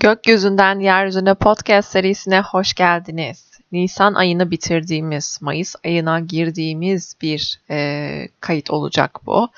Gökyüzünden 0.00 0.80
Yeryüzüne 0.80 1.34
podcast 1.34 1.92
serisine 1.92 2.40
hoş 2.40 2.74
geldiniz. 2.74 3.50
Nisan 3.72 4.14
ayını 4.14 4.50
bitirdiğimiz, 4.50 5.38
Mayıs 5.40 5.74
ayına 5.84 6.20
girdiğimiz 6.20 7.16
bir 7.22 7.60
e, 7.70 8.28
kayıt 8.40 8.70
olacak 8.70 9.18
bu. 9.26 9.48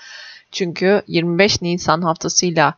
Çünkü 0.53 1.03
25 1.07 1.63
Nisan 1.63 2.03
haftasıyla 2.03 2.75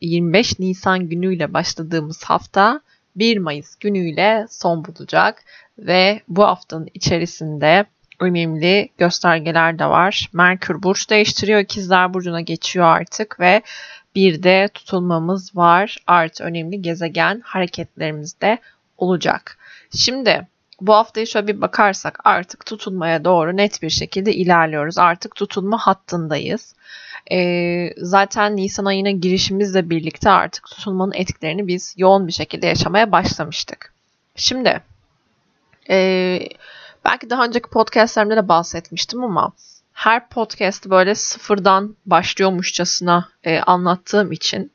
25 0.00 0.58
Nisan 0.58 1.08
günüyle 1.08 1.52
başladığımız 1.54 2.24
hafta 2.24 2.80
1 3.16 3.38
Mayıs 3.38 3.76
günüyle 3.76 4.46
son 4.50 4.84
bulacak 4.84 5.44
ve 5.78 6.20
bu 6.28 6.44
haftanın 6.44 6.88
içerisinde 6.94 7.86
önemli 8.20 8.88
göstergeler 8.98 9.78
de 9.78 9.86
var. 9.86 10.30
Merkür 10.32 10.82
burç 10.82 11.10
değiştiriyor, 11.10 11.60
İkizler 11.60 12.14
burcuna 12.14 12.40
geçiyor 12.40 12.86
artık 12.86 13.40
ve 13.40 13.62
bir 14.18 14.42
de 14.42 14.68
tutulmamız 14.74 15.56
var. 15.56 15.96
Artı 16.06 16.44
önemli 16.44 16.82
gezegen 16.82 17.40
hareketlerimiz 17.44 18.40
de 18.40 18.58
olacak. 18.96 19.58
Şimdi 19.96 20.46
bu 20.80 20.94
haftayı 20.94 21.26
şöyle 21.26 21.46
bir 21.46 21.60
bakarsak 21.60 22.20
artık 22.24 22.66
tutulmaya 22.66 23.24
doğru 23.24 23.56
net 23.56 23.82
bir 23.82 23.90
şekilde 23.90 24.34
ilerliyoruz. 24.34 24.98
Artık 24.98 25.34
tutulma 25.34 25.78
hattındayız. 25.78 26.74
Ee, 27.32 27.90
zaten 27.96 28.56
Nisan 28.56 28.84
ayına 28.84 29.10
girişimizle 29.10 29.90
birlikte 29.90 30.30
artık 30.30 30.64
tutulmanın 30.66 31.12
etkilerini 31.12 31.66
biz 31.66 31.94
yoğun 31.96 32.26
bir 32.26 32.32
şekilde 32.32 32.66
yaşamaya 32.66 33.12
başlamıştık. 33.12 33.92
Şimdi 34.36 34.80
e, 35.90 36.40
belki 37.04 37.30
daha 37.30 37.44
önceki 37.44 37.70
podcastlerimde 37.70 38.36
de 38.36 38.48
bahsetmiştim 38.48 39.24
ama 39.24 39.52
her 39.98 40.28
podcast 40.28 40.90
böyle 40.90 41.14
sıfırdan 41.14 41.96
başlıyormuşçasına 42.06 43.28
e, 43.44 43.58
anlattığım 43.58 44.32
için 44.32 44.72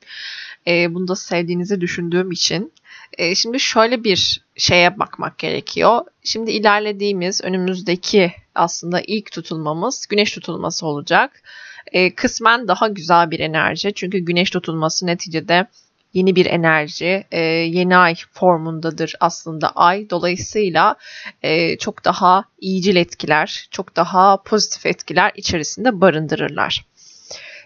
e, 0.67 0.93
bunu 0.93 1.07
da 1.07 1.15
sevdiğinizi 1.15 1.81
düşündüğüm 1.81 2.31
için 2.31 2.73
e, 3.17 3.35
şimdi 3.35 3.59
şöyle 3.59 4.03
bir 4.03 4.41
şeye 4.55 4.99
bakmak 4.99 5.38
gerekiyor. 5.38 6.02
Şimdi 6.23 6.52
ilerlediğimiz 6.52 7.41
önümüzdeki 7.43 8.33
aslında 8.55 9.02
ilk 9.07 9.31
tutulmamız 9.31 10.07
güneş 10.07 10.31
tutulması 10.31 10.85
olacak. 10.85 11.41
E, 11.91 12.15
kısmen 12.15 12.67
daha 12.67 12.87
güzel 12.87 13.31
bir 13.31 13.39
enerji 13.39 13.93
çünkü 13.93 14.17
güneş 14.17 14.49
tutulması 14.49 15.08
neticede 15.08 15.67
yeni 16.14 16.36
bir 16.36 16.45
enerji, 16.45 17.23
e, 17.31 17.42
yeni 17.45 17.97
ay 17.97 18.16
formundadır 18.31 19.16
aslında 19.19 19.69
ay. 19.69 20.09
Dolayısıyla 20.09 20.95
e, 21.42 21.78
çok 21.78 22.05
daha 22.05 22.45
iyicil 22.61 22.95
etkiler, 22.95 23.67
çok 23.72 23.95
daha 23.95 24.38
pozitif 24.44 24.86
etkiler 24.86 25.31
içerisinde 25.36 26.02
barındırırlar. 26.02 26.86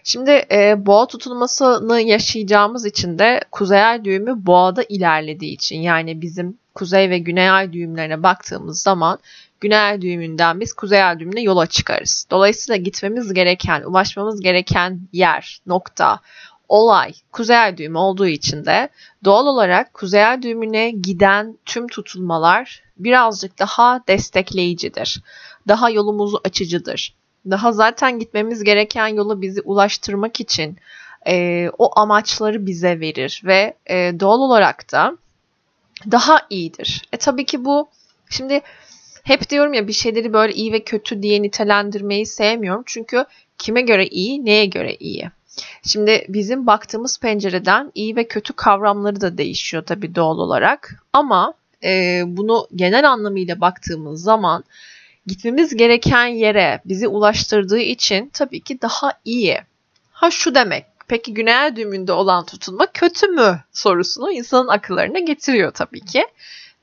Şimdi 0.04 0.30
e, 0.50 0.86
boğa 0.86 1.06
tutulmasını 1.06 2.00
yaşayacağımız 2.00 2.86
için 2.86 3.18
de 3.18 3.40
kuzey 3.52 3.84
ay 3.84 4.04
düğümü 4.04 4.46
boğada 4.46 4.82
ilerlediği 4.88 5.52
için 5.52 5.80
yani 5.80 6.22
bizim 6.22 6.58
kuzey 6.74 7.10
ve 7.10 7.18
güney 7.18 7.50
ay 7.50 7.72
düğümlerine 7.72 8.22
baktığımız 8.22 8.82
zaman 8.82 9.18
güney 9.60 9.78
ay 9.78 10.00
düğümünden 10.00 10.60
biz 10.60 10.72
kuzey 10.72 11.02
ay 11.02 11.18
düğümüne 11.18 11.40
yola 11.40 11.66
çıkarız. 11.66 12.26
Dolayısıyla 12.30 12.76
gitmemiz 12.76 13.32
gereken, 13.32 13.82
ulaşmamız 13.82 14.40
gereken 14.40 15.00
yer, 15.12 15.60
nokta, 15.66 16.20
olay 16.68 17.12
kuzey 17.32 17.56
ay 17.56 17.76
düğümü 17.76 17.98
olduğu 17.98 18.26
için 18.26 18.64
de 18.64 18.88
doğal 19.24 19.46
olarak 19.46 19.94
kuzey 19.94 20.24
ay 20.24 20.42
düğümüne 20.42 20.90
giden 20.90 21.58
tüm 21.64 21.88
tutulmalar 21.88 22.82
birazcık 22.96 23.58
daha 23.58 24.02
destekleyicidir. 24.08 25.22
Daha 25.68 25.90
yolumuzu 25.90 26.40
açıcıdır. 26.44 27.14
Daha 27.50 27.72
zaten 27.72 28.18
gitmemiz 28.18 28.64
gereken 28.64 29.08
yolu 29.08 29.42
bizi 29.42 29.60
ulaştırmak 29.60 30.40
için 30.40 30.78
e, 31.26 31.66
o 31.78 32.00
amaçları 32.00 32.66
bize 32.66 33.00
verir 33.00 33.42
ve 33.44 33.74
e, 33.90 34.20
doğal 34.20 34.40
olarak 34.40 34.92
da 34.92 35.16
daha 36.10 36.40
iyidir. 36.50 37.02
E 37.12 37.16
tabii 37.16 37.44
ki 37.44 37.64
bu 37.64 37.88
şimdi 38.30 38.60
hep 39.22 39.50
diyorum 39.50 39.74
ya 39.74 39.88
bir 39.88 39.92
şeyleri 39.92 40.32
böyle 40.32 40.52
iyi 40.52 40.72
ve 40.72 40.84
kötü 40.84 41.22
diye 41.22 41.42
nitelendirmeyi 41.42 42.26
sevmiyorum. 42.26 42.82
Çünkü 42.86 43.24
kime 43.58 43.80
göre 43.80 44.06
iyi, 44.06 44.44
neye 44.44 44.66
göre 44.66 44.94
iyi? 44.94 45.30
Şimdi 45.82 46.26
bizim 46.28 46.66
baktığımız 46.66 47.18
pencereden 47.18 47.92
iyi 47.94 48.16
ve 48.16 48.28
kötü 48.28 48.52
kavramları 48.52 49.20
da 49.20 49.38
değişiyor 49.38 49.82
tabii 49.82 50.14
doğal 50.14 50.38
olarak. 50.38 51.02
Ama 51.12 51.54
e, 51.84 52.22
bunu 52.26 52.68
genel 52.74 53.10
anlamıyla 53.10 53.60
baktığımız 53.60 54.22
zaman 54.22 54.64
gitmemiz 55.26 55.76
gereken 55.76 56.26
yere 56.26 56.80
bizi 56.84 57.08
ulaştırdığı 57.08 57.80
için 57.80 58.30
tabii 58.32 58.60
ki 58.60 58.82
daha 58.82 59.12
iyi. 59.24 59.58
Ha 60.10 60.30
şu 60.30 60.54
demek. 60.54 60.84
Peki 61.08 61.34
güney 61.34 61.76
düğümünde 61.76 62.12
olan 62.12 62.46
tutulma 62.46 62.86
kötü 62.86 63.26
mü 63.26 63.60
sorusunu 63.72 64.32
insanın 64.32 64.68
akıllarına 64.68 65.18
getiriyor 65.18 65.72
tabii 65.72 66.00
ki. 66.00 66.26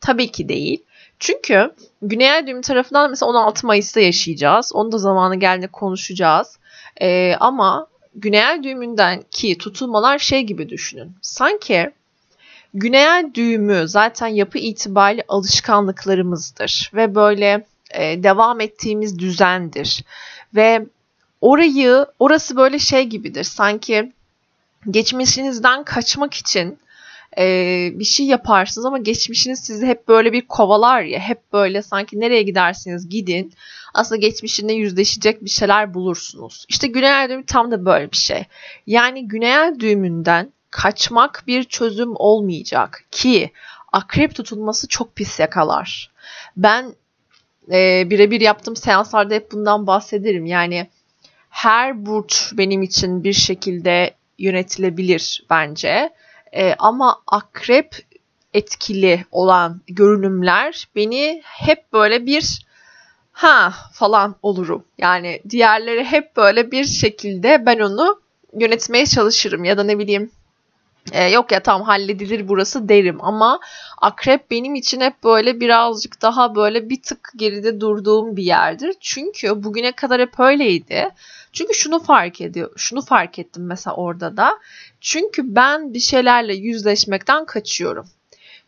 Tabii 0.02 0.32
ki 0.32 0.50
değil. 0.50 0.84
Çünkü 1.20 1.72
Güney 2.08 2.48
düğümü 2.48 2.62
tarafından 2.62 3.10
mesela 3.10 3.30
16 3.30 3.68
Mayıs'ta 3.68 4.00
yaşayacağız. 4.00 4.72
Onu 4.74 4.92
da 4.92 4.98
zamanı 4.98 5.36
geldiğinde 5.36 5.68
konuşacağız. 5.68 6.60
Ee, 7.02 7.36
ama 7.40 7.88
Güney 8.16 8.64
düğümünden 8.64 9.24
ki 9.32 9.58
tutulmalar 9.58 10.20
şey 10.20 10.42
gibi 10.44 10.70
düşünün. 10.70 11.12
Sanki 11.22 11.92
Güney 12.74 13.36
düğümü 13.36 13.88
zaten 13.88 14.28
yapı 14.28 14.58
itibariyle 14.58 15.24
alışkanlıklarımızdır 15.28 16.92
ve 16.94 17.16
böyle 17.16 17.66
e, 17.92 18.24
devam 18.24 18.62
ettiğimiz 18.62 19.20
düzendir. 19.20 20.04
Ve 20.56 20.86
orayı, 21.42 22.06
orası 22.20 22.56
böyle 22.56 22.80
şey 22.80 23.04
gibidir. 23.04 23.44
Sanki 23.44 24.14
geçmişinizden 24.92 25.84
kaçmak 25.84 26.34
için 26.34 26.80
e, 27.38 27.90
bir 27.94 28.06
şey 28.06 28.26
yaparsınız 28.26 28.86
ama 28.86 28.98
geçmişiniz 28.98 29.60
sizi 29.60 29.86
hep 29.86 30.08
böyle 30.08 30.34
bir 30.34 30.42
kovalar 30.42 31.02
ya. 31.02 31.20
Hep 31.20 31.54
böyle 31.54 31.82
sanki 31.82 32.20
nereye 32.20 32.44
gidersiniz 32.44 33.10
gidin. 33.10 33.54
Aslında 33.94 34.20
geçmişinde 34.20 34.74
yüzleşecek 34.74 35.44
bir 35.44 35.50
şeyler 35.50 35.94
bulursunuz. 35.94 36.66
İşte 36.70 36.88
Güney 36.88 37.30
düğümü 37.30 37.46
tam 37.46 37.72
da 37.72 37.86
böyle 37.86 38.12
bir 38.12 38.18
şey. 38.18 38.44
Yani 38.88 39.28
Güney 39.28 39.80
düğümünden 39.80 40.52
kaçmak 40.72 41.44
bir 41.48 41.64
çözüm 41.64 42.12
olmayacak 42.16 43.04
ki 43.12 43.52
akrep 43.92 44.36
tutulması 44.36 44.88
çok 44.88 45.16
pis 45.16 45.40
yakalar. 45.40 46.12
Ben 46.58 46.94
e, 47.72 48.10
birebir 48.10 48.42
yaptığım 48.42 48.76
seanslarda 48.76 49.34
hep 49.34 49.52
bundan 49.52 49.88
bahsederim. 49.88 50.46
Yani 50.46 50.88
her 51.50 52.06
burç 52.06 52.52
benim 52.54 52.82
için 52.82 53.24
bir 53.24 53.34
şekilde 53.34 54.14
yönetilebilir 54.40 55.46
bence. 55.50 56.14
E, 56.56 56.76
ama 56.80 57.22
akrep 57.28 57.96
etkili 58.54 59.26
olan 59.32 59.82
görünümler 59.88 60.88
beni 60.96 61.42
hep 61.44 61.94
böyle 61.94 62.26
bir 62.26 62.66
ha 63.32 63.74
falan 63.94 64.36
olurum. 64.42 64.84
Yani 64.98 65.42
diğerleri 65.50 66.04
hep 66.04 66.38
böyle 66.38 66.72
bir 66.72 66.86
şekilde 66.86 67.66
ben 67.66 67.80
onu 67.80 68.20
yönetmeye 68.54 69.06
çalışırım 69.06 69.64
ya 69.64 69.78
da 69.78 69.84
ne 69.84 70.00
bileyim 70.00 70.32
e, 71.12 71.30
yok 71.30 71.52
ya 71.52 71.60
tam 71.64 71.82
halledilir 71.82 72.48
burası 72.48 72.90
derim 72.90 73.18
ama 73.22 73.60
akrep 73.98 74.52
benim 74.52 74.76
için 74.76 75.02
hep 75.02 75.24
böyle 75.24 75.60
birazcık 75.60 76.22
daha 76.22 76.56
böyle 76.56 76.90
bir 76.90 77.02
tık 77.02 77.32
geride 77.36 77.82
durduğum 77.82 78.38
bir 78.38 78.44
yerdir. 78.44 78.96
Çünkü 79.00 79.64
bugüne 79.64 79.92
kadar 79.92 80.22
hep 80.22 80.40
öyleydi. 80.40 81.10
Çünkü 81.56 81.74
şunu 81.74 82.00
fark 82.00 82.42
ediyor. 82.42 82.72
Şunu 82.76 83.02
fark 83.02 83.40
ettim 83.40 83.66
mesela 83.66 83.96
orada 83.96 84.38
da. 84.38 84.60
Çünkü 85.02 85.56
ben 85.56 85.94
bir 85.94 86.00
şeylerle 86.00 86.56
yüzleşmekten 86.56 87.46
kaçıyorum. 87.46 88.08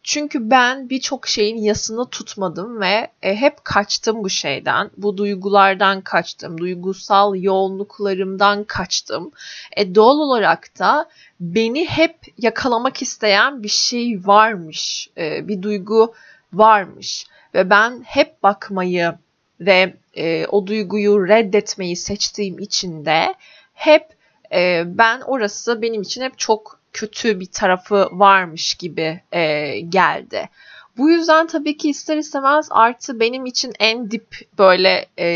Çünkü 0.03 0.49
ben 0.49 0.89
birçok 0.89 1.27
şeyin 1.27 1.57
yasını 1.57 2.09
tutmadım 2.09 2.81
ve 2.81 3.11
e, 3.21 3.35
hep 3.35 3.65
kaçtım 3.65 4.23
bu 4.23 4.29
şeyden. 4.29 4.91
Bu 4.97 5.17
duygulardan 5.17 6.01
kaçtım. 6.01 6.57
Duygusal 6.57 7.35
yoğunluklarımdan 7.35 8.63
kaçtım. 8.63 9.31
E, 9.77 9.95
doğal 9.95 10.17
olarak 10.17 10.79
da 10.79 11.09
beni 11.39 11.85
hep 11.85 12.15
yakalamak 12.37 13.01
isteyen 13.01 13.63
bir 13.63 13.69
şey 13.69 14.21
varmış. 14.25 15.09
E, 15.17 15.47
bir 15.47 15.61
duygu 15.61 16.13
varmış. 16.53 17.25
Ve 17.53 17.69
ben 17.69 18.01
hep 18.05 18.43
bakmayı 18.43 19.15
ve 19.59 19.93
e, 20.17 20.45
o 20.45 20.67
duyguyu 20.67 21.27
reddetmeyi 21.27 21.95
seçtiğim 21.95 22.59
için 22.59 23.05
de 23.05 23.35
hep 23.73 24.05
e, 24.53 24.83
ben 24.85 25.21
orası 25.21 25.81
benim 25.81 26.01
için 26.01 26.21
hep 26.21 26.37
çok 26.37 26.79
kötü 26.93 27.39
bir 27.39 27.45
tarafı 27.45 28.09
varmış 28.11 28.75
gibi 28.75 29.21
e, 29.31 29.79
geldi. 29.79 30.49
Bu 30.97 31.09
yüzden 31.09 31.47
tabii 31.47 31.77
ki 31.77 31.89
ister 31.89 32.17
istemez 32.17 32.67
artı 32.71 33.19
benim 33.19 33.45
için 33.45 33.73
en 33.79 34.11
dip 34.11 34.37
böyle 34.57 35.05
e, 35.19 35.27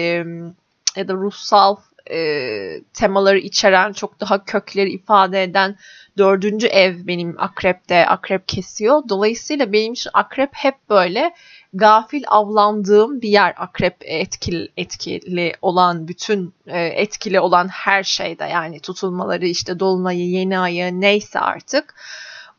ya 0.95 1.07
da 1.07 1.13
ruhsal 1.13 1.75
e, 2.11 2.81
temaları 2.93 3.39
içeren 3.39 3.93
çok 3.93 4.19
daha 4.19 4.45
kökleri 4.45 4.91
ifade 4.91 5.43
eden 5.43 5.75
dördüncü 6.17 6.67
ev 6.67 7.07
benim 7.07 7.35
akrepte 7.37 8.05
akrep 8.05 8.47
kesiyor. 8.47 9.03
Dolayısıyla 9.09 9.73
benim 9.73 9.93
için 9.93 10.11
akrep 10.13 10.49
hep 10.53 10.75
böyle 10.89 11.33
gafil 11.73 12.23
avlandığım 12.27 13.21
bir 13.21 13.29
yer 13.29 13.53
akrep 13.57 13.95
etkili, 14.01 14.69
etkili 14.77 15.53
olan 15.61 16.07
bütün 16.07 16.53
e, 16.67 16.79
etkili 16.85 17.39
olan 17.39 17.67
her 17.67 18.03
şeyde 18.03 18.43
yani 18.43 18.79
tutulmaları 18.79 19.45
işte 19.45 19.79
dolunayı 19.79 20.29
yeni 20.29 20.59
ayı 20.59 21.01
neyse 21.01 21.39
artık 21.39 21.95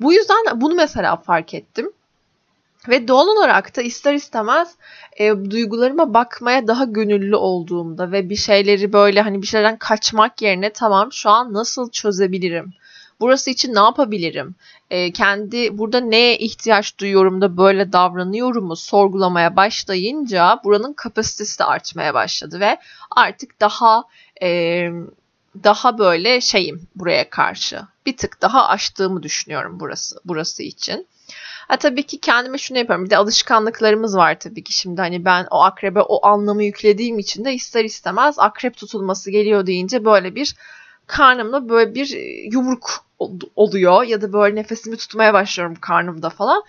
Bu 0.01 0.13
yüzden 0.13 0.61
bunu 0.61 0.75
mesela 0.75 1.17
fark 1.17 1.55
ettim. 1.55 1.93
Ve 2.89 3.09
doğal 3.09 3.27
olarak 3.27 3.77
da 3.77 3.83
ister 3.83 4.15
istemez 4.15 4.75
e, 5.17 5.51
duygularıma 5.51 6.15
bakmaya 6.15 6.67
daha 6.67 6.85
gönüllü 6.85 7.37
olduğumda 7.37 8.13
ve 8.13 8.31
bir 8.31 8.37
şeyleri 8.37 8.93
böyle 8.93 9.21
hani 9.21 9.43
bir 9.43 9.47
şeylerden 9.47 9.79
kaçmak 9.79 10.43
yerine 10.43 10.73
tamam 10.73 11.13
şu 11.13 11.31
an 11.31 11.53
nasıl 11.53 11.91
çözebilirim? 11.91 12.73
Burası 13.23 13.51
için 13.51 13.75
ne 13.75 13.79
yapabilirim? 13.79 14.55
E, 14.91 15.13
kendi 15.13 15.79
burada 15.79 16.01
neye 16.01 16.39
ihtiyaç 16.39 16.99
duyuyorum 16.99 17.41
da 17.41 17.57
böyle 17.57 17.93
davranıyorumu 17.93 18.77
sorgulamaya 18.77 19.57
başlayınca 19.57 20.61
buranın 20.65 20.93
kapasitesi 20.93 21.59
de 21.59 21.65
artmaya 21.65 22.15
başladı 22.15 22.61
ve 22.61 22.79
artık 23.11 23.61
daha 23.61 24.05
e, 24.43 24.89
daha 25.65 25.99
böyle 25.99 26.41
şeyim 26.41 26.89
buraya 26.95 27.31
karşı. 27.31 27.81
Bir 28.07 28.17
tık 28.17 28.43
daha 28.43 28.69
aştığımı 28.69 29.23
düşünüyorum 29.23 29.81
burası 29.81 30.21
burası 30.25 30.63
için. 30.63 31.07
Ha 31.69 31.77
tabii 31.77 32.03
ki 32.03 32.21
kendime 32.21 32.59
şunu 32.59 32.79
yapıyorum. 32.79 33.05
Bir 33.05 33.11
de 33.11 33.17
alışkanlıklarımız 33.17 34.17
var 34.17 34.41
tabii 34.41 34.65
ki. 34.65 34.73
Şimdi 34.73 35.01
hani 35.01 35.25
ben 35.25 35.47
o 35.51 35.63
akrebe 35.63 36.01
o 36.01 36.27
anlamı 36.27 36.65
yüklediğim 36.65 37.19
için 37.19 37.45
de 37.45 37.55
ister 37.55 37.85
istemez 37.85 38.39
akrep 38.39 38.77
tutulması 38.77 39.31
geliyor 39.31 39.67
deyince 39.67 40.05
böyle 40.05 40.35
bir 40.35 40.55
karnımda 41.07 41.69
böyle 41.69 41.95
bir 41.95 42.17
e, 42.17 42.49
yumruk 42.53 43.05
oluyor 43.57 44.03
ya 44.03 44.23
da 44.23 44.33
böyle 44.33 44.57
nefesimi 44.57 44.97
tutmaya 44.97 45.35
başlıyorum 45.35 45.77
karnımda 45.81 46.31
falan. 46.31 46.63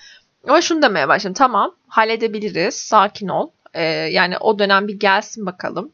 Ama 0.47 0.61
şunu 0.61 0.81
demeye 0.81 1.07
başladım. 1.07 1.33
Tamam 1.33 1.75
halledebiliriz. 1.87 2.75
Sakin 2.75 3.27
ol. 3.27 3.49
Ee, 3.73 3.83
yani 3.83 4.37
o 4.37 4.59
dönem 4.59 4.87
bir 4.87 4.99
gelsin 4.99 5.45
bakalım. 5.45 5.91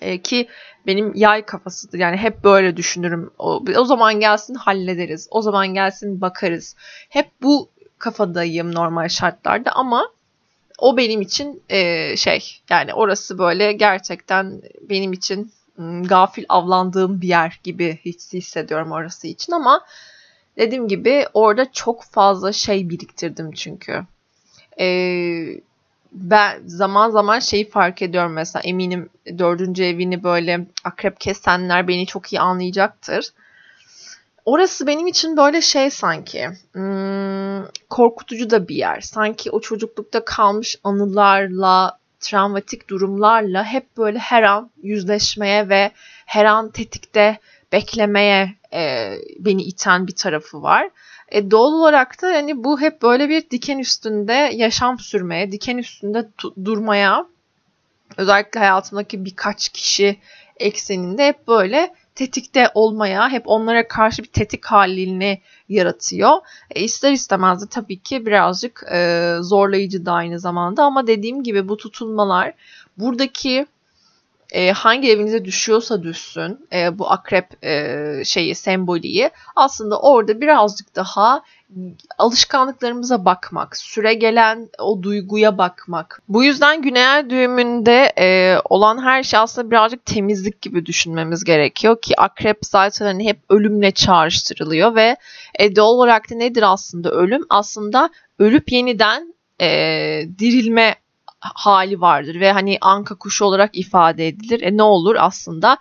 Ee, 0.00 0.18
ki 0.22 0.48
benim 0.86 1.14
yay 1.14 1.42
kafasıdır. 1.42 1.98
Yani 1.98 2.16
hep 2.16 2.44
böyle 2.44 2.76
düşünürüm. 2.76 3.30
O, 3.38 3.64
o 3.76 3.84
zaman 3.84 4.20
gelsin 4.20 4.54
hallederiz. 4.54 5.28
O 5.30 5.42
zaman 5.42 5.74
gelsin 5.74 6.20
bakarız. 6.20 6.76
Hep 7.08 7.30
bu 7.42 7.68
kafadayım 7.98 8.74
normal 8.74 9.08
şartlarda 9.08 9.72
ama 9.72 10.08
o 10.78 10.96
benim 10.96 11.20
için 11.20 11.62
e, 11.68 12.16
şey 12.16 12.60
yani 12.70 12.94
orası 12.94 13.38
böyle 13.38 13.72
gerçekten 13.72 14.62
benim 14.80 15.12
için 15.12 15.52
gafil 16.02 16.44
avlandığım 16.48 17.20
bir 17.20 17.28
yer 17.28 17.60
gibi 17.62 17.98
hissediyorum 18.32 18.92
orası 18.92 19.26
için 19.26 19.52
ama 19.52 19.80
dediğim 20.58 20.88
gibi 20.88 21.26
orada 21.34 21.72
çok 21.72 22.04
fazla 22.04 22.52
şey 22.52 22.90
biriktirdim 22.90 23.52
çünkü. 23.52 24.02
Ee, 24.80 25.60
ben 26.12 26.62
zaman 26.66 27.10
zaman 27.10 27.38
şeyi 27.38 27.70
fark 27.70 28.02
ediyorum 28.02 28.32
mesela 28.32 28.62
eminim 28.64 29.10
dördüncü 29.38 29.84
evini 29.84 30.22
böyle 30.22 30.66
akrep 30.84 31.20
kesenler 31.20 31.88
beni 31.88 32.06
çok 32.06 32.32
iyi 32.32 32.40
anlayacaktır. 32.40 33.32
Orası 34.44 34.86
benim 34.86 35.06
için 35.06 35.36
böyle 35.36 35.60
şey 35.60 35.90
sanki 35.90 36.48
hmm, 36.72 37.64
korkutucu 37.90 38.50
da 38.50 38.68
bir 38.68 38.74
yer. 38.76 39.00
Sanki 39.00 39.50
o 39.50 39.60
çocuklukta 39.60 40.24
kalmış 40.24 40.76
anılarla, 40.84 41.98
travmatik 42.24 42.90
durumlarla 42.90 43.64
hep 43.64 43.96
böyle 43.96 44.18
her 44.18 44.42
an 44.42 44.70
yüzleşmeye 44.82 45.68
ve 45.68 45.90
her 46.26 46.44
an 46.44 46.70
tetikte 46.70 47.38
beklemeye 47.72 48.54
e, 48.72 49.12
beni 49.38 49.62
iten 49.62 50.06
bir 50.06 50.14
tarafı 50.14 50.62
var. 50.62 50.90
E, 51.28 51.50
doğal 51.50 51.72
olarak 51.72 52.22
da 52.22 52.30
yani 52.30 52.64
bu 52.64 52.80
hep 52.80 53.02
böyle 53.02 53.28
bir 53.28 53.50
diken 53.50 53.78
üstünde 53.78 54.50
yaşam 54.54 54.98
sürmeye, 54.98 55.52
diken 55.52 55.78
üstünde 55.78 56.28
durmaya, 56.64 57.26
özellikle 58.16 58.60
hayatımdaki 58.60 59.24
birkaç 59.24 59.68
kişi 59.68 60.16
ekseninde 60.56 61.26
hep 61.26 61.48
böyle 61.48 61.94
tetikte 62.14 62.70
olmaya, 62.74 63.28
hep 63.28 63.42
onlara 63.46 63.88
karşı 63.88 64.22
bir 64.22 64.28
tetik 64.28 64.64
halini 64.64 65.40
yaratıyor. 65.68 66.32
E, 66.70 66.80
ister 66.80 67.12
istemez 67.12 67.62
de 67.62 67.66
tabii 67.66 67.98
ki 67.98 68.26
birazcık 68.26 68.84
e, 68.92 69.30
zorlayıcı 69.40 70.06
da 70.06 70.12
aynı 70.12 70.40
zamanda 70.40 70.84
ama 70.84 71.06
dediğim 71.06 71.42
gibi 71.42 71.68
bu 71.68 71.76
tutulmalar 71.76 72.52
buradaki 72.98 73.66
e, 74.50 74.70
hangi 74.72 75.10
evinize 75.10 75.44
düşüyorsa 75.44 76.02
düşsün 76.02 76.66
e, 76.72 76.98
bu 76.98 77.10
akrep 77.10 77.64
e, 77.64 78.22
şeyi 78.24 78.54
semboliği 78.54 79.30
aslında 79.56 80.00
orada 80.00 80.40
birazcık 80.40 80.96
daha 80.96 81.42
alışkanlıklarımıza 82.18 83.24
bakmak, 83.24 83.76
süre 83.76 84.14
gelen 84.14 84.68
o 84.78 85.02
duyguya 85.02 85.58
bakmak. 85.58 86.22
Bu 86.28 86.44
yüzden 86.44 86.82
güney 86.82 87.30
düğümünde 87.30 88.12
e, 88.18 88.56
olan 88.64 89.02
her 89.02 89.22
şey 89.22 89.40
aslında 89.40 89.70
birazcık 89.70 90.06
temizlik 90.06 90.62
gibi 90.62 90.86
düşünmemiz 90.86 91.44
gerekiyor 91.44 92.00
ki 92.02 92.20
akrep 92.20 92.58
zaten 92.62 93.06
hani 93.06 93.28
hep 93.28 93.38
ölümle 93.48 93.90
çağrıştırılıyor 93.90 94.94
ve 94.94 95.16
e, 95.58 95.76
doğal 95.76 95.88
olarak 95.88 96.30
da 96.30 96.34
nedir 96.34 96.64
aslında 96.72 97.10
ölüm? 97.10 97.46
Aslında 97.50 98.10
ölüp 98.38 98.72
yeniden 98.72 99.34
e, 99.60 99.68
dirilme 100.38 100.94
hali 101.54 102.00
vardır 102.00 102.40
ve 102.40 102.52
hani 102.52 102.78
anka 102.80 103.14
kuşu 103.14 103.44
olarak 103.44 103.70
ifade 103.72 104.28
edilir. 104.28 104.60
E 104.62 104.76
ne 104.76 104.82
olur 104.82 105.16
aslında 105.18 105.78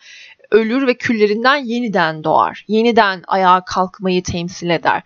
ölür 0.54 0.88
ve 0.88 0.94
küllerinden 0.94 1.56
yeniden 1.56 2.24
doğar. 2.24 2.66
Yeniden 2.68 3.24
ayağa 3.28 3.66
kalkmayı 3.66 4.24
temsil 4.24 4.70
eder. 4.70 5.04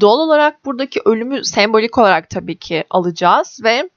Doğal 0.00 0.18
olarak 0.18 0.64
buradaki 0.64 1.00
ölümü 1.04 1.44
sembolik 1.44 1.98
olarak 1.98 2.30
tabii 2.30 2.56
ki 2.56 2.84
alacağız 2.90 3.60
ve 3.64 3.90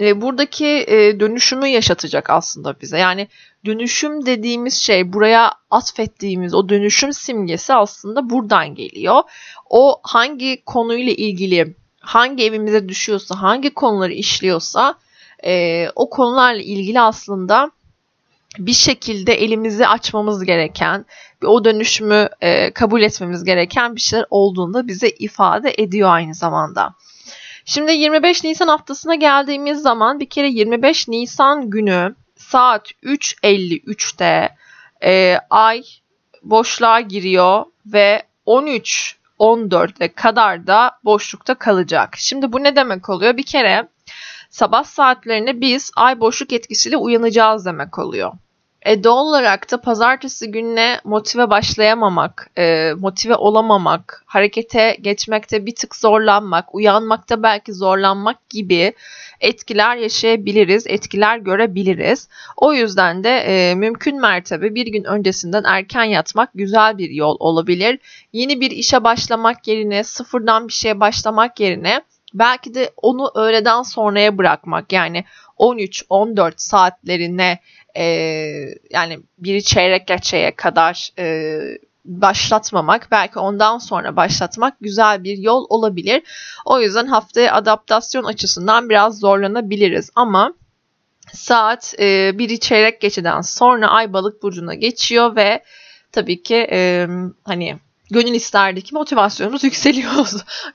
e, 0.00 0.20
buradaki 0.20 0.66
e, 0.66 1.20
dönüşümü 1.20 1.66
yaşatacak 1.66 2.30
aslında 2.30 2.80
bize. 2.80 2.98
Yani 2.98 3.28
dönüşüm 3.64 4.26
dediğimiz 4.26 4.74
şey 4.74 5.12
buraya 5.12 5.52
atfettiğimiz 5.70 6.54
o 6.54 6.68
dönüşüm 6.68 7.12
simgesi 7.12 7.74
aslında 7.74 8.30
buradan 8.30 8.74
geliyor. 8.74 9.22
O 9.70 10.00
hangi 10.02 10.64
konuyla 10.64 11.12
ilgili 11.12 11.74
hangi 12.00 12.44
evimize 12.44 12.88
düşüyorsa, 12.88 13.42
hangi 13.42 13.70
konuları 13.70 14.12
işliyorsa 14.12 14.94
e, 15.44 15.86
o 15.94 16.10
konularla 16.10 16.62
ilgili 16.62 17.00
aslında 17.00 17.70
bir 18.58 18.72
şekilde 18.72 19.34
elimizi 19.34 19.86
açmamız 19.86 20.44
gereken, 20.44 21.06
o 21.44 21.64
dönüşümü 21.64 22.28
e, 22.40 22.70
kabul 22.70 23.02
etmemiz 23.02 23.44
gereken 23.44 23.96
bir 23.96 24.00
şeyler 24.00 24.26
olduğunda 24.30 24.86
bize 24.86 25.08
ifade 25.08 25.74
ediyor 25.78 26.10
aynı 26.10 26.34
zamanda. 26.34 26.94
Şimdi 27.64 27.92
25 27.92 28.44
Nisan 28.44 28.68
haftasına 28.68 29.14
geldiğimiz 29.14 29.82
zaman 29.82 30.20
bir 30.20 30.28
kere 30.28 30.48
25 30.48 31.08
Nisan 31.08 31.70
günü 31.70 32.14
saat 32.36 32.90
3.53'te 33.02 34.56
e, 35.04 35.38
ay 35.50 35.82
boşluğa 36.42 37.00
giriyor 37.00 37.64
ve 37.86 38.22
13 38.46 39.20
14'e 39.40 40.08
kadar 40.12 40.66
da 40.66 40.90
boşlukta 41.04 41.54
kalacak. 41.54 42.14
Şimdi 42.16 42.52
bu 42.52 42.62
ne 42.62 42.76
demek 42.76 43.08
oluyor? 43.08 43.36
Bir 43.36 43.42
kere 43.42 43.88
sabah 44.50 44.84
saatlerinde 44.84 45.60
biz 45.60 45.92
ay 45.96 46.20
boşluk 46.20 46.52
etkisiyle 46.52 46.96
uyanacağız 46.96 47.66
demek 47.66 47.98
oluyor. 47.98 48.32
E 48.82 49.04
doğal 49.04 49.26
olarak 49.26 49.70
da 49.70 49.80
pazartesi 49.80 50.50
gününe 50.50 51.00
motive 51.04 51.50
başlayamamak, 51.50 52.50
e, 52.58 52.92
motive 52.98 53.34
olamamak, 53.34 54.22
harekete 54.26 54.96
geçmekte 55.00 55.66
bir 55.66 55.74
tık 55.74 55.96
zorlanmak, 55.96 56.74
uyanmakta 56.74 57.42
belki 57.42 57.72
zorlanmak 57.72 58.50
gibi 58.50 58.94
etkiler 59.40 59.96
yaşayabiliriz, 59.96 60.86
etkiler 60.86 61.38
görebiliriz. 61.38 62.28
O 62.56 62.72
yüzden 62.72 63.24
de 63.24 63.30
e, 63.30 63.74
mümkün 63.74 64.20
mertebe 64.20 64.74
bir 64.74 64.86
gün 64.86 65.04
öncesinden 65.04 65.64
erken 65.64 66.04
yatmak 66.04 66.50
güzel 66.54 66.98
bir 66.98 67.10
yol 67.10 67.36
olabilir. 67.38 67.98
Yeni 68.32 68.60
bir 68.60 68.70
işe 68.70 69.04
başlamak 69.04 69.68
yerine, 69.68 70.04
sıfırdan 70.04 70.68
bir 70.68 70.72
şeye 70.72 71.00
başlamak 71.00 71.60
yerine 71.60 72.02
belki 72.34 72.74
de 72.74 72.92
onu 72.96 73.30
öğleden 73.34 73.82
sonraya 73.82 74.38
bırakmak 74.38 74.92
yani 74.92 75.24
13-14 75.58 76.52
saatlerine 76.56 77.60
e, 77.96 78.04
yani 78.90 79.20
biri 79.38 79.64
çeyrek 79.64 80.06
geçeye 80.06 80.56
kadar 80.56 81.10
e, 81.18 81.58
başlatmamak 82.04 83.08
belki 83.10 83.38
ondan 83.38 83.78
sonra 83.78 84.16
başlatmak 84.16 84.80
güzel 84.80 85.24
bir 85.24 85.38
yol 85.38 85.66
olabilir. 85.68 86.22
O 86.64 86.80
yüzden 86.80 87.06
haftaya 87.06 87.54
adaptasyon 87.54 88.24
açısından 88.24 88.88
biraz 88.88 89.18
zorlanabiliriz 89.18 90.10
ama 90.14 90.54
saat 91.32 91.94
e, 91.98 92.38
biri 92.38 92.60
çeyrek 92.60 93.00
geçeden 93.00 93.40
sonra 93.40 93.88
ay 93.88 94.12
balık 94.12 94.42
burcuna 94.42 94.74
geçiyor 94.74 95.36
ve 95.36 95.64
tabii 96.12 96.42
ki 96.42 96.68
e, 96.72 97.06
hani 97.44 97.78
gönül 98.10 98.34
isterdi 98.34 98.82
ki 98.82 98.94
motivasyonumuz 98.94 99.64
yükseliyor, 99.70 100.26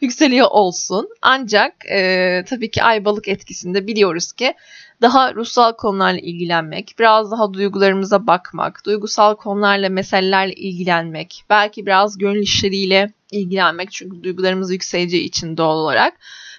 yükseliyor 0.01 0.47
olsun. 0.51 1.09
Ancak 1.21 1.73
e, 1.91 2.43
tabii 2.49 2.71
ki 2.71 2.83
ay 2.83 3.05
balık 3.05 3.27
etkisinde 3.27 3.87
biliyoruz 3.87 4.31
ki 4.31 4.53
daha 5.01 5.33
ruhsal 5.33 5.73
konularla 5.73 6.19
ilgilenmek, 6.19 6.95
biraz 6.99 7.31
daha 7.31 7.53
duygularımıza 7.53 8.27
bakmak, 8.27 8.85
duygusal 8.85 9.35
konularla, 9.35 9.89
meselelerle 9.89 10.53
ilgilenmek, 10.53 11.45
belki 11.49 11.85
biraz 11.85 12.17
gönül 12.17 12.41
işleriyle 12.41 13.13
ilgilenmek 13.31 13.91
çünkü 13.91 14.23
duygularımız 14.23 14.71
yükseleceği 14.71 15.23
için 15.23 15.57
doğal 15.57 15.77
olarak. 15.77 16.13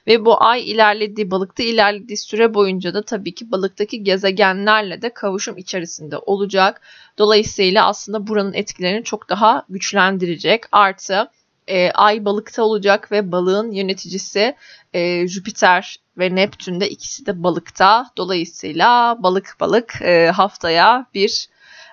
Ve 0.07 0.25
bu 0.25 0.45
ay 0.45 0.71
ilerlediği, 0.71 1.31
balıkta 1.31 1.63
ilerlediği 1.63 2.17
süre 2.17 2.55
boyunca 2.55 2.95
da 2.95 3.03
tabii 3.03 3.35
ki 3.35 3.51
balıktaki 3.53 4.05
gezegenlerle 4.05 5.03
de 5.03 5.15
kavuşum 5.15 5.59
içerisinde 5.59 6.19
olacak. 6.19 6.81
Dolayısıyla 7.19 7.87
aslında 7.87 8.27
buranın 8.27 8.53
etkilerini 8.53 9.05
çok 9.05 9.29
daha 9.29 9.65
güçlendirecek. 9.69 10.65
Artı 10.73 11.31
e, 11.69 11.91
ay 11.91 12.25
balıkta 12.25 12.63
olacak 12.63 13.13
ve 13.13 13.33
balığın 13.33 13.71
yöneticisi 13.71 14.57
e, 14.93 15.29
Jüpiter 15.29 15.97
ve 16.19 16.35
Neptün'de 16.35 16.89
ikisi 16.89 17.27
de 17.27 17.43
balıkta. 17.43 18.11
Dolayısıyla 18.17 19.17
balık 19.23 19.57
balık 19.61 20.03
e, 20.03 20.31
haftaya 20.31 21.07
bir 21.15 21.49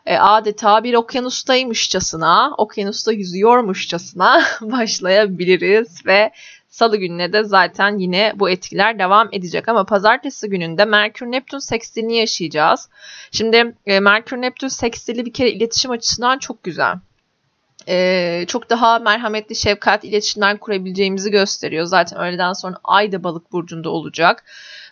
e, 0.06 0.18
adeta 0.18 0.84
bir 0.84 0.94
okyanustaymışçasına, 0.94 2.56
okyanusta 2.58 3.12
yüzüyormuşçasına 3.12 4.44
başlayabiliriz 4.62 6.06
ve 6.06 6.32
Salı 6.74 6.98
gününe 6.98 7.34
de 7.34 7.44
zaten 7.44 7.98
yine 7.98 8.34
bu 8.36 8.50
etkiler 8.50 9.00
devam 9.00 9.30
edecek 9.32 9.70
ama 9.70 9.86
pazartesi 9.86 10.50
gününde 10.50 10.86
Merkür 10.86 11.26
Neptün 11.26 11.60
seksilini 11.60 12.18
yaşayacağız. 12.18 12.90
Şimdi 13.32 13.76
e, 13.86 14.00
Merkür 14.00 14.38
Neptün 14.42 14.68
sekstili 14.68 15.26
bir 15.26 15.34
kere 15.34 15.52
iletişim 15.52 15.92
açısından 15.92 16.40
çok 16.40 16.64
güzel. 16.64 16.96
Ee, 17.88 18.46
çok 18.48 18.70
daha 18.70 19.00
merhametli 19.00 19.56
şefkat 19.56 20.04
iletişimler 20.04 20.60
kurabileceğimizi 20.60 21.32
gösteriyor. 21.32 21.86
Zaten 21.86 22.20
öğleden 22.20 22.54
sonra 22.54 22.76
Ay 22.84 23.12
da 23.12 23.24
balık 23.24 23.52
burcunda 23.52 23.90
olacak. 23.90 24.44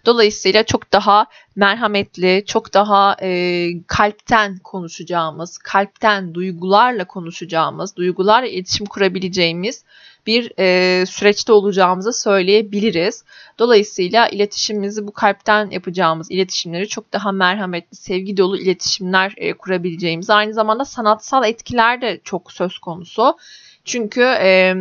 Dolayısıyla 0.05 0.63
çok 0.63 0.93
daha 0.93 1.25
merhametli, 1.55 2.43
çok 2.47 2.73
daha 2.73 3.15
e, 3.21 3.69
kalpten 3.87 4.57
konuşacağımız, 4.57 5.57
kalpten 5.57 6.33
duygularla 6.33 7.05
konuşacağımız, 7.05 7.95
duygularla 7.95 8.47
iletişim 8.47 8.85
kurabileceğimiz 8.85 9.83
bir 10.27 10.51
e, 10.59 11.05
süreçte 11.05 11.53
olacağımızı 11.53 12.13
söyleyebiliriz. 12.13 13.23
Dolayısıyla 13.59 14.27
iletişimimizi 14.27 15.07
bu 15.07 15.11
kalpten 15.11 15.69
yapacağımız 15.69 16.31
iletişimleri 16.31 16.87
çok 16.87 17.13
daha 17.13 17.31
merhametli, 17.31 17.95
sevgi 17.95 18.37
dolu 18.37 18.57
iletişimler 18.57 19.33
e, 19.37 19.53
kurabileceğimiz, 19.53 20.29
aynı 20.29 20.53
zamanda 20.53 20.85
sanatsal 20.85 21.43
etkiler 21.49 22.01
de 22.01 22.21
çok 22.23 22.51
söz 22.51 22.77
konusu. 22.79 23.37
Çünkü 23.85 24.21
e, 24.21 24.75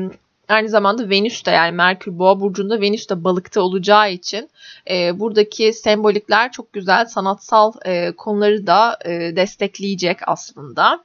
aynı 0.50 0.69
zamanda 0.69 1.11
Venüs 1.11 1.47
de 1.47 1.50
yani 1.50 1.73
Merkür 1.73 2.19
Boğa 2.19 2.40
burcunda 2.40 2.80
Venüs 2.80 3.09
de 3.09 3.25
balıkta 3.25 3.61
olacağı 3.61 4.12
için 4.12 4.50
e, 4.90 5.19
buradaki 5.19 5.73
sembolikler 5.73 6.52
çok 6.52 6.73
güzel 6.73 7.07
sanatsal 7.07 7.73
e, 7.87 8.12
konuları 8.12 8.66
da 8.66 8.99
e, 9.04 9.37
destekleyecek 9.37 10.19
aslında. 10.26 11.04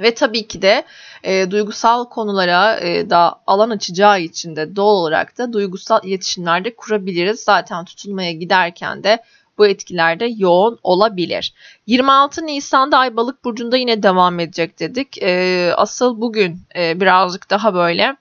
Ve 0.00 0.14
tabii 0.14 0.46
ki 0.46 0.62
de 0.62 0.84
e, 1.22 1.50
duygusal 1.50 2.04
konulara 2.04 2.80
e, 2.80 3.10
da 3.10 3.34
alan 3.46 3.70
açacağı 3.70 4.20
için 4.20 4.56
de 4.56 4.76
doğal 4.76 4.94
olarak 4.94 5.38
da 5.38 5.52
duygusal 5.52 6.00
iletişimlerde 6.04 6.76
kurabiliriz. 6.76 7.40
Zaten 7.40 7.84
tutulmaya 7.84 8.32
giderken 8.32 9.04
de 9.04 9.22
bu 9.58 9.66
etkilerde 9.66 10.26
yoğun 10.36 10.78
olabilir. 10.82 11.54
26 11.86 12.46
Nisan'da 12.46 12.98
Ay 12.98 13.16
Balık 13.16 13.44
burcunda 13.44 13.76
yine 13.76 14.02
devam 14.02 14.40
edecek 14.40 14.80
dedik. 14.80 15.22
E, 15.22 15.72
asıl 15.76 16.20
bugün 16.20 16.60
e, 16.76 17.00
birazcık 17.00 17.50
daha 17.50 17.74
böyle 17.74 18.16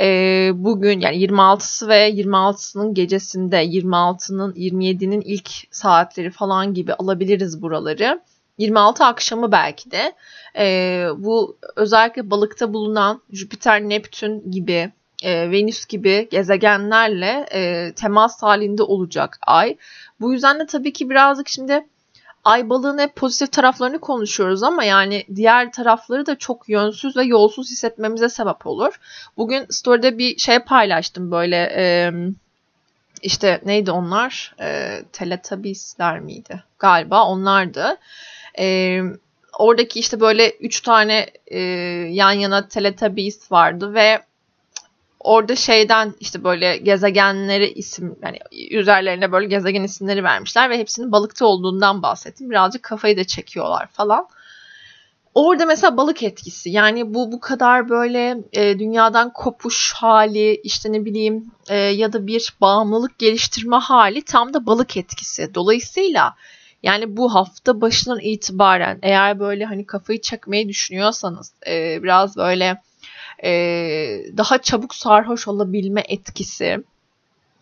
e, 0.00 0.50
bugün 0.54 1.00
yani 1.00 1.16
26'sı 1.16 1.88
ve 1.88 2.10
26'sının 2.10 2.94
gecesinde 2.94 3.64
26'nın 3.64 4.52
27'nin 4.52 5.20
ilk 5.20 5.50
saatleri 5.70 6.30
falan 6.30 6.74
gibi 6.74 6.94
alabiliriz 6.94 7.62
buraları. 7.62 8.20
26 8.58 9.04
akşamı 9.04 9.52
belki 9.52 9.90
de 9.90 10.12
e, 10.58 11.06
bu 11.16 11.56
özellikle 11.76 12.30
balıkta 12.30 12.72
bulunan 12.72 13.22
Jüpiter, 13.32 13.82
Neptün 13.82 14.50
gibi 14.50 14.92
e, 15.22 15.50
Venüs 15.50 15.86
gibi 15.86 16.28
gezegenlerle 16.30 17.46
e, 17.52 17.92
temas 17.92 18.42
halinde 18.42 18.82
olacak 18.82 19.38
ay. 19.46 19.76
Bu 20.20 20.32
yüzden 20.32 20.60
de 20.60 20.66
tabii 20.66 20.92
ki 20.92 21.10
birazcık 21.10 21.48
şimdi 21.48 21.86
ay 22.46 22.68
balığın 22.68 22.98
hep 22.98 23.16
pozitif 23.16 23.52
taraflarını 23.52 23.98
konuşuyoruz 23.98 24.62
ama 24.62 24.84
yani 24.84 25.24
diğer 25.34 25.72
tarafları 25.72 26.26
da 26.26 26.38
çok 26.38 26.68
yönsüz 26.68 27.16
ve 27.16 27.24
yolsuz 27.24 27.70
hissetmemize 27.70 28.28
sebep 28.28 28.66
olur. 28.66 29.00
Bugün 29.36 29.66
story'de 29.70 30.18
bir 30.18 30.38
şey 30.38 30.58
paylaştım 30.58 31.30
böyle 31.30 31.72
e, 31.76 32.12
işte 33.22 33.60
neydi 33.64 33.90
onlar? 33.90 34.54
E, 34.60 35.02
Teletubbies'ler 35.12 36.20
miydi? 36.20 36.62
Galiba 36.78 37.24
onlardı. 37.24 37.96
E, 38.58 39.00
oradaki 39.58 40.00
işte 40.00 40.20
böyle 40.20 40.50
üç 40.50 40.80
tane 40.80 41.26
e, 41.46 41.58
yan 42.10 42.32
yana 42.32 42.68
Teletubbies 42.68 43.52
vardı 43.52 43.94
ve 43.94 44.22
orada 45.26 45.56
şeyden 45.56 46.14
işte 46.20 46.44
böyle 46.44 46.76
gezegenleri 46.76 47.72
isim 47.72 48.16
yani 48.22 48.38
üzerlerine 48.70 49.32
böyle 49.32 49.46
gezegen 49.46 49.82
isimleri 49.82 50.24
vermişler 50.24 50.70
ve 50.70 50.78
hepsinin 50.78 51.12
balıkta 51.12 51.46
olduğundan 51.46 52.02
bahsettim. 52.02 52.50
Birazcık 52.50 52.82
kafayı 52.82 53.16
da 53.16 53.24
çekiyorlar 53.24 53.86
falan. 53.86 54.28
Orada 55.34 55.66
mesela 55.66 55.96
balık 55.96 56.22
etkisi 56.22 56.70
yani 56.70 57.14
bu 57.14 57.32
bu 57.32 57.40
kadar 57.40 57.88
böyle 57.88 58.36
e, 58.52 58.78
dünyadan 58.78 59.32
kopuş 59.32 59.92
hali 59.92 60.54
işte 60.54 60.92
ne 60.92 61.04
bileyim 61.04 61.50
e, 61.68 61.76
ya 61.76 62.12
da 62.12 62.26
bir 62.26 62.54
bağımlılık 62.60 63.18
geliştirme 63.18 63.76
hali 63.76 64.22
tam 64.22 64.54
da 64.54 64.66
balık 64.66 64.96
etkisi. 64.96 65.54
Dolayısıyla 65.54 66.34
yani 66.82 67.16
bu 67.16 67.34
hafta 67.34 67.80
başından 67.80 68.20
itibaren 68.20 68.98
eğer 69.02 69.40
böyle 69.40 69.64
hani 69.64 69.86
kafayı 69.86 70.20
çekmeyi 70.20 70.68
düşünüyorsanız 70.68 71.52
e, 71.66 72.02
biraz 72.02 72.36
böyle 72.36 72.82
e, 73.44 73.50
daha 74.36 74.58
çabuk 74.62 74.94
sarhoş 74.94 75.48
olabilme 75.48 76.02
etkisi, 76.08 76.84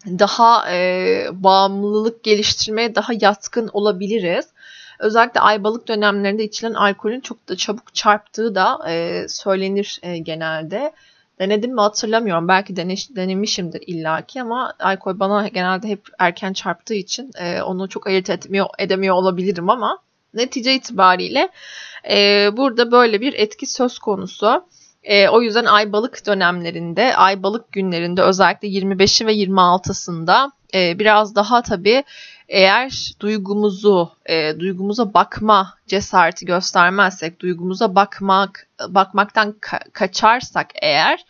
daha 0.06 0.72
e, 0.72 1.26
bağımlılık 1.32 2.22
geliştirmeye 2.22 2.94
daha 2.94 3.12
yatkın 3.20 3.70
olabiliriz. 3.72 4.46
Özellikle 4.98 5.40
ay 5.40 5.64
balık 5.64 5.88
dönemlerinde 5.88 6.44
içilen 6.44 6.74
alkolün 6.74 7.20
çok 7.20 7.48
da 7.48 7.56
çabuk 7.56 7.94
çarptığı 7.94 8.54
da 8.54 8.78
e, 8.90 9.26
söylenir 9.28 9.98
e, 10.02 10.18
genelde. 10.18 10.92
Denedim 11.38 11.74
mi 11.74 11.80
hatırlamıyorum. 11.80 12.48
Belki 12.48 12.76
deneş, 12.76 13.16
denemişimdir 13.16 13.82
illaki 13.86 14.42
ama 14.42 14.74
alkol 14.80 15.20
bana 15.20 15.48
genelde 15.48 15.88
hep 15.88 16.00
erken 16.18 16.52
çarptığı 16.52 16.94
için 16.94 17.30
e, 17.38 17.62
onu 17.62 17.88
çok 17.88 18.06
ayırt 18.06 18.30
etmiyor, 18.30 18.66
edemiyor 18.78 19.14
olabilirim 19.14 19.70
ama 19.70 19.98
netice 20.34 20.74
itibariyle 20.74 21.48
e, 22.10 22.48
burada 22.56 22.92
böyle 22.92 23.20
bir 23.20 23.32
etki 23.32 23.66
söz 23.66 23.98
konusu. 23.98 24.64
E, 25.04 25.28
o 25.28 25.42
yüzden 25.42 25.64
ay 25.64 25.92
balık 25.92 26.26
dönemlerinde, 26.26 27.16
ay 27.16 27.42
balık 27.42 27.72
günlerinde 27.72 28.22
özellikle 28.22 28.68
25'i 28.68 29.26
ve 29.26 29.34
26'sında 29.34 30.50
e, 30.74 30.98
biraz 30.98 31.34
daha 31.34 31.62
tabii 31.62 32.04
eğer 32.48 33.12
duygumuzu, 33.20 34.10
e, 34.26 34.60
duygumuza 34.60 35.14
bakma 35.14 35.74
cesareti 35.86 36.46
göstermezsek, 36.46 37.40
duygumuza 37.40 37.94
bakmak, 37.94 38.66
bakmaktan 38.88 39.50
ka- 39.60 39.90
kaçarsak 39.92 40.66
eğer, 40.82 41.24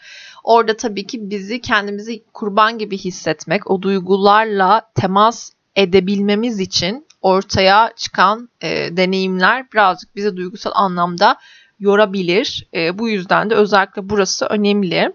orada 0.45 0.77
tabii 0.77 1.07
ki 1.07 1.31
bizi 1.31 1.61
kendimizi 1.61 2.25
kurban 2.33 2.79
gibi 2.79 2.99
hissetmek, 2.99 3.71
o 3.71 3.83
duygularla 3.83 4.83
temas 4.95 5.51
edebilmemiz 5.77 6.61
için 6.61 7.07
ortaya 7.23 7.93
çıkan 7.97 8.49
e, 8.61 8.97
deneyimler 8.97 9.73
birazcık 9.73 10.17
bize 10.17 10.37
duygusal 10.37 10.71
anlamda 10.75 11.37
yorabilir. 11.85 12.67
E, 12.75 12.99
bu 12.99 13.09
yüzden 13.09 13.51
de 13.51 13.55
özellikle 13.55 14.09
burası 14.09 14.47
önemli. 14.47 15.13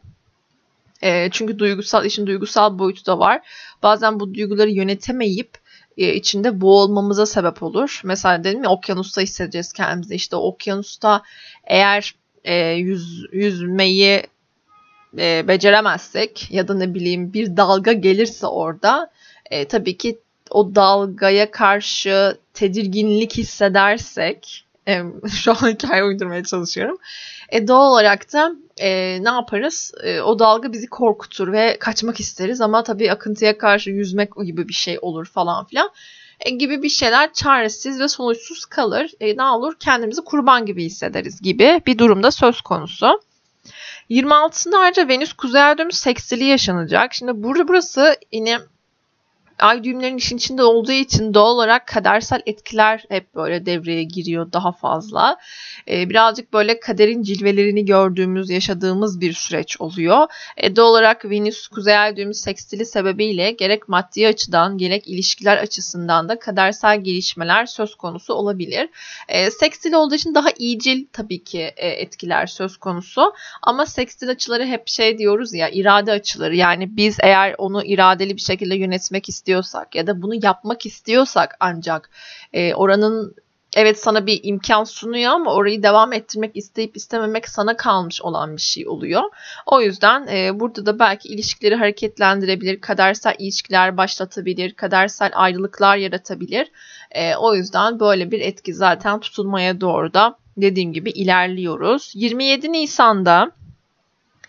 E, 1.02 1.30
çünkü 1.32 1.60
duygusal 1.60 2.06
işin 2.06 2.28
duygusal 2.28 2.80
boyutu 2.80 3.06
da 3.06 3.20
var. 3.20 3.42
Bazen 3.84 4.20
bu 4.20 4.34
duyguları 4.34 4.70
yönetemeyip 4.70 5.58
e, 5.98 6.14
içinde 6.14 6.62
boğulmamıza 6.62 7.26
sebep 7.26 7.64
olur. 7.64 8.02
Mesela 8.04 8.44
dedim 8.44 8.64
ya 8.64 8.70
okyanusta 8.70 9.22
hissedeceğiz 9.22 9.74
kendimizi. 9.74 10.16
İşte 10.16 10.36
okyanusta 10.36 11.22
eğer 11.64 12.16
e, 12.44 12.56
yüz, 12.72 13.26
yüzmeyi 13.32 14.24
e, 15.18 15.48
beceremezsek 15.48 16.48
ya 16.52 16.68
da 16.68 16.74
ne 16.74 16.94
bileyim 16.94 17.34
bir 17.34 17.58
dalga 17.58 17.92
gelirse 17.94 18.48
orada 18.48 19.12
e, 19.52 19.66
tabii 19.66 19.98
ki 19.98 20.20
o 20.50 20.76
dalgaya 20.76 21.52
karşı 21.52 22.38
tedirginlik 22.54 23.38
hissedersek 23.38 24.66
e, 24.90 25.04
şu 25.30 25.52
an 25.52 25.70
hikaye 25.70 26.04
uydurmaya 26.04 26.44
çalışıyorum. 26.44 26.98
E, 27.50 27.68
doğal 27.68 27.92
olarak 27.92 28.34
da 28.34 28.52
e, 28.78 29.20
ne 29.24 29.30
yaparız? 29.30 29.94
E, 30.04 30.22
o 30.22 30.40
dalga 30.40 30.74
bizi 30.74 30.88
korkutur 30.88 31.52
ve 31.52 31.78
kaçmak 31.80 32.20
isteriz 32.20 32.62
ama 32.62 32.84
tabii 32.84 33.12
akıntıya 33.12 33.58
karşı 33.58 33.90
yüzmek 33.90 34.30
gibi 34.46 34.68
bir 34.68 34.74
şey 34.74 34.98
olur 35.02 35.26
falan 35.26 35.66
filan. 35.66 35.90
E, 36.40 36.50
gibi 36.50 36.84
bir 36.84 36.90
şeyler 36.90 37.34
çaresiz 37.34 38.00
ve 38.00 38.08
sonuçsuz 38.08 38.66
kalır. 38.66 39.12
E, 39.20 39.38
ne 39.38 39.44
olur? 39.44 39.76
Kendimizi 39.80 40.22
kurban 40.22 40.66
gibi 40.66 40.86
hissederiz 40.86 41.42
gibi 41.42 41.82
bir 41.86 41.98
durumda 41.98 42.32
söz 42.32 42.62
konusu. 42.62 43.22
26'sında 44.10 44.78
ayrıca 44.78 45.08
Venüs 45.08 45.34
Kuzey 45.34 45.62
Ay 45.62 45.76
seksili 45.92 46.44
yaşanacak. 46.44 47.14
Şimdi 47.14 47.44
burada 47.44 47.68
burası 47.68 48.16
yine 48.32 48.60
ay 49.60 49.84
düğümlerin 49.84 50.18
işin 50.18 50.38
içinde 50.38 50.64
olduğu 50.64 50.92
için 50.92 51.34
doğal 51.34 51.56
olarak 51.56 51.88
kadersel 51.88 52.42
etkiler 52.46 53.04
hep 53.10 53.36
böyle 53.36 53.66
devreye 53.66 54.04
giriyor 54.04 54.54
daha 54.54 54.72
fazla. 54.72 55.38
Ee, 55.90 56.10
birazcık 56.10 56.54
böyle 56.54 56.80
kaderin 56.80 57.24
cilvelerini 57.24 57.86
gördüğümüz, 57.86 58.50
yaşadığımız 58.50 59.22
bir 59.22 59.34
süreç 59.34 59.82
oluyor. 59.82 60.28
Ee, 60.58 60.76
doğal 60.76 60.90
olarak 60.90 61.26
Venüs 61.26 61.68
kuzey 61.68 61.98
ay 61.98 62.18
düğümü 62.18 62.34
sekstili 62.34 62.86
sebebiyle 62.86 63.52
gerek 63.52 63.90
maddi 63.90 64.28
açıdan 64.28 64.78
gerek 64.78 65.08
ilişkiler 65.08 65.58
açısından 65.58 66.30
da 66.30 66.40
kadersel 66.40 67.02
gelişmeler 67.02 67.66
söz 67.66 67.96
konusu 67.96 68.34
olabilir. 68.34 68.90
Ee, 69.28 69.52
sekstil 69.52 69.94
olduğu 69.94 70.16
için 70.16 70.36
daha 70.36 70.50
iyicil 70.58 71.06
tabii 71.14 71.44
ki 71.44 71.74
e, 71.78 71.88
etkiler 71.88 72.46
söz 72.46 72.78
konusu. 72.78 73.34
Ama 73.62 73.86
sekstil 73.86 74.30
açıları 74.30 74.66
hep 74.66 74.88
şey 74.88 75.18
diyoruz 75.18 75.54
ya 75.54 75.70
irade 75.70 76.12
açıları. 76.12 76.56
Yani 76.56 76.98
biz 76.98 77.18
eğer 77.22 77.56
onu 77.58 77.84
iradeli 77.84 78.36
bir 78.36 78.42
şekilde 78.42 78.76
yönetmek 78.76 79.30
istiyorsak 79.30 79.49
ya 79.96 80.08
da 80.08 80.22
bunu 80.22 80.34
yapmak 80.44 80.86
istiyorsak 80.86 81.56
ancak 81.60 82.10
e, 82.54 82.74
oranın 82.74 83.36
evet 83.76 84.00
sana 84.00 84.26
bir 84.26 84.40
imkan 84.44 84.84
sunuyor 84.84 85.32
ama 85.32 85.54
orayı 85.54 85.84
devam 85.84 86.14
ettirmek 86.14 86.56
isteyip 86.56 86.98
istememek 86.98 87.50
sana 87.50 87.78
kalmış 87.78 88.22
olan 88.22 88.56
bir 88.56 88.62
şey 88.62 88.88
oluyor. 88.88 89.24
O 89.66 89.82
yüzden 89.82 90.28
e, 90.28 90.60
burada 90.60 90.86
da 90.86 91.00
belki 91.00 91.30
ilişkileri 91.30 91.76
hareketlendirebilir, 91.76 92.82
kadersel 92.82 93.36
ilişkiler 93.40 93.98
başlatabilir, 93.98 94.74
kadersel 94.74 95.32
ayrılıklar 95.34 95.98
yaratabilir. 95.98 96.72
E, 97.12 97.36
o 97.36 97.56
yüzden 97.56 98.00
böyle 98.00 98.32
bir 98.32 98.42
etki 98.42 98.74
zaten 98.74 99.20
tutulmaya 99.20 99.82
doğru 99.82 100.14
da 100.14 100.38
dediğim 100.58 100.94
gibi 100.94 101.10
ilerliyoruz. 101.10 102.12
27 102.16 102.72
Nisan'da 102.72 103.52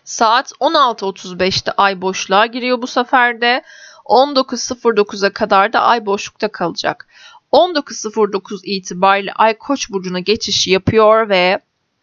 saat 0.03 0.51
16.35'te 0.51 1.71
ay 1.71 2.01
boşluğa 2.01 2.45
giriyor 2.45 2.81
bu 2.81 2.87
sefer 2.87 3.41
de. 3.41 3.63
19.09'a 4.05 5.33
kadar 5.33 5.73
da 5.73 5.81
ay 5.81 6.05
boşlukta 6.05 6.47
kalacak. 6.47 7.07
19.09 7.51 8.59
itibariyle 8.63 9.33
ay 9.33 9.57
koç 9.57 9.89
burcuna 9.89 10.19
geçiş 10.19 10.67
yapıyor 10.67 11.29
ve 11.29 11.59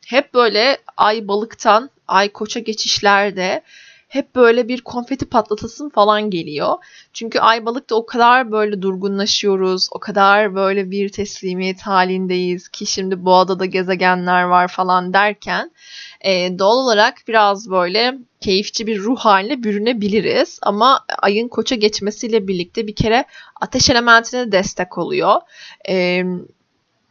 hep 0.06 0.34
böyle 0.34 0.78
ay 0.96 1.28
balıktan 1.28 1.90
ay 2.08 2.28
koça 2.28 2.60
geçişlerde 2.60 3.62
hep 4.08 4.34
böyle 4.34 4.68
bir 4.68 4.80
konfeti 4.80 5.26
patlatasın 5.26 5.88
falan 5.88 6.30
geliyor. 6.30 6.74
Çünkü 7.12 7.38
ay 7.38 7.66
balıkta 7.66 7.94
o 7.94 8.06
kadar 8.06 8.52
böyle 8.52 8.82
durgunlaşıyoruz, 8.82 9.88
o 9.92 9.98
kadar 9.98 10.54
böyle 10.54 10.90
bir 10.90 11.08
teslimiyet 11.08 11.82
halindeyiz 11.82 12.68
ki 12.68 12.86
şimdi 12.86 13.24
boğada 13.24 13.58
da 13.58 13.64
gezegenler 13.64 14.42
var 14.42 14.68
falan 14.68 15.12
derken 15.12 15.70
e, 16.20 16.58
doğal 16.58 16.76
olarak 16.76 17.14
biraz 17.28 17.70
böyle 17.70 18.18
keyifçi 18.40 18.86
bir 18.86 18.98
ruh 18.98 19.18
haline 19.18 19.62
bürünebiliriz. 19.62 20.58
Ama 20.62 21.04
ayın 21.18 21.48
koça 21.48 21.74
geçmesiyle 21.74 22.48
birlikte 22.48 22.86
bir 22.86 22.94
kere 22.94 23.24
ateş 23.60 23.90
elementine 23.90 24.52
destek 24.52 24.98
oluyor. 24.98 25.40
E, 25.88 26.24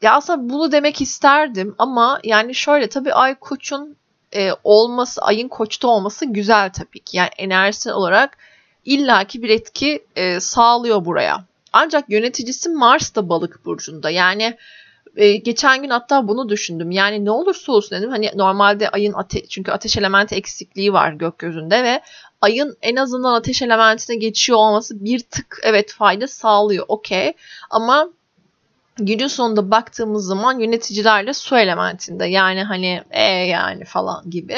ya 0.01 0.13
aslında 0.13 0.49
bunu 0.49 0.71
demek 0.71 1.01
isterdim 1.01 1.75
ama 1.77 2.19
yani 2.23 2.55
şöyle 2.55 2.89
tabii 2.89 3.13
ay 3.13 3.35
koçun 3.35 3.97
e, 4.35 4.51
olması, 4.63 5.21
ayın 5.21 5.47
koçta 5.47 5.87
olması 5.87 6.25
güzel 6.25 6.71
tabii 6.71 6.99
ki. 6.99 7.17
Yani 7.17 7.29
enerjisel 7.37 7.93
olarak 7.93 8.37
illaki 8.85 9.43
bir 9.43 9.49
etki 9.49 10.05
e, 10.15 10.39
sağlıyor 10.39 11.05
buraya. 11.05 11.45
Ancak 11.73 12.09
yöneticisi 12.09 12.69
Mars 12.69 13.15
da 13.15 13.29
balık 13.29 13.65
burcunda. 13.65 14.09
Yani 14.09 14.57
e, 15.15 15.37
geçen 15.37 15.81
gün 15.81 15.89
hatta 15.89 16.27
bunu 16.27 16.49
düşündüm. 16.49 16.91
Yani 16.91 17.25
ne 17.25 17.31
olursa 17.31 17.71
olsun 17.71 17.97
dedim. 17.97 18.09
Hani 18.09 18.31
normalde 18.35 18.89
ayın 18.89 19.13
ate 19.13 19.47
çünkü 19.47 19.71
ateş 19.71 19.97
elementi 19.97 20.35
eksikliği 20.35 20.93
var 20.93 21.11
gökyüzünde 21.11 21.83
ve 21.83 22.01
ayın 22.41 22.77
en 22.81 22.95
azından 22.95 23.33
ateş 23.33 23.61
elementine 23.61 24.15
geçiyor 24.15 24.59
olması 24.59 25.05
bir 25.05 25.19
tık 25.19 25.59
evet 25.63 25.93
fayda 25.93 26.27
sağlıyor. 26.27 26.85
Okey. 26.87 27.33
Ama 27.69 28.09
günün 28.99 29.27
sonunda 29.27 29.71
baktığımız 29.71 30.25
zaman 30.25 30.59
yöneticilerle 30.59 31.33
su 31.33 31.57
elementinde 31.57 32.25
yani 32.25 32.63
hani 32.63 33.03
e 33.11 33.23
yani 33.23 33.85
falan 33.85 34.29
gibi. 34.29 34.57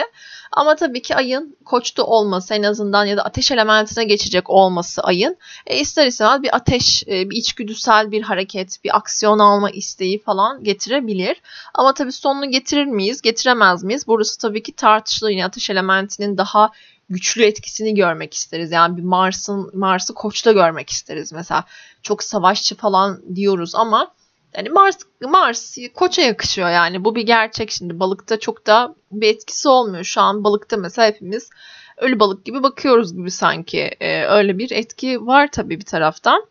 Ama 0.51 0.75
tabii 0.75 1.01
ki 1.01 1.15
ayın 1.15 1.57
koçta 1.65 2.03
olması 2.03 2.53
en 2.53 2.63
azından 2.63 3.05
ya 3.05 3.17
da 3.17 3.23
ateş 3.23 3.51
elementine 3.51 4.03
geçecek 4.03 4.49
olması 4.49 5.01
ayın 5.01 5.37
e, 5.67 5.79
ister 5.79 6.07
istemez 6.07 6.43
bir 6.43 6.55
ateş, 6.55 7.03
e, 7.07 7.29
bir 7.29 7.37
içgüdüsel 7.37 8.11
bir 8.11 8.21
hareket, 8.21 8.83
bir 8.83 8.97
aksiyon 8.97 9.39
alma 9.39 9.69
isteği 9.69 10.23
falan 10.23 10.63
getirebilir. 10.63 11.41
Ama 11.73 11.93
tabii 11.93 12.11
sonunu 12.11 12.51
getirir 12.51 12.85
miyiz, 12.85 13.21
getiremez 13.21 13.83
miyiz? 13.83 14.07
Burası 14.07 14.37
tabii 14.37 14.63
ki 14.63 14.71
tartışılır. 14.71 15.29
Yine 15.29 15.45
ateş 15.45 15.69
elementinin 15.69 16.37
daha 16.37 16.71
güçlü 17.09 17.43
etkisini 17.43 17.95
görmek 17.95 18.33
isteriz. 18.33 18.71
Yani 18.71 18.97
bir 18.97 19.03
Mars'ın 19.03 19.71
Mars'ı 19.73 20.13
koçta 20.13 20.51
görmek 20.51 20.89
isteriz 20.89 21.33
mesela. 21.33 21.63
Çok 22.03 22.23
savaşçı 22.23 22.75
falan 22.75 23.35
diyoruz 23.35 23.75
ama 23.75 24.11
yani 24.57 24.69
Mars, 24.69 24.97
Mars 25.21 25.77
koça 25.95 26.21
yakışıyor 26.21 26.69
yani. 26.69 27.05
Bu 27.05 27.15
bir 27.15 27.21
gerçek 27.21 27.71
şimdi. 27.71 27.99
Balıkta 27.99 28.39
çok 28.39 28.67
da 28.67 28.95
bir 29.11 29.27
etkisi 29.27 29.69
olmuyor. 29.69 30.03
Şu 30.03 30.21
an 30.21 30.43
balıkta 30.43 30.77
mesela 30.77 31.07
hepimiz 31.07 31.49
ölü 31.97 32.19
balık 32.19 32.45
gibi 32.45 32.63
bakıyoruz 32.63 33.15
gibi 33.15 33.31
sanki. 33.31 33.91
Ee, 33.99 34.23
öyle 34.25 34.57
bir 34.57 34.71
etki 34.71 35.25
var 35.25 35.49
tabii 35.51 35.79
bir 35.79 35.85
taraftan. 35.85 36.45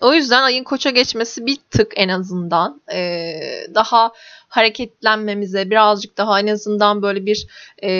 O 0.00 0.14
yüzden 0.14 0.42
ayın 0.42 0.64
koça 0.64 0.90
geçmesi 0.90 1.46
bir 1.46 1.56
tık 1.70 1.92
en 1.96 2.08
azından 2.08 2.80
e, 2.92 3.40
daha 3.74 4.12
hareketlenmemize 4.48 5.70
birazcık 5.70 6.16
daha 6.16 6.40
en 6.40 6.46
azından 6.46 7.02
böyle 7.02 7.26
bir 7.26 7.46
e, 7.82 7.90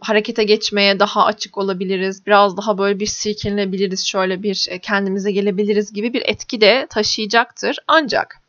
harekete 0.00 0.44
geçmeye 0.44 0.98
daha 0.98 1.24
açık 1.24 1.58
olabiliriz. 1.58 2.26
Biraz 2.26 2.56
daha 2.56 2.78
böyle 2.78 3.00
bir 3.00 3.06
silkelenebiliriz, 3.06 4.06
şöyle 4.06 4.42
bir 4.42 4.66
e, 4.70 4.78
kendimize 4.78 5.32
gelebiliriz 5.32 5.92
gibi 5.92 6.12
bir 6.12 6.22
etki 6.26 6.60
de 6.60 6.86
taşıyacaktır. 6.90 7.76
Ancak 7.86 8.42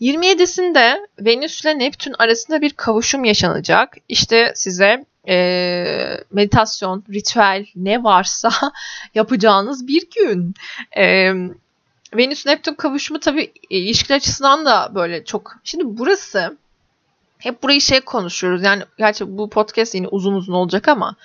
27'sinde 0.00 1.06
Venüs 1.20 1.60
ile 1.64 1.78
Neptün 1.78 2.14
arasında 2.18 2.60
bir 2.60 2.70
kavuşum 2.70 3.24
yaşanacak. 3.24 3.96
İşte 4.08 4.52
size 4.54 5.04
e, 5.28 5.36
meditasyon, 6.32 7.04
ritüel 7.12 7.66
ne 7.76 8.04
varsa 8.04 8.50
yapacağınız 9.14 9.86
bir 9.86 10.02
gün. 10.16 10.54
E, 10.96 11.32
Venüs 12.16 12.46
Neptün 12.46 12.74
kavuşumu 12.74 13.20
tabii 13.20 13.52
e, 13.70 13.78
ilişkiler 13.78 14.16
açısından 14.16 14.66
da 14.66 14.92
böyle 14.94 15.24
çok. 15.24 15.56
Şimdi 15.64 15.84
burası 15.86 16.56
hep 17.38 17.62
burayı 17.62 17.80
şey 17.80 18.00
konuşuyoruz. 18.00 18.62
Yani 18.62 18.82
gerçi 18.98 19.38
bu 19.38 19.50
podcast 19.50 19.94
yine 19.94 20.08
uzun 20.08 20.34
uzun 20.34 20.52
olacak 20.52 20.88
ama 20.88 21.16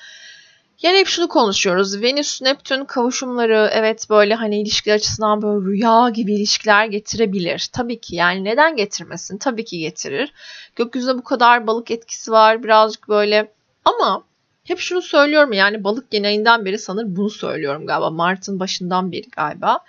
yani 0.82 0.98
hep 0.98 1.08
şunu 1.08 1.28
konuşuyoruz. 1.28 2.02
Venüs 2.02 2.42
Neptün 2.42 2.86
kavuşumları 2.86 3.70
evet 3.74 4.08
böyle 4.10 4.36
hani 4.36 4.62
ilişkiler 4.62 4.96
açısından 4.96 5.42
böyle 5.42 5.66
rüya 5.66 6.10
gibi 6.10 6.34
ilişkiler 6.34 6.86
getirebilir. 6.86 7.70
Tabii 7.74 8.00
ki 8.00 8.16
yani 8.16 8.44
neden 8.44 8.76
getirmesin? 8.76 9.38
Tabii 9.38 9.66
ki 9.66 9.80
getirir. 9.80 10.34
Gökyüzünde 10.76 11.18
bu 11.18 11.24
kadar 11.24 11.68
balık 11.68 11.92
etkisi 11.92 12.32
var. 12.32 12.64
Birazcık 12.64 13.10
böyle 13.10 13.52
ama 13.86 14.24
hep 14.64 14.80
şunu 14.80 15.02
söylüyorum 15.02 15.54
yani 15.54 15.84
balık 15.84 16.14
yeni 16.14 16.28
ayından 16.28 16.66
beri 16.66 16.80
sanır 16.80 17.04
bunu 17.08 17.30
söylüyorum 17.30 17.86
galiba. 17.86 18.10
Mart'ın 18.10 18.60
başından 18.60 19.12
beri 19.12 19.30
galiba. 19.30 19.80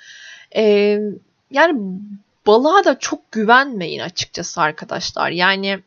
Ee, 0.57 0.99
yani 1.51 1.81
balığa 2.47 2.85
da 2.85 2.99
çok 2.99 3.33
güvenmeyin 3.33 4.01
açıkçası 4.01 4.61
arkadaşlar. 4.61 5.31
Yani 5.31 5.79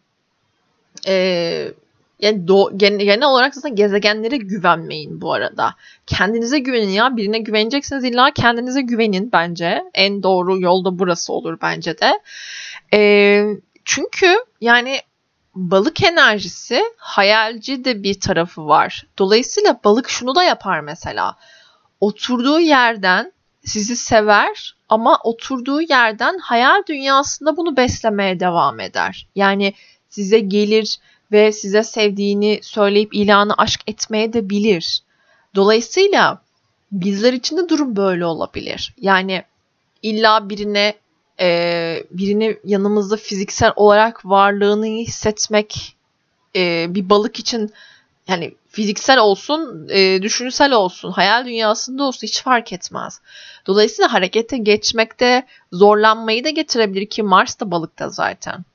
e, 1.08 1.74
yani 2.20 2.48
do, 2.48 2.78
genel, 2.78 3.06
genel 3.06 3.28
olarak 3.28 3.56
zaten 3.56 3.76
gezegenlere 3.76 4.38
güvenmeyin 4.38 5.22
bu 5.22 5.34
arada. 5.34 5.76
Kendinize 6.08 6.60
güvenin 6.60 6.90
ya. 6.90 7.18
Birine 7.18 7.40
güveneceksiniz 7.40 8.04
illa 8.04 8.32
kendinize 8.32 8.82
güvenin 8.82 9.32
bence. 9.32 9.84
En 9.94 10.24
doğru 10.24 10.60
yolda 10.60 11.00
burası 11.00 11.34
olur 11.34 11.58
bence 11.62 11.98
de. 11.98 12.20
E, 12.94 13.44
çünkü 13.86 14.36
yani 14.62 14.98
balık 15.56 16.04
enerjisi 16.04 16.84
hayalci 16.98 17.86
de 17.86 18.04
bir 18.04 18.20
tarafı 18.20 18.68
var. 18.68 19.08
Dolayısıyla 19.18 19.80
balık 19.84 20.10
şunu 20.10 20.36
da 20.36 20.44
yapar 20.44 20.80
mesela. 20.80 21.36
Oturduğu 22.02 22.60
yerden 22.60 23.32
sizi 23.66 23.96
sever 23.96 24.76
ama 24.90 25.20
oturduğu 25.24 25.82
yerden 25.82 26.38
hayal 26.38 26.84
dünyasında 26.88 27.58
bunu 27.58 27.78
beslemeye 27.78 28.40
devam 28.40 28.80
eder. 28.80 29.28
Yani 29.36 29.74
size 30.10 30.40
gelir 30.40 31.00
ve 31.32 31.52
size 31.52 31.84
sevdiğini 31.84 32.60
söyleyip 32.62 33.16
ilanı 33.16 33.54
aşk 33.58 33.82
etmeye 33.88 34.34
de 34.34 34.50
bilir. 34.50 35.00
Dolayısıyla 35.56 36.42
bizler 36.92 37.34
için 37.34 37.58
de 37.58 37.70
durum 37.70 37.96
böyle 37.96 38.26
olabilir. 38.26 38.96
Yani 39.02 39.44
illa 40.02 40.50
birine 40.50 40.94
e, 41.40 42.04
birini 42.12 42.58
yanımızda 42.64 43.18
fiziksel 43.18 43.74
olarak 43.76 44.26
varlığını 44.26 44.86
hissetmek 44.86 45.96
e, 46.56 46.86
bir 46.90 47.10
balık 47.10 47.40
için 47.40 47.72
yani 48.30 48.56
fiziksel 48.68 49.18
olsun, 49.20 49.88
e, 49.90 50.22
düşünsel 50.22 50.72
olsun, 50.72 51.12
hayal 51.12 51.46
dünyasında 51.46 52.04
olsun 52.04 52.28
hiç 52.28 52.42
fark 52.42 52.74
etmez. 52.74 53.22
Dolayısıyla 53.68 54.14
harekete 54.14 54.58
geçmekte 54.58 55.46
zorlanmayı 55.74 56.44
da 56.44 56.50
getirebilir 56.50 57.06
ki 57.06 57.24
Mars 57.24 57.60
da 57.60 57.72
balıkta 57.72 58.10
zaten. 58.10 58.66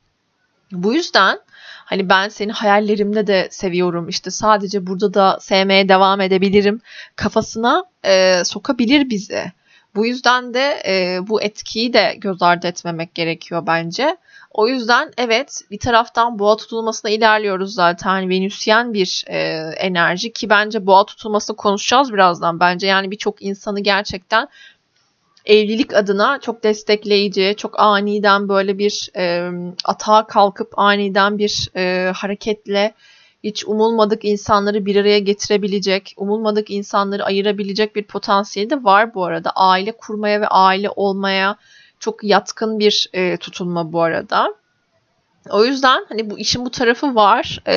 Bu 0.72 0.94
yüzden 0.94 1.38
hani 1.84 2.08
ben 2.08 2.28
seni 2.28 2.52
hayallerimde 2.52 3.26
de 3.26 3.48
seviyorum 3.50 4.08
işte 4.08 4.30
sadece 4.30 4.86
burada 4.86 5.14
da 5.14 5.38
sevmeye 5.40 5.88
devam 5.88 6.20
edebilirim 6.20 6.80
kafasına 7.16 7.84
e, 8.04 8.44
sokabilir 8.44 9.10
bizi. 9.10 9.52
Bu 9.94 10.06
yüzden 10.06 10.54
de 10.54 10.82
e, 10.86 11.18
bu 11.28 11.42
etkiyi 11.42 11.92
de 11.92 12.14
göz 12.18 12.42
ardı 12.42 12.66
etmemek 12.66 13.14
gerekiyor 13.14 13.62
bence. 13.66 14.16
O 14.50 14.68
yüzden 14.68 15.12
evet 15.18 15.60
bir 15.70 15.78
taraftan 15.78 16.38
boğa 16.38 16.56
tutulmasına 16.56 17.10
ilerliyoruz 17.10 17.74
zaten. 17.74 18.28
Venüsyen 18.28 18.94
bir 18.94 19.24
e, 19.26 19.38
enerji 19.76 20.32
ki 20.32 20.50
bence 20.50 20.86
boğa 20.86 21.06
tutulmasını 21.06 21.56
konuşacağız 21.56 22.12
birazdan. 22.12 22.60
Bence 22.60 22.86
yani 22.86 23.10
birçok 23.10 23.42
insanı 23.42 23.80
gerçekten 23.80 24.48
evlilik 25.44 25.94
adına 25.94 26.40
çok 26.40 26.62
destekleyici, 26.62 27.54
çok 27.56 27.80
aniden 27.80 28.48
böyle 28.48 28.78
bir 28.78 29.10
e, 29.16 29.50
atağa 29.84 30.26
kalkıp 30.26 30.78
aniden 30.78 31.38
bir 31.38 31.68
e, 31.76 32.12
hareketle 32.12 32.94
hiç 33.44 33.64
umulmadık 33.64 34.24
insanları 34.24 34.86
bir 34.86 34.96
araya 34.96 35.18
getirebilecek, 35.18 36.14
umulmadık 36.16 36.70
insanları 36.70 37.24
ayırabilecek 37.24 37.96
bir 37.96 38.02
potansiyeli 38.02 38.70
de 38.70 38.84
var 38.84 39.14
bu 39.14 39.24
arada. 39.24 39.50
Aile 39.50 39.92
kurmaya 39.92 40.40
ve 40.40 40.48
aile 40.48 40.90
olmaya 40.96 41.56
çok 41.98 42.24
yatkın 42.24 42.78
bir 42.78 43.10
e, 43.12 43.36
tutulma 43.36 43.92
bu 43.92 44.02
arada. 44.02 44.54
O 45.50 45.64
yüzden 45.64 46.06
hani 46.08 46.30
bu 46.30 46.38
işin 46.38 46.64
bu 46.64 46.70
tarafı 46.70 47.14
var 47.14 47.58
e, 47.66 47.74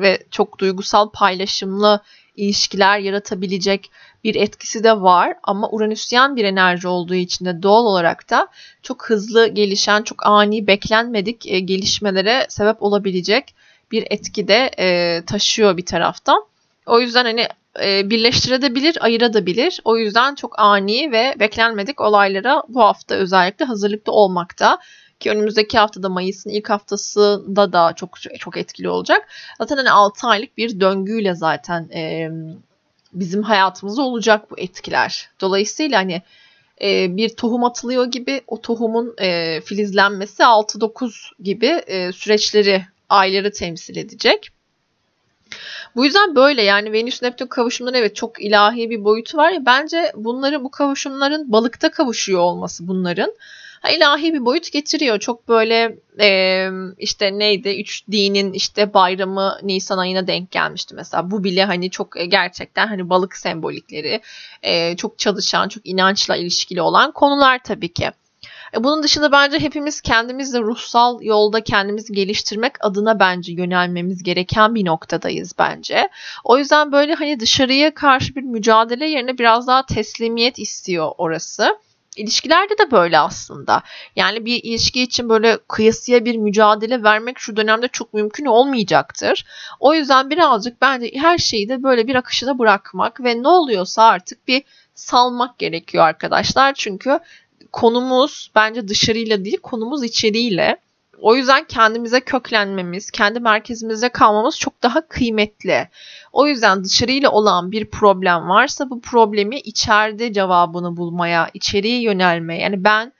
ve 0.00 0.18
çok 0.30 0.58
duygusal 0.58 1.10
paylaşımlı 1.10 2.00
ilişkiler 2.36 2.98
yaratabilecek 2.98 3.90
bir 4.24 4.34
etkisi 4.34 4.84
de 4.84 5.00
var 5.00 5.34
ama 5.42 5.70
Uranüsyen 5.70 6.36
bir 6.36 6.44
enerji 6.44 6.88
olduğu 6.88 7.14
için 7.14 7.44
de 7.44 7.62
doğal 7.62 7.84
olarak 7.84 8.30
da 8.30 8.48
çok 8.82 9.10
hızlı 9.10 9.48
gelişen, 9.48 10.02
çok 10.02 10.26
ani 10.26 10.66
beklenmedik 10.66 11.46
e, 11.46 11.60
gelişmelere 11.60 12.46
sebep 12.48 12.82
olabilecek 12.82 13.54
bir 13.92 14.06
etki 14.10 14.48
de 14.48 14.70
e, 14.78 15.22
taşıyor 15.26 15.76
bir 15.76 15.86
taraftan. 15.86 16.44
O 16.86 17.00
yüzden 17.00 17.24
hani 17.24 17.46
e, 17.82 18.10
birleştirebilir, 18.10 19.04
ayırabilir. 19.04 19.80
O 19.84 19.96
yüzden 19.96 20.34
çok 20.34 20.58
ani 20.58 21.12
ve 21.12 21.34
beklenmedik 21.40 22.00
olaylara 22.00 22.62
bu 22.68 22.80
hafta 22.80 23.14
özellikle 23.14 23.64
hazırlıklı 23.64 24.12
olmakta. 24.12 24.78
Ki 25.20 25.30
önümüzdeki 25.30 25.78
haftada 25.78 26.08
Mayıs'ın 26.08 26.50
ilk 26.50 26.70
haftasında 26.70 27.72
da 27.72 27.92
çok 27.96 28.18
çok 28.38 28.56
etkili 28.56 28.88
olacak. 28.88 29.28
Zaten 29.58 29.76
hani 29.76 29.90
6 29.90 30.26
aylık 30.26 30.58
bir 30.58 30.80
döngüyle 30.80 31.34
zaten 31.34 31.88
e, 31.94 32.30
bizim 33.12 33.42
hayatımızda 33.42 34.02
olacak 34.02 34.50
bu 34.50 34.58
etkiler. 34.58 35.30
Dolayısıyla 35.40 35.98
hani 35.98 36.22
e, 36.82 37.16
bir 37.16 37.28
tohum 37.28 37.64
atılıyor 37.64 38.04
gibi 38.04 38.40
o 38.46 38.60
tohumun 38.60 39.14
e, 39.18 39.60
filizlenmesi 39.60 40.42
6-9 40.42 41.30
gibi 41.42 41.66
e, 41.66 42.12
süreçleri, 42.12 42.86
ayları 43.12 43.52
temsil 43.52 43.96
edecek. 43.96 44.50
Bu 45.96 46.04
yüzden 46.04 46.34
böyle 46.34 46.62
yani 46.62 46.92
Venüs 46.92 47.22
Neptün 47.22 47.46
kavuşumları 47.46 47.98
evet 47.98 48.16
çok 48.16 48.42
ilahi 48.42 48.90
bir 48.90 49.04
boyutu 49.04 49.38
var 49.38 49.50
ya 49.50 49.66
bence 49.66 50.12
bunları 50.16 50.64
bu 50.64 50.70
kavuşumların 50.70 51.52
balıkta 51.52 51.90
kavuşuyor 51.90 52.40
olması 52.40 52.88
bunların 52.88 53.34
ilahi 53.90 54.34
bir 54.34 54.44
boyut 54.44 54.72
getiriyor. 54.72 55.18
Çok 55.18 55.48
böyle 55.48 55.98
e, 56.20 56.68
işte 56.98 57.38
neydi 57.38 57.68
üç 57.80 58.06
dinin 58.10 58.52
işte 58.52 58.94
bayramı 58.94 59.58
Nisan 59.62 59.98
ayına 59.98 60.26
denk 60.26 60.50
gelmişti 60.50 60.94
mesela. 60.94 61.30
Bu 61.30 61.44
bile 61.44 61.64
hani 61.64 61.90
çok 61.90 62.14
gerçekten 62.28 62.86
hani 62.88 63.10
balık 63.10 63.36
sembolikleri 63.36 64.20
e, 64.62 64.96
çok 64.96 65.18
çalışan 65.18 65.68
çok 65.68 65.86
inançla 65.86 66.36
ilişkili 66.36 66.82
olan 66.82 67.12
konular 67.12 67.60
tabii 67.64 67.92
ki. 67.92 68.10
E, 68.74 68.84
bunun 68.84 69.02
dışında 69.02 69.32
bence 69.32 69.58
hepimiz 69.58 70.00
kendimizle 70.00 70.60
ruhsal 70.60 71.22
yolda 71.22 71.60
kendimizi 71.60 72.12
geliştirmek 72.12 72.72
adına 72.80 73.20
bence 73.20 73.52
yönelmemiz 73.52 74.22
gereken 74.22 74.74
bir 74.74 74.84
noktadayız 74.84 75.52
bence. 75.58 76.08
O 76.44 76.58
yüzden 76.58 76.92
böyle 76.92 77.14
hani 77.14 77.40
dışarıya 77.40 77.94
karşı 77.94 78.34
bir 78.34 78.42
mücadele 78.42 79.08
yerine 79.08 79.38
biraz 79.38 79.66
daha 79.66 79.86
teslimiyet 79.86 80.58
istiyor 80.58 81.12
orası. 81.18 81.78
İlişkilerde 82.16 82.78
de 82.78 82.90
böyle 82.90 83.18
aslında. 83.18 83.82
Yani 84.16 84.44
bir 84.44 84.62
ilişki 84.62 85.02
için 85.02 85.28
böyle 85.28 85.58
kıyasıya 85.68 86.24
bir 86.24 86.36
mücadele 86.36 87.02
vermek 87.02 87.38
şu 87.38 87.56
dönemde 87.56 87.88
çok 87.88 88.14
mümkün 88.14 88.44
olmayacaktır. 88.44 89.44
O 89.80 89.94
yüzden 89.94 90.30
birazcık 90.30 90.80
bence 90.80 91.10
her 91.14 91.38
şeyi 91.38 91.68
de 91.68 91.82
böyle 91.82 92.06
bir 92.06 92.14
akışına 92.14 92.58
bırakmak 92.58 93.24
ve 93.24 93.42
ne 93.42 93.48
oluyorsa 93.48 94.02
artık 94.02 94.48
bir 94.48 94.62
salmak 94.94 95.58
gerekiyor 95.58 96.04
arkadaşlar. 96.04 96.74
Çünkü 96.74 97.20
konumuz 97.72 98.50
bence 98.54 98.88
dışarıyla 98.88 99.44
değil 99.44 99.58
konumuz 99.62 100.04
içeriyle. 100.04 100.76
O 101.20 101.36
yüzden 101.36 101.64
kendimize 101.64 102.20
köklenmemiz, 102.20 103.10
kendi 103.10 103.40
merkezimizde 103.40 104.08
kalmamız 104.08 104.58
çok 104.58 104.82
daha 104.82 105.08
kıymetli. 105.08 105.88
O 106.32 106.46
yüzden 106.46 106.84
dışarıyla 106.84 107.30
olan 107.30 107.72
bir 107.72 107.84
problem 107.84 108.48
varsa 108.48 108.90
bu 108.90 109.00
problemi 109.00 109.58
içeride 109.58 110.32
cevabını 110.32 110.96
bulmaya, 110.96 111.50
içeriye 111.54 112.02
yönelmeye. 112.02 112.60
Yani 112.60 112.84
ben 112.84 113.12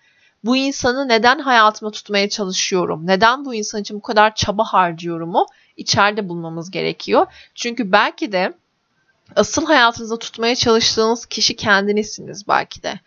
bu 0.44 0.56
insanı 0.56 1.08
neden 1.08 1.38
hayatıma 1.38 1.90
tutmaya 1.90 2.28
çalışıyorum? 2.28 3.06
Neden 3.06 3.44
bu 3.44 3.54
insan 3.54 3.80
için 3.80 3.96
bu 3.96 4.02
kadar 4.02 4.34
çaba 4.34 4.64
harcıyorumu 4.64 5.46
içeride 5.76 6.28
bulmamız 6.28 6.70
gerekiyor. 6.70 7.26
Çünkü 7.54 7.92
belki 7.92 8.32
de 8.32 8.52
asıl 9.36 9.66
hayatınızda 9.66 10.18
tutmaya 10.18 10.54
çalıştığınız 10.54 11.26
kişi 11.26 11.56
kendinizsiniz 11.56 12.48
belki 12.48 12.82
de. 12.82 13.00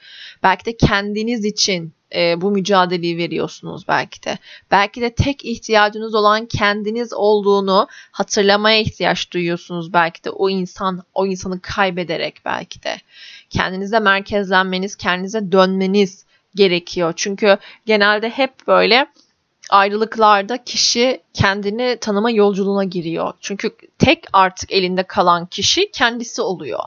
Belki 0.43 0.65
de 0.65 0.77
kendiniz 0.77 1.45
için 1.45 1.93
e, 2.15 2.41
bu 2.41 2.51
mücadeleyi 2.51 3.17
veriyorsunuz 3.17 3.87
belki 3.87 4.23
de. 4.23 4.37
Belki 4.71 5.01
de 5.01 5.09
tek 5.15 5.45
ihtiyacınız 5.45 6.15
olan 6.15 6.45
kendiniz 6.45 7.13
olduğunu 7.13 7.87
hatırlamaya 8.11 8.79
ihtiyaç 8.79 9.31
duyuyorsunuz 9.31 9.93
belki 9.93 10.23
de 10.23 10.29
o 10.29 10.49
insan 10.49 11.03
o 11.13 11.25
insanı 11.25 11.61
kaybederek 11.61 12.41
belki 12.45 12.83
de. 12.83 12.97
Kendinize 13.49 13.99
merkezlenmeniz, 13.99 14.95
kendinize 14.95 15.51
dönmeniz 15.51 16.25
gerekiyor. 16.55 17.13
Çünkü 17.15 17.57
genelde 17.85 18.29
hep 18.29 18.67
böyle 18.67 19.07
ayrılıklarda 19.69 20.63
kişi 20.63 21.21
kendini 21.33 21.97
tanıma 22.01 22.31
yolculuğuna 22.31 22.83
giriyor. 22.83 23.33
Çünkü 23.41 23.71
tek 23.99 24.23
artık 24.33 24.71
elinde 24.71 25.03
kalan 25.03 25.45
kişi 25.45 25.91
kendisi 25.91 26.41
oluyor. 26.41 26.79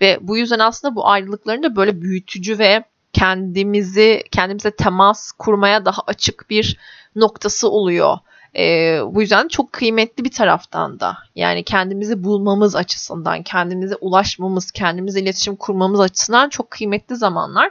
Ve 0.00 0.18
bu 0.20 0.36
yüzden 0.36 0.58
aslında 0.58 0.96
bu 0.96 1.08
ayrılıkların 1.08 1.62
da 1.62 1.76
böyle 1.76 2.02
büyütücü 2.02 2.58
ve 2.58 2.84
kendimizi 3.12 4.24
kendimize 4.30 4.70
temas 4.70 5.32
kurmaya 5.32 5.84
daha 5.84 6.02
açık 6.06 6.50
bir 6.50 6.78
noktası 7.16 7.68
oluyor. 7.70 8.18
E, 8.56 8.98
bu 9.04 9.20
yüzden 9.20 9.48
çok 9.48 9.72
kıymetli 9.72 10.24
bir 10.24 10.30
taraftan 10.30 11.00
da 11.00 11.18
yani 11.34 11.64
kendimizi 11.64 12.24
bulmamız 12.24 12.76
açısından, 12.76 13.42
kendimize 13.42 13.96
ulaşmamız, 13.96 14.70
kendimize 14.70 15.20
iletişim 15.20 15.56
kurmamız 15.56 16.00
açısından 16.00 16.48
çok 16.48 16.70
kıymetli 16.70 17.16
zamanlar. 17.16 17.70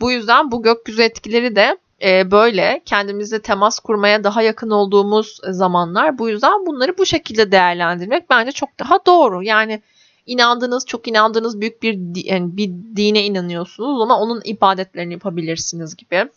Bu 0.00 0.12
yüzden 0.12 0.50
bu 0.50 0.62
gökyüzü 0.62 1.02
etkileri 1.02 1.56
de 1.56 1.78
e, 2.02 2.30
böyle 2.30 2.82
kendimizle 2.86 3.42
temas 3.42 3.78
kurmaya 3.78 4.24
daha 4.24 4.42
yakın 4.42 4.70
olduğumuz 4.70 5.40
zamanlar. 5.48 6.18
Bu 6.18 6.28
yüzden 6.28 6.66
bunları 6.66 6.98
bu 6.98 7.06
şekilde 7.06 7.52
değerlendirmek 7.52 8.30
bence 8.30 8.52
çok 8.52 8.78
daha 8.78 9.06
doğru. 9.06 9.42
Yani 9.42 9.82
inandığınız, 10.26 10.86
çok 10.86 11.08
inandığınız 11.08 11.60
büyük 11.60 11.82
bir 11.82 11.98
yani 12.14 12.56
bir 12.56 12.70
dine 12.96 13.24
inanıyorsunuz 13.24 14.02
ama 14.02 14.20
onun 14.20 14.40
ibadetlerini 14.44 15.12
yapabilirsiniz 15.12 15.96
gibi. 15.96 16.28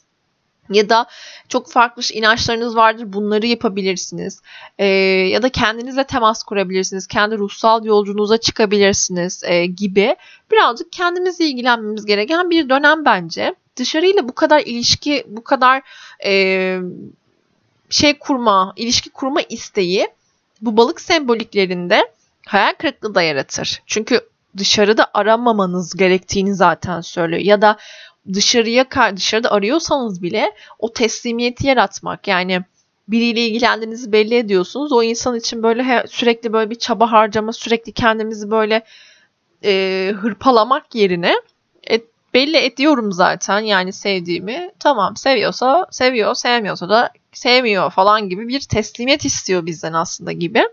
Ya 0.69 0.89
da 0.89 1.06
çok 1.49 1.71
farklı 1.71 2.04
inançlarınız 2.13 2.75
vardır 2.75 3.13
bunları 3.13 3.45
yapabilirsiniz. 3.45 4.41
Ee, 4.78 4.86
ya 5.32 5.41
da 5.41 5.49
kendinizle 5.49 6.04
temas 6.04 6.43
kurabilirsiniz. 6.43 7.08
Kendi 7.08 7.38
ruhsal 7.38 7.86
yolculuğunuza 7.86 8.38
çıkabilirsiniz 8.38 9.43
e, 9.43 9.65
gibi. 9.65 10.15
Birazcık 10.51 10.91
kendimizle 10.91 11.45
ilgilenmemiz 11.45 12.06
gereken 12.06 12.49
bir 12.49 12.69
dönem 12.69 13.06
bence. 13.06 13.56
Dışarıyla 13.77 14.27
bu 14.27 14.35
kadar 14.35 14.59
ilişki, 14.59 15.23
bu 15.27 15.43
kadar 15.43 15.81
e, 16.25 16.79
şey 17.89 18.19
kurma, 18.19 18.73
ilişki 18.75 19.09
kurma 19.09 19.41
isteği 19.41 20.07
bu 20.61 20.77
balık 20.77 21.01
semboliklerinde 21.01 22.11
hayal 22.45 22.73
kırıklığı 22.73 23.15
da 23.15 23.21
yaratır. 23.21 23.81
Çünkü 23.85 24.21
dışarıda 24.57 25.07
aramamanız 25.13 25.93
gerektiğini 25.97 26.55
zaten 26.55 27.01
söylüyor. 27.01 27.41
Ya 27.41 27.61
da 27.61 27.77
dışarıya 28.33 28.85
dışarıda 29.15 29.51
arıyorsanız 29.51 30.21
bile 30.21 30.51
o 30.79 30.93
teslimiyeti 30.93 31.67
yaratmak 31.67 32.27
yani 32.27 32.61
biriyle 33.07 33.47
ilgilendiğinizi 33.47 34.11
belli 34.11 34.35
ediyorsunuz. 34.35 34.91
O 34.91 35.03
insan 35.03 35.35
için 35.35 35.63
böyle 35.63 36.05
sürekli 36.07 36.53
böyle 36.53 36.69
bir 36.69 36.75
çaba 36.75 37.11
harcama, 37.11 37.53
sürekli 37.53 37.91
kendimizi 37.91 38.51
böyle 38.51 38.83
e, 39.63 40.13
hırpalamak 40.21 40.95
yerine 40.95 41.35
e, 41.91 42.01
belli 42.36 42.58
ediyorum 42.58 43.12
zaten 43.12 43.60
yani 43.60 43.93
sevdiğimi. 43.93 44.71
Tamam 44.80 45.17
seviyorsa 45.17 45.88
seviyor, 45.91 46.36
sevmiyorsa 46.36 46.89
da 46.89 47.10
sevmiyor 47.34 47.91
falan 47.91 48.30
gibi 48.30 48.48
bir 48.48 48.60
teslimiyet 48.60 49.26
istiyor 49.26 49.65
bizden 49.65 49.93
aslında 49.93 50.32
gibi. 50.32 50.63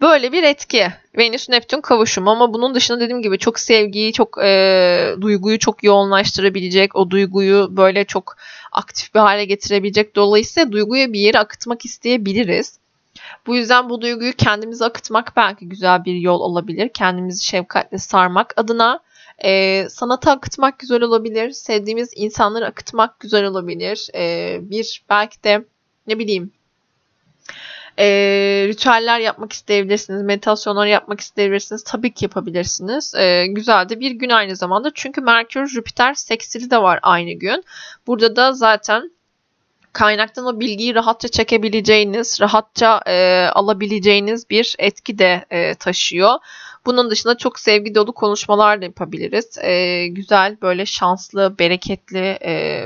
Böyle 0.00 0.32
bir 0.32 0.42
etki. 0.42 0.88
Venüs 1.18 1.48
Neptün 1.48 1.80
kavuşumu 1.80 2.30
ama 2.30 2.54
bunun 2.54 2.74
dışında 2.74 3.00
dediğim 3.00 3.22
gibi 3.22 3.38
çok 3.38 3.58
sevgiyi, 3.58 4.12
çok 4.12 4.38
e, 4.44 5.14
duyguyu 5.20 5.58
çok 5.58 5.84
yoğunlaştırabilecek, 5.84 6.96
o 6.96 7.10
duyguyu 7.10 7.68
böyle 7.70 8.04
çok 8.04 8.36
aktif 8.72 9.14
bir 9.14 9.20
hale 9.20 9.44
getirebilecek. 9.44 10.16
Dolayısıyla 10.16 10.72
duyguya 10.72 11.12
bir 11.12 11.20
yere 11.20 11.38
akıtmak 11.38 11.84
isteyebiliriz. 11.84 12.78
Bu 13.46 13.56
yüzden 13.56 13.88
bu 13.88 14.00
duyguyu 14.00 14.32
kendimize 14.32 14.84
akıtmak 14.84 15.32
belki 15.36 15.68
güzel 15.68 16.04
bir 16.04 16.14
yol 16.14 16.40
olabilir. 16.40 16.88
Kendimizi 16.94 17.44
şefkatle 17.44 17.98
sarmak 17.98 18.54
adına 18.56 19.00
E, 19.44 19.86
sanata 19.88 20.30
akıtmak 20.30 20.78
güzel 20.78 21.02
olabilir. 21.02 21.50
Sevdiğimiz 21.50 22.10
insanları 22.16 22.66
akıtmak 22.66 23.20
güzel 23.20 23.44
olabilir. 23.44 24.08
E, 24.14 24.58
bir 24.62 25.02
belki 25.10 25.44
de 25.44 25.64
ne 26.06 26.18
bileyim 26.18 26.52
e, 27.98 28.06
ritüeller 28.68 29.18
yapmak 29.20 29.52
isteyebilirsiniz. 29.52 30.22
Meditasyonlar 30.22 30.86
yapmak 30.86 31.20
isteyebilirsiniz. 31.20 31.84
Tabii 31.84 32.14
ki 32.14 32.24
yapabilirsiniz. 32.24 33.14
E, 33.14 33.46
güzel 33.46 33.88
de 33.88 34.00
bir 34.00 34.10
gün 34.10 34.30
aynı 34.30 34.56
zamanda. 34.56 34.90
Çünkü 34.94 35.20
Merkür, 35.20 35.66
Jüpiter 35.66 36.14
seksili 36.14 36.70
de 36.70 36.82
var 36.82 36.98
aynı 37.02 37.32
gün. 37.32 37.64
Burada 38.06 38.36
da 38.36 38.52
zaten 38.52 39.10
kaynaktan 39.92 40.46
o 40.46 40.60
bilgiyi 40.60 40.94
rahatça 40.94 41.28
çekebileceğiniz, 41.28 42.40
rahatça 42.40 43.00
e, 43.06 43.46
alabileceğiniz 43.52 44.50
bir 44.50 44.74
etki 44.78 45.18
de 45.18 45.44
e, 45.50 45.74
taşıyor. 45.74 46.34
Bunun 46.88 47.10
dışında 47.10 47.36
çok 47.36 47.58
sevgi 47.58 47.94
dolu 47.94 48.12
konuşmalar 48.12 48.80
da 48.80 48.84
yapabiliriz. 48.84 49.58
E, 49.58 50.06
güzel, 50.06 50.56
böyle 50.62 50.86
şanslı, 50.86 51.58
bereketli, 51.58 52.38
e, 52.44 52.84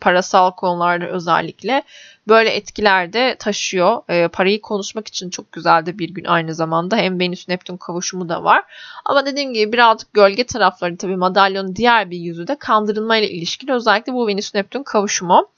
parasal 0.00 0.50
konularda 0.50 1.06
özellikle 1.06 1.82
böyle 2.30 2.50
etkiler 2.50 3.12
de 3.12 3.36
taşıyor. 3.38 4.02
E, 4.08 4.28
parayı 4.28 4.60
konuşmak 4.60 5.08
için 5.08 5.30
çok 5.30 5.52
güzel 5.52 5.86
de 5.86 5.98
bir 5.98 6.08
gün 6.08 6.24
aynı 6.24 6.54
zamanda. 6.54 6.96
Hem 6.96 7.20
Venüs 7.20 7.48
Neptün 7.48 7.76
kavuşumu 7.76 8.28
da 8.28 8.44
var. 8.44 8.64
Ama 9.04 9.26
dediğim 9.26 9.52
gibi 9.52 9.72
birazcık 9.72 10.12
gölge 10.12 10.44
tarafları 10.44 10.96
tabii 10.96 11.16
madalyonun 11.16 11.76
diğer 11.76 12.10
bir 12.10 12.18
yüzü 12.18 12.46
de 12.46 12.56
kandırılma 12.58 13.16
ile 13.16 13.30
ilişkili. 13.30 13.72
Özellikle 13.72 14.12
bu 14.12 14.26
Venüs 14.26 14.54
Neptün 14.54 14.82
kavuşumu 14.82 15.48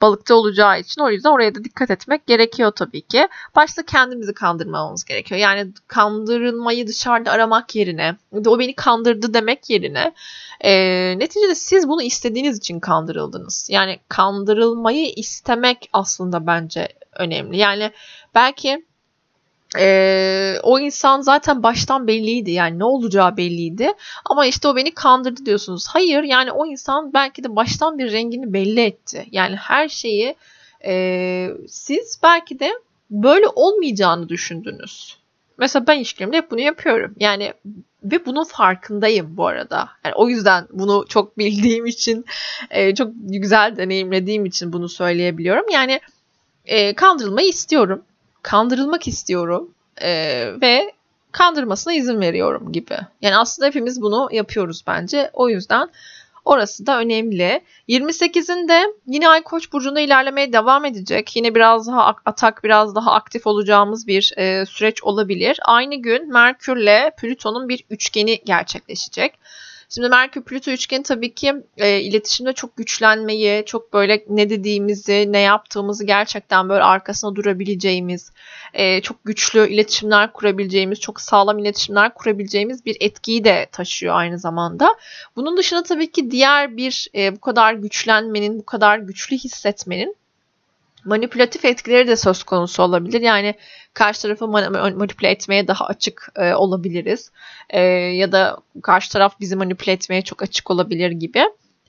balıkta 0.00 0.34
olacağı 0.34 0.80
için 0.80 1.00
o 1.00 1.10
yüzden 1.10 1.30
oraya 1.30 1.54
da 1.54 1.64
dikkat 1.64 1.90
etmek 1.90 2.26
gerekiyor 2.26 2.70
tabii 2.70 3.02
ki. 3.02 3.28
Başta 3.56 3.82
kendimizi 3.82 4.34
kandırmamamız 4.34 5.04
gerekiyor. 5.04 5.40
Yani 5.40 5.72
kandırılmayı 5.86 6.86
dışarıda 6.86 7.30
aramak 7.30 7.76
yerine 7.76 8.16
o 8.46 8.58
beni 8.58 8.74
kandırdı 8.74 9.34
demek 9.34 9.70
yerine 9.70 10.12
e, 10.60 10.72
neticede 11.18 11.54
siz 11.54 11.88
bunu 11.88 12.02
istediğiniz 12.02 12.58
için 12.58 12.80
kandırıldınız. 12.80 13.66
Yani 13.70 13.98
kandırılmayı 14.08 15.12
istemek 15.16 15.90
aslında 15.92 16.19
bence 16.46 16.88
önemli. 17.16 17.56
Yani 17.56 17.90
belki 18.34 18.84
ee, 19.78 20.56
o 20.62 20.78
insan 20.78 21.20
zaten 21.20 21.62
baştan 21.62 22.06
belliydi 22.06 22.50
yani 22.50 22.78
ne 22.78 22.84
olacağı 22.84 23.36
belliydi 23.36 23.92
ama 24.24 24.46
işte 24.46 24.68
o 24.68 24.76
beni 24.76 24.94
kandırdı 24.94 25.46
diyorsunuz. 25.46 25.86
Hayır 25.88 26.22
yani 26.22 26.52
o 26.52 26.66
insan 26.66 27.12
belki 27.14 27.44
de 27.44 27.56
baştan 27.56 27.98
bir 27.98 28.12
rengini 28.12 28.52
belli 28.52 28.80
etti. 28.80 29.26
Yani 29.30 29.56
her 29.56 29.88
şeyi 29.88 30.36
e, 30.84 31.48
siz 31.68 32.20
belki 32.22 32.60
de 32.60 32.70
böyle 33.10 33.46
olmayacağını 33.48 34.28
düşündünüz. 34.28 35.16
Mesela 35.58 35.86
ben 35.86 35.96
ilişkilerimde 35.98 36.36
hep 36.36 36.50
bunu 36.50 36.60
yapıyorum. 36.60 37.14
Yani 37.20 37.52
ve 38.04 38.26
bunun 38.26 38.44
farkındayım 38.44 39.36
bu 39.36 39.46
arada. 39.46 39.88
Yani 40.04 40.14
o 40.14 40.28
yüzden 40.28 40.66
bunu 40.72 41.04
çok 41.08 41.38
bildiğim 41.38 41.86
için, 41.86 42.24
e, 42.70 42.94
çok 42.94 43.12
güzel 43.14 43.76
deneyimlediğim 43.76 44.46
için 44.46 44.72
bunu 44.72 44.88
söyleyebiliyorum. 44.88 45.64
Yani 45.72 46.00
e, 46.66 46.94
kandırılmayı 46.94 47.48
istiyorum 47.48 48.02
kandırılmak 48.42 49.08
istiyorum 49.08 49.70
e, 50.02 50.10
ve 50.60 50.92
kandırmasına 51.32 51.94
izin 51.94 52.20
veriyorum 52.20 52.72
gibi. 52.72 52.96
Yani 53.22 53.36
aslında 53.36 53.66
hepimiz 53.66 54.02
bunu 54.02 54.28
yapıyoruz 54.32 54.84
bence. 54.86 55.30
O 55.32 55.48
yüzden 55.48 55.88
orası 56.44 56.86
da 56.86 56.98
önemli. 56.98 57.60
28'inde 57.88 58.94
yine 59.06 59.28
Ay 59.28 59.42
Koç 59.42 59.72
burcunda 59.72 60.00
ilerlemeye 60.00 60.52
devam 60.52 60.84
edecek. 60.84 61.36
Yine 61.36 61.54
biraz 61.54 61.86
daha 61.86 62.16
atak, 62.24 62.64
biraz 62.64 62.94
daha 62.94 63.12
aktif 63.12 63.46
olacağımız 63.46 64.06
bir 64.06 64.32
e, 64.36 64.66
süreç 64.66 65.02
olabilir. 65.02 65.60
Aynı 65.64 65.94
gün 65.96 66.32
Merkürle 66.32 67.12
Plüton'un 67.18 67.68
bir 67.68 67.84
üçgeni 67.90 68.40
gerçekleşecek. 68.44 69.34
Şimdi 69.94 70.08
Merkür 70.08 70.42
Plüto 70.42 70.70
üçgeni 70.70 71.02
tabii 71.02 71.34
ki 71.34 71.54
e, 71.76 72.00
iletişimde 72.00 72.52
çok 72.52 72.76
güçlenmeyi, 72.76 73.64
çok 73.66 73.92
böyle 73.92 74.24
ne 74.28 74.50
dediğimizi, 74.50 75.32
ne 75.32 75.38
yaptığımızı 75.38 76.04
gerçekten 76.04 76.68
böyle 76.68 76.82
arkasına 76.82 77.34
durabileceğimiz, 77.36 78.32
e, 78.74 79.00
çok 79.00 79.24
güçlü 79.24 79.68
iletişimler 79.68 80.32
kurabileceğimiz, 80.32 81.00
çok 81.00 81.20
sağlam 81.20 81.58
iletişimler 81.58 82.14
kurabileceğimiz 82.14 82.86
bir 82.86 82.96
etkiyi 83.00 83.44
de 83.44 83.66
taşıyor 83.72 84.14
aynı 84.14 84.38
zamanda. 84.38 84.96
Bunun 85.36 85.56
dışında 85.56 85.82
tabii 85.82 86.10
ki 86.12 86.30
diğer 86.30 86.76
bir 86.76 87.08
e, 87.14 87.36
bu 87.36 87.40
kadar 87.40 87.74
güçlenmenin, 87.74 88.58
bu 88.58 88.66
kadar 88.66 88.98
güçlü 88.98 89.36
hissetmenin 89.36 90.19
manipülatif 91.04 91.64
etkileri 91.64 92.08
de 92.08 92.16
söz 92.16 92.42
konusu 92.42 92.82
olabilir. 92.82 93.20
Yani 93.20 93.54
karşı 93.94 94.22
tarafı 94.22 94.48
manipüle 94.48 95.30
etmeye 95.30 95.68
daha 95.68 95.86
açık 95.86 96.28
e, 96.36 96.54
olabiliriz. 96.54 97.30
E, 97.70 97.80
ya 97.80 98.32
da 98.32 98.56
karşı 98.82 99.12
taraf 99.12 99.40
bizi 99.40 99.56
manipüle 99.56 99.92
etmeye 99.92 100.22
çok 100.22 100.42
açık 100.42 100.70
olabilir 100.70 101.10
gibi. 101.10 101.42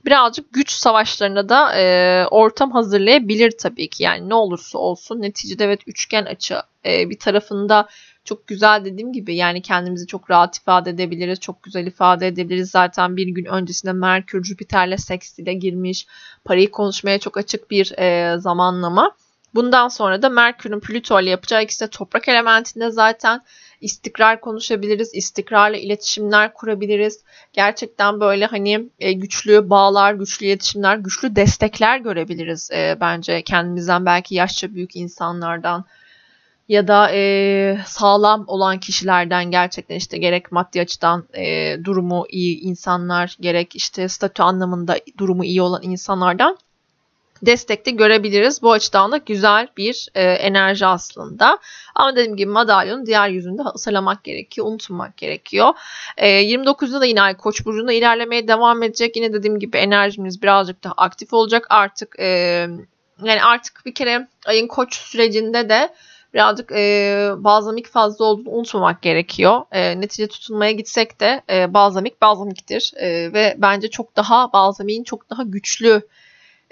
Birazcık 0.04 0.52
güç 0.52 0.70
savaşlarına 0.70 1.48
da 1.48 1.78
e, 1.78 2.26
ortam 2.30 2.70
hazırlayabilir 2.70 3.50
tabii 3.58 3.88
ki. 3.88 4.02
Yani 4.02 4.28
ne 4.28 4.34
olursa 4.34 4.78
olsun 4.78 5.22
neticede 5.22 5.64
evet 5.64 5.80
üçgen 5.86 6.24
açı 6.24 6.62
e, 6.86 7.10
bir 7.10 7.18
tarafında 7.18 7.88
çok 8.24 8.46
güzel 8.46 8.84
dediğim 8.84 9.12
gibi 9.12 9.36
yani 9.36 9.62
kendimizi 9.62 10.06
çok 10.06 10.30
rahat 10.30 10.56
ifade 10.56 10.90
edebiliriz. 10.90 11.40
Çok 11.40 11.62
güzel 11.62 11.86
ifade 11.86 12.26
edebiliriz. 12.26 12.70
Zaten 12.70 13.16
bir 13.16 13.26
gün 13.26 13.44
öncesinde 13.44 13.92
Merkür 13.92 14.44
Jüpiter'le 14.44 14.96
seksile 14.96 15.54
girmiş. 15.54 16.06
Parayı 16.44 16.70
konuşmaya 16.70 17.18
çok 17.18 17.36
açık 17.36 17.70
bir 17.70 17.98
e, 17.98 18.38
zamanlama. 18.38 19.14
Bundan 19.54 19.88
sonra 19.88 20.22
da 20.22 20.28
Merkür'ün 20.28 20.80
Plüto 20.80 21.20
ile 21.20 21.30
yapacağı 21.30 21.62
ikisi 21.62 21.84
de 21.84 21.90
toprak 21.90 22.28
elementinde 22.28 22.90
zaten 22.90 23.42
istikrar 23.80 24.40
konuşabiliriz, 24.40 25.14
istikrarla 25.14 25.76
iletişimler 25.76 26.54
kurabiliriz. 26.54 27.24
Gerçekten 27.52 28.20
böyle 28.20 28.46
hani 28.46 28.90
e, 28.98 29.12
güçlü 29.12 29.70
bağlar, 29.70 30.14
güçlü 30.14 30.46
iletişimler, 30.46 30.96
güçlü 30.96 31.36
destekler 31.36 31.98
görebiliriz 31.98 32.70
e, 32.70 32.96
bence 33.00 33.42
kendimizden 33.42 34.06
belki 34.06 34.34
yaşça 34.34 34.74
büyük 34.74 34.96
insanlardan 34.96 35.84
ya 36.68 36.88
da 36.88 37.10
e, 37.12 37.78
sağlam 37.86 38.44
olan 38.46 38.80
kişilerden 38.80 39.50
gerçekten 39.50 39.96
işte 39.96 40.18
gerek 40.18 40.52
maddi 40.52 40.80
açıdan 40.80 41.24
e, 41.34 41.76
durumu 41.84 42.24
iyi 42.28 42.60
insanlar 42.60 43.36
gerek 43.40 43.76
işte 43.76 44.08
statü 44.08 44.42
anlamında 44.42 44.96
durumu 45.18 45.44
iyi 45.44 45.62
olan 45.62 45.82
insanlardan 45.82 46.58
destekte 47.42 47.90
görebiliriz. 47.90 48.62
Bu 48.62 48.72
açıdan 48.72 49.12
da 49.12 49.16
güzel 49.16 49.68
bir 49.76 50.08
e, 50.14 50.22
enerji 50.22 50.86
aslında. 50.86 51.58
Ama 51.94 52.16
dediğim 52.16 52.36
gibi 52.36 52.50
madalyonun 52.50 53.06
diğer 53.06 53.28
yüzünde 53.28 53.62
hatırlamak 53.62 54.24
gerekiyor, 54.24 54.66
unutmak 54.66 55.16
gerekiyor. 55.16 55.74
E, 56.16 56.28
29'da 56.28 57.00
da 57.00 57.04
yine 57.04 57.22
Ay 57.22 57.36
Koç 57.36 57.64
burcunda 57.64 57.92
ilerlemeye 57.92 58.48
devam 58.48 58.82
edecek. 58.82 59.16
Yine 59.16 59.32
dediğim 59.32 59.58
gibi 59.58 59.76
enerjimiz 59.76 60.42
birazcık 60.42 60.84
daha 60.84 60.94
aktif 60.96 61.32
olacak. 61.32 61.66
Artık 61.70 62.16
e, 62.18 62.26
yani 63.22 63.44
artık 63.44 63.82
bir 63.86 63.94
kere 63.94 64.28
ayın 64.46 64.66
Koç 64.66 64.94
sürecinde 64.94 65.68
de 65.68 65.94
birazcık 66.34 66.72
e, 66.72 67.30
balzamik 67.36 67.88
fazla 67.88 68.24
olduğunu 68.24 68.50
unutmamak 68.50 69.02
gerekiyor. 69.02 69.62
E, 69.72 70.00
netice 70.00 70.28
tutunmaya 70.28 70.72
gitsek 70.72 71.20
de 71.20 71.42
e, 71.50 71.74
balzamik 71.74 72.22
balzamiktir 72.22 72.92
e, 72.96 73.32
ve 73.32 73.54
bence 73.58 73.90
çok 73.90 74.16
daha 74.16 74.52
balzamiğin 74.52 75.04
çok 75.04 75.30
daha 75.30 75.42
güçlü 75.42 76.02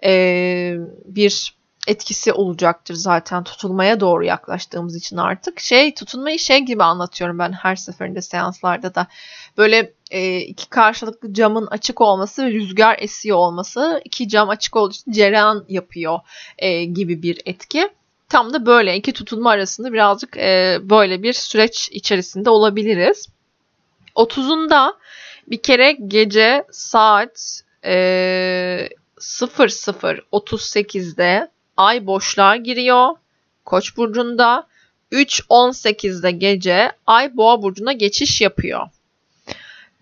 e, 0.05 0.75
bir 1.05 1.61
etkisi 1.87 2.33
olacaktır 2.33 2.95
zaten 2.95 3.45
tutulmaya 3.45 4.01
doğru 4.01 4.25
yaklaştığımız 4.25 4.97
için 4.97 5.17
artık. 5.17 5.61
Şey 5.61 5.95
tutunmayı 5.95 6.39
şey 6.39 6.59
gibi 6.59 6.83
anlatıyorum 6.83 7.39
ben 7.39 7.53
her 7.53 7.77
seferinde 7.77 8.23
seanslarda 8.23 8.95
da. 8.95 9.07
Böyle 9.59 9.93
e, 10.11 10.39
iki 10.39 10.69
karşılıklı 10.69 11.35
camın 11.35 11.67
açık 11.67 12.01
olması 12.01 12.47
ve 12.47 12.51
rüzgar 12.51 12.97
esiyor 12.99 13.37
olması 13.37 14.01
iki 14.05 14.29
cam 14.29 14.49
açık 14.49 14.77
olduğu 14.77 14.93
için 14.93 15.13
cereyan 15.13 15.65
yapıyor 15.69 16.19
e, 16.59 16.85
gibi 16.85 17.23
bir 17.23 17.41
etki. 17.47 17.91
Tam 18.31 18.53
da 18.53 18.67
böyle 18.67 18.97
iki 18.97 19.13
tutunma 19.13 19.51
arasında 19.51 19.93
birazcık 19.93 20.37
e, 20.37 20.79
böyle 20.83 21.23
bir 21.23 21.33
süreç 21.33 21.89
içerisinde 21.93 22.51
olabiliriz. 22.51 23.29
30'unda 24.17 24.95
bir 25.47 25.63
kere 25.63 25.93
gece 25.93 26.65
saat 26.71 27.63
e, 27.85 28.89
00.38'de 29.19 31.51
ay 31.77 32.07
boşluğa 32.07 32.57
giriyor. 32.57 33.09
Koç 33.65 33.97
burcunda 33.97 34.67
3.18'de 35.13 36.31
gece 36.31 36.93
ay 37.07 37.37
boğa 37.37 37.63
burcuna 37.63 37.93
geçiş 37.93 38.41
yapıyor. 38.41 38.89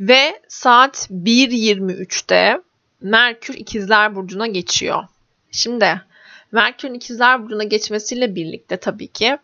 Ve 0.00 0.40
saat 0.48 1.08
1.23'te 1.10 2.60
Merkür 3.00 3.54
ikizler 3.54 4.14
burcuna 4.14 4.46
geçiyor. 4.46 5.04
Şimdi 5.50 6.02
Merkür'ün 6.52 6.94
ikizler 6.94 7.42
burcuna 7.42 7.64
geçmesiyle 7.64 8.34
birlikte 8.34 8.76
tabii 8.76 9.08
ki 9.08 9.38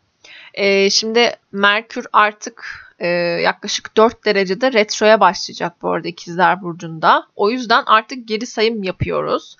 e, 0.54 0.90
şimdi 0.90 1.30
Merkür 1.52 2.06
artık 2.12 2.84
e, 2.98 3.06
yaklaşık 3.42 3.96
4 3.96 4.24
derecede 4.24 4.72
retroya 4.72 5.20
başlayacak 5.20 5.82
bu 5.82 5.90
arada 5.90 6.08
ikizler 6.08 6.62
burcunda. 6.62 7.26
O 7.36 7.50
yüzden 7.50 7.82
artık 7.86 8.28
geri 8.28 8.46
sayım 8.46 8.82
yapıyoruz. 8.82 9.56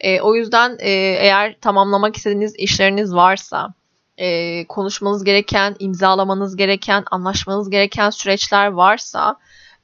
E, 0.00 0.20
o 0.20 0.34
yüzden 0.34 0.76
e, 0.80 0.90
eğer 1.20 1.56
tamamlamak 1.60 2.16
istediğiniz 2.16 2.56
işleriniz 2.56 3.14
varsa, 3.14 3.74
e, 4.18 4.64
konuşmanız 4.66 5.24
gereken, 5.24 5.76
imzalamanız 5.78 6.56
gereken, 6.56 7.04
anlaşmanız 7.10 7.70
gereken 7.70 8.10
süreçler 8.10 8.66
varsa 8.66 9.36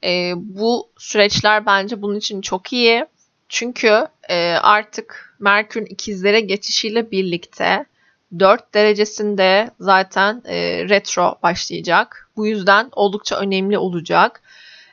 E, 0.03 0.33
bu 0.35 0.89
süreçler 0.97 1.65
bence 1.65 2.01
bunun 2.01 2.15
için 2.15 2.41
çok 2.41 2.73
iyi. 2.73 3.05
Çünkü 3.49 4.07
e, 4.29 4.51
artık 4.53 5.30
Merkür'ün 5.41 5.85
ikizlere 5.85 6.41
geçişiyle 6.41 7.11
birlikte 7.11 7.85
4 8.39 8.73
derecesinde 8.73 9.71
zaten 9.79 10.41
e, 10.45 10.89
retro 10.89 11.35
başlayacak. 11.43 12.29
Bu 12.37 12.47
yüzden 12.47 12.89
oldukça 12.91 13.35
önemli 13.39 13.77
olacak. 13.77 14.41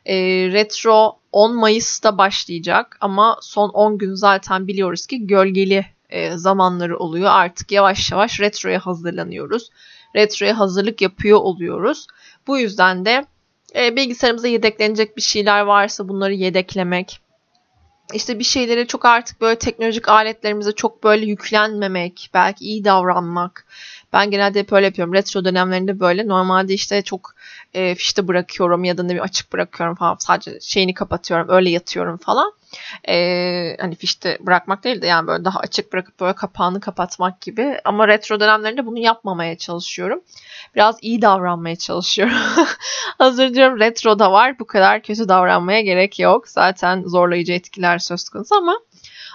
E, 0.06 0.16
retro 0.52 1.18
10 1.32 1.54
Mayıs'ta 1.54 2.18
başlayacak 2.18 2.96
ama 3.00 3.38
son 3.42 3.68
10 3.68 3.98
gün 3.98 4.14
zaten 4.14 4.66
biliyoruz 4.66 5.06
ki 5.06 5.26
gölgeli 5.26 5.87
e, 6.11 6.37
zamanları 6.37 6.98
oluyor. 6.98 7.30
Artık 7.30 7.72
yavaş 7.72 8.12
yavaş 8.12 8.40
retroya 8.40 8.87
hazırlanıyoruz. 8.87 9.70
Retroya 10.16 10.58
hazırlık 10.58 11.02
yapıyor 11.02 11.38
oluyoruz. 11.38 12.06
Bu 12.46 12.58
yüzden 12.58 13.04
de 13.04 13.24
e, 13.76 13.96
bilgisayarımıza 13.96 14.48
yedeklenecek 14.48 15.16
bir 15.16 15.22
şeyler 15.22 15.61
varsa 15.61 16.08
bunları 16.08 16.34
yedeklemek, 16.34 17.20
işte 18.14 18.38
bir 18.38 18.44
şeylere 18.44 18.86
çok 18.86 19.04
artık 19.04 19.40
böyle 19.40 19.58
teknolojik 19.58 20.08
aletlerimize 20.08 20.72
çok 20.72 21.04
böyle 21.04 21.26
yüklenmemek, 21.26 22.30
belki 22.34 22.64
iyi 22.64 22.84
davranmak. 22.84 23.66
Ben 24.12 24.30
genelde 24.30 24.60
hep 24.60 24.72
öyle 24.72 24.86
yapıyorum. 24.86 25.14
Retro 25.14 25.44
dönemlerinde 25.44 26.00
böyle 26.00 26.28
normalde 26.28 26.74
işte 26.74 27.02
çok 27.02 27.34
e, 27.74 27.94
fişte 27.94 28.28
bırakıyorum 28.28 28.84
ya 28.84 28.98
da 28.98 29.02
ne 29.02 29.14
bir 29.14 29.20
açık 29.20 29.52
bırakıyorum 29.52 29.94
falan. 29.94 30.16
Sadece 30.18 30.60
şeyini 30.60 30.94
kapatıyorum. 30.94 31.48
Öyle 31.48 31.70
yatıyorum 31.70 32.16
falan. 32.16 32.52
E, 33.08 33.76
hani 33.80 33.94
fişte 33.94 34.38
bırakmak 34.40 34.84
değil 34.84 35.02
de 35.02 35.06
yani 35.06 35.26
böyle 35.26 35.44
daha 35.44 35.60
açık 35.60 35.92
bırakıp 35.92 36.20
böyle 36.20 36.32
kapağını 36.32 36.80
kapatmak 36.80 37.40
gibi. 37.40 37.80
Ama 37.84 38.08
retro 38.08 38.40
dönemlerinde 38.40 38.86
bunu 38.86 38.98
yapmamaya 38.98 39.58
çalışıyorum. 39.58 40.20
Biraz 40.74 40.98
iyi 41.02 41.22
davranmaya 41.22 41.76
çalışıyorum. 41.76 42.36
Hazır 43.18 43.54
diyorum 43.54 43.80
retro 43.80 44.18
da 44.18 44.32
var. 44.32 44.58
Bu 44.58 44.66
kadar 44.66 45.02
kötü 45.02 45.28
davranmaya 45.28 45.80
gerek 45.80 46.18
yok. 46.18 46.48
Zaten 46.48 47.02
zorlayıcı 47.06 47.52
etkiler 47.52 47.98
söz 47.98 48.28
konusu 48.28 48.54
ama 48.54 48.80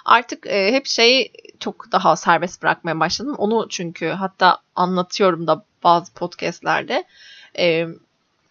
artık 0.06 0.48
e, 0.48 0.74
hep 0.74 0.86
şeyi 0.88 1.32
çok 1.60 1.92
daha 1.92 2.16
serbest 2.16 2.64
bırakmaya 2.64 3.00
başladım. 3.00 3.36
Onu 3.38 3.68
çünkü 3.70 4.08
hatta 4.08 4.58
anlatıyorum 4.76 5.48
da 5.48 5.66
bazı 5.84 6.14
podcastlerde. 6.14 7.04
E, 7.60 7.88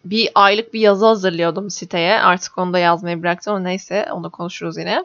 bir 0.05 0.29
aylık 0.35 0.73
bir 0.73 0.79
yazı 0.79 1.05
hazırlıyordum 1.05 1.69
siteye. 1.69 2.19
Artık 2.19 2.57
onu 2.57 2.73
da 2.73 2.79
yazmayı 2.79 3.21
bıraktım 3.21 3.53
ama 3.53 3.63
neyse 3.63 4.07
onu 4.11 4.31
konuşuruz 4.31 4.77
yine. 4.77 5.03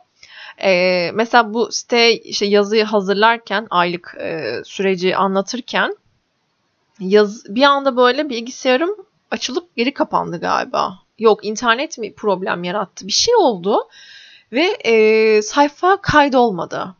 E, 0.62 1.10
mesela 1.14 1.54
bu 1.54 1.72
site 1.72 2.16
işte 2.16 2.46
yazıyı 2.46 2.84
hazırlarken 2.84 3.66
aylık 3.70 4.16
e, 4.20 4.60
süreci 4.64 5.16
anlatırken 5.16 5.96
yaz 7.00 7.44
bir 7.48 7.62
anda 7.62 7.96
böyle 7.96 8.28
bilgisayarım 8.28 8.96
açılıp 9.30 9.76
geri 9.76 9.94
kapandı 9.94 10.40
galiba. 10.40 10.98
Yok 11.18 11.44
internet 11.44 11.98
mi 11.98 12.14
problem 12.14 12.64
yarattı? 12.64 13.06
Bir 13.06 13.12
şey 13.12 13.34
oldu 13.36 13.88
ve 14.52 14.64
e, 14.84 15.42
sayfa 15.42 16.00
kaydolmadı. 16.00 16.94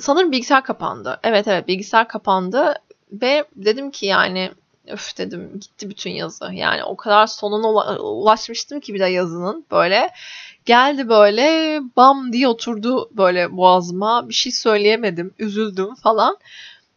Sanırım 0.00 0.32
bilgisayar 0.32 0.64
kapandı. 0.64 1.20
Evet 1.22 1.48
evet 1.48 1.68
bilgisayar 1.68 2.08
kapandı 2.08 2.74
ve 3.12 3.44
dedim 3.56 3.90
ki 3.90 4.06
yani 4.06 4.52
öf 4.86 5.18
dedim 5.18 5.60
gitti 5.60 5.90
bütün 5.90 6.10
yazı. 6.10 6.50
Yani 6.52 6.84
o 6.84 6.96
kadar 6.96 7.26
sonuna 7.26 7.96
ulaşmıştım 7.98 8.80
ki 8.80 8.94
bir 8.94 9.00
de 9.00 9.06
yazının 9.06 9.64
böyle. 9.70 10.10
Geldi 10.64 11.08
böyle 11.08 11.80
bam 11.96 12.32
diye 12.32 12.48
oturdu 12.48 13.10
böyle 13.12 13.56
boğazıma. 13.56 14.28
Bir 14.28 14.34
şey 14.34 14.52
söyleyemedim. 14.52 15.34
Üzüldüm 15.38 15.94
falan. 15.94 16.36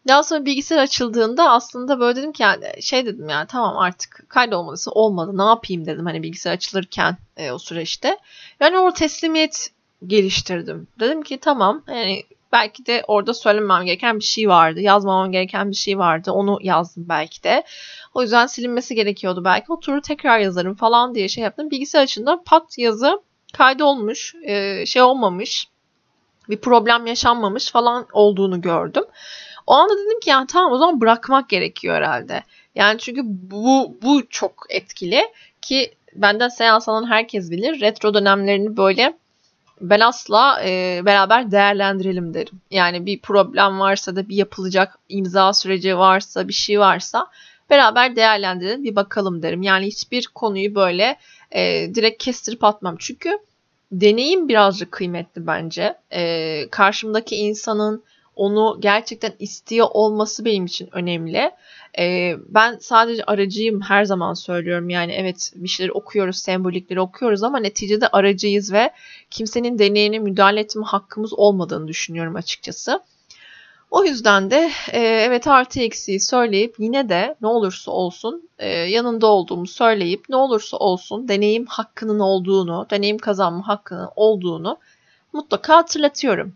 Daha 0.07 0.23
sonra 0.23 0.45
bilgisayar 0.45 0.77
açıldığında 0.77 1.51
aslında 1.51 1.99
böyle 1.99 2.19
dedim 2.19 2.31
ki 2.31 2.43
yani 2.43 2.81
şey 2.81 3.05
dedim 3.05 3.29
yani 3.29 3.47
tamam 3.47 3.77
artık 3.77 4.25
kaydolmalısı 4.29 4.91
olmadı 4.91 5.37
ne 5.37 5.43
yapayım 5.43 5.85
dedim 5.85 6.05
hani 6.05 6.23
bilgisayar 6.23 6.53
açılırken 6.53 7.17
e, 7.37 7.51
o 7.51 7.59
süreçte. 7.59 8.17
Yani 8.59 8.77
o 8.79 8.93
teslimiyet 8.93 9.71
geliştirdim. 10.07 10.87
Dedim 10.99 11.21
ki 11.21 11.37
tamam 11.37 11.83
yani 11.87 12.23
belki 12.51 12.85
de 12.85 13.03
orada 13.07 13.33
söylemem 13.33 13.85
gereken 13.85 14.19
bir 14.19 14.23
şey 14.23 14.49
vardı. 14.49 14.81
Yazmamam 14.81 15.31
gereken 15.31 15.69
bir 15.69 15.75
şey 15.75 15.97
vardı. 15.97 16.31
Onu 16.31 16.59
yazdım 16.61 17.05
belki 17.09 17.43
de. 17.43 17.63
O 18.13 18.21
yüzden 18.21 18.45
silinmesi 18.45 18.95
gerekiyordu 18.95 19.43
belki. 19.43 19.71
Oturur 19.71 20.01
tekrar 20.01 20.39
yazarım 20.39 20.75
falan 20.75 21.15
diye 21.15 21.27
şey 21.27 21.43
yaptım. 21.43 21.71
Bilgisayar 21.71 22.03
açında 22.03 22.43
pat 22.45 22.77
yazı 22.77 23.21
kaydolmuş. 23.53 24.35
E, 24.43 24.85
şey 24.85 25.01
olmamış. 25.01 25.67
Bir 26.49 26.57
problem 26.57 27.07
yaşanmamış 27.07 27.71
falan 27.71 28.07
olduğunu 28.13 28.61
gördüm. 28.61 29.03
O 29.67 29.73
anda 29.73 29.97
dedim 29.97 30.19
ki 30.19 30.29
yani 30.29 30.47
tamam 30.47 30.71
o 30.71 30.77
zaman 30.77 31.01
bırakmak 31.01 31.49
gerekiyor 31.49 31.95
herhalde. 31.95 32.43
Yani 32.75 32.99
çünkü 32.99 33.21
bu, 33.25 33.97
bu 34.01 34.29
çok 34.29 34.65
etkili 34.69 35.21
ki 35.61 35.93
benden 36.15 36.47
seans 36.47 36.89
alan 36.89 37.09
herkes 37.09 37.51
bilir. 37.51 37.81
Retro 37.81 38.13
dönemlerini 38.13 38.77
böyle 38.77 39.13
ben 39.81 39.99
asla 39.99 40.61
e, 40.65 41.01
beraber 41.05 41.51
değerlendirelim 41.51 42.33
derim. 42.33 42.61
Yani 42.71 43.05
bir 43.05 43.19
problem 43.19 43.79
varsa 43.79 44.15
da 44.15 44.29
bir 44.29 44.35
yapılacak 44.35 44.99
imza 45.09 45.53
süreci 45.53 45.97
varsa 45.97 46.47
bir 46.47 46.53
şey 46.53 46.79
varsa 46.79 47.27
beraber 47.69 48.15
değerlendirelim 48.15 48.83
bir 48.83 48.95
bakalım 48.95 49.41
derim. 49.41 49.61
Yani 49.61 49.85
hiçbir 49.85 50.27
konuyu 50.35 50.75
böyle 50.75 51.17
e, 51.51 51.91
direkt 51.95 52.23
kestirip 52.23 52.63
atmam. 52.63 52.95
Çünkü 52.99 53.39
deneyim 53.91 54.47
birazcık 54.47 54.91
kıymetli 54.91 55.47
bence. 55.47 55.97
E, 56.13 56.67
karşımdaki 56.71 57.35
insanın 57.35 58.03
onu 58.37 58.77
gerçekten 58.79 59.33
istiyor 59.39 59.87
olması 59.91 60.45
benim 60.45 60.65
için 60.65 60.89
önemli. 60.91 61.51
Ee, 61.99 62.35
ben 62.47 62.77
sadece 62.81 63.23
aracıyım 63.23 63.81
her 63.81 64.05
zaman 64.05 64.33
söylüyorum. 64.33 64.89
Yani 64.89 65.11
evet 65.11 65.51
bir 65.55 65.67
şeyleri 65.67 65.91
okuyoruz, 65.91 66.37
sembolikleri 66.37 66.99
okuyoruz 66.99 67.43
ama 67.43 67.59
neticede 67.59 68.07
aracıyız 68.07 68.73
ve 68.73 68.91
kimsenin 69.31 69.79
deneyine 69.79 70.19
müdahale 70.19 70.59
etme 70.59 70.85
hakkımız 70.85 71.33
olmadığını 71.33 71.87
düşünüyorum 71.87 72.35
açıkçası. 72.35 73.01
O 73.91 74.03
yüzden 74.03 74.51
de 74.51 74.71
e, 74.91 74.99
evet 74.99 75.47
artı 75.47 75.79
eksiği 75.79 76.19
söyleyip 76.19 76.75
yine 76.79 77.09
de 77.09 77.35
ne 77.41 77.47
olursa 77.47 77.91
olsun 77.91 78.49
e, 78.59 78.69
yanında 78.69 79.27
olduğumu 79.27 79.67
söyleyip 79.67 80.29
ne 80.29 80.35
olursa 80.35 80.77
olsun 80.77 81.27
deneyim 81.27 81.65
hakkının 81.65 82.19
olduğunu, 82.19 82.87
deneyim 82.89 83.17
kazanma 83.17 83.67
hakkının 83.67 84.09
olduğunu 84.15 84.77
mutlaka 85.33 85.77
hatırlatıyorum. 85.77 86.53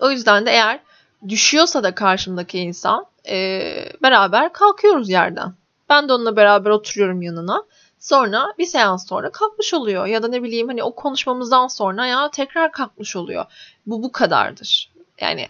O 0.00 0.10
yüzden 0.10 0.46
de 0.46 0.50
eğer 0.50 0.80
düşüyorsa 1.28 1.82
da 1.82 1.94
karşımdaki 1.94 2.58
insan 2.58 3.06
e, 3.28 3.62
beraber 4.02 4.52
kalkıyoruz 4.52 5.10
yerden. 5.10 5.54
Ben 5.88 6.08
de 6.08 6.12
onunla 6.12 6.36
beraber 6.36 6.70
oturuyorum 6.70 7.22
yanına. 7.22 7.64
Sonra 7.98 8.54
bir 8.58 8.66
seans 8.66 9.08
sonra 9.08 9.32
kalkmış 9.32 9.74
oluyor. 9.74 10.06
Ya 10.06 10.22
da 10.22 10.28
ne 10.28 10.42
bileyim 10.42 10.68
hani 10.68 10.82
o 10.82 10.94
konuşmamızdan 10.94 11.66
sonra 11.66 12.06
ya 12.06 12.30
tekrar 12.30 12.72
kalkmış 12.72 13.16
oluyor. 13.16 13.44
Bu 13.86 14.02
bu 14.02 14.12
kadardır. 14.12 14.90
Yani 15.20 15.48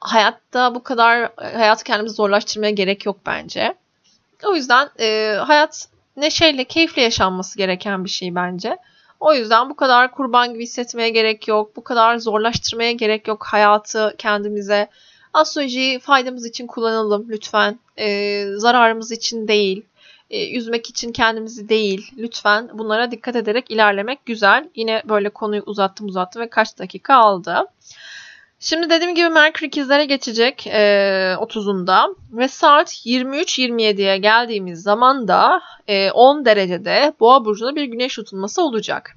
hayatta 0.00 0.74
bu 0.74 0.82
kadar 0.82 1.30
hayatı 1.36 1.84
kendimizi 1.84 2.14
zorlaştırmaya 2.14 2.70
gerek 2.70 3.06
yok 3.06 3.16
bence. 3.26 3.74
O 4.44 4.54
yüzden 4.54 4.90
e, 5.00 5.36
hayat 5.46 5.88
neşeyle, 6.16 6.64
keyifle 6.64 7.02
yaşanması 7.02 7.58
gereken 7.58 8.04
bir 8.04 8.10
şey 8.10 8.34
bence. 8.34 8.78
O 9.20 9.34
yüzden 9.34 9.70
bu 9.70 9.76
kadar 9.76 10.10
kurban 10.10 10.52
gibi 10.52 10.62
hissetmeye 10.62 11.08
gerek 11.10 11.48
yok. 11.48 11.76
Bu 11.76 11.84
kadar 11.84 12.18
zorlaştırmaya 12.18 12.92
gerek 12.92 13.28
yok 13.28 13.44
hayatı 13.44 14.14
kendimize. 14.18 14.88
Astrolojiyi 15.32 15.98
faydamız 15.98 16.46
için 16.46 16.66
kullanalım 16.66 17.26
lütfen. 17.28 17.78
Ee, 17.98 18.46
zararımız 18.56 19.12
için 19.12 19.48
değil. 19.48 19.84
E, 20.30 20.56
üzmek 20.56 20.90
için 20.90 21.12
kendimizi 21.12 21.68
değil. 21.68 22.10
Lütfen 22.18 22.70
bunlara 22.74 23.10
dikkat 23.10 23.36
ederek 23.36 23.70
ilerlemek 23.70 24.26
güzel. 24.26 24.68
Yine 24.74 25.02
böyle 25.08 25.28
konuyu 25.28 25.62
uzattım 25.66 26.06
uzattım 26.06 26.42
ve 26.42 26.50
kaç 26.50 26.78
dakika 26.78 27.14
aldı. 27.14 27.64
Şimdi 28.60 28.90
dediğim 28.90 29.14
gibi 29.14 29.28
Merkür 29.28 29.66
ikizlere 29.66 30.04
geçecek 30.04 30.66
e, 30.66 30.80
30'unda 31.38 32.16
ve 32.32 32.48
saat 32.48 33.06
23-27'ye 33.06 34.18
geldiğimiz 34.18 34.82
zaman 34.82 35.28
da 35.28 35.62
e, 35.88 36.10
10 36.10 36.44
derecede 36.44 37.12
Boğa 37.20 37.44
burcunda 37.44 37.76
bir 37.76 37.84
güneş 37.84 38.14
tutulması 38.14 38.62
olacak. 38.62 39.16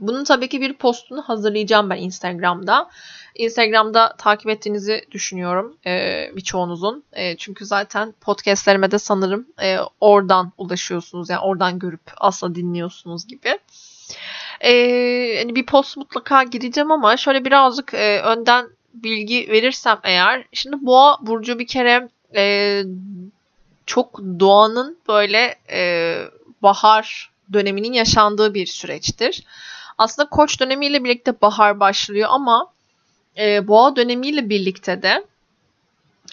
Bunun 0.00 0.24
tabii 0.24 0.48
ki 0.48 0.60
bir 0.60 0.72
postunu 0.72 1.22
hazırlayacağım 1.22 1.90
ben 1.90 1.96
Instagram'da. 1.96 2.88
Instagram'da 3.34 4.14
takip 4.18 4.48
ettiğinizi 4.48 5.04
düşünüyorum 5.10 5.76
e, 5.86 6.24
birçoğunuzun. 6.36 7.04
E, 7.12 7.36
çünkü 7.36 7.66
zaten 7.66 8.14
podcastlerime 8.20 8.90
de 8.90 8.98
sanırım 8.98 9.46
e, 9.62 9.78
oradan 10.00 10.52
ulaşıyorsunuz. 10.58 11.30
Yani 11.30 11.40
oradan 11.40 11.78
görüp 11.78 12.12
asla 12.16 12.54
dinliyorsunuz 12.54 13.26
gibi. 13.26 13.58
E, 14.60 14.72
hani 15.38 15.54
bir 15.54 15.66
post 15.66 15.96
mutlaka 15.96 16.42
gireceğim 16.42 16.90
ama 16.90 17.16
şöyle 17.16 17.44
birazcık 17.44 17.94
e, 17.94 18.20
önden 18.20 18.68
bilgi 18.94 19.48
verirsem 19.50 19.98
eğer. 20.02 20.44
Şimdi 20.52 20.76
boğa 20.80 21.18
burcu 21.20 21.58
bir 21.58 21.66
kere 21.66 22.08
e, 22.36 22.82
çok 23.86 24.18
doğanın 24.40 24.98
böyle 25.08 25.54
e, 25.70 26.18
bahar 26.62 27.30
döneminin 27.52 27.92
yaşandığı 27.92 28.54
bir 28.54 28.66
süreçtir. 28.66 29.44
Aslında 29.98 30.28
koç 30.28 30.60
dönemiyle 30.60 31.04
birlikte 31.04 31.40
bahar 31.40 31.80
başlıyor 31.80 32.28
ama 32.32 32.72
e, 33.38 33.68
boğa 33.68 33.96
dönemiyle 33.96 34.48
birlikte 34.48 35.02
de 35.02 35.24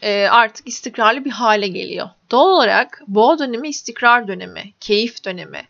e, 0.02 0.28
artık 0.28 0.68
istikrarlı 0.68 1.26
bir 1.26 1.32
hale 1.32 1.68
geliyor. 1.68 2.10
Doğal 2.32 2.48
olarak 2.48 3.02
boğa 3.08 3.40
dönemi 3.40 3.70
istikrar 3.70 4.28
dönemi, 4.28 4.74
keyif 4.80 5.26
dönemi. 5.26 5.68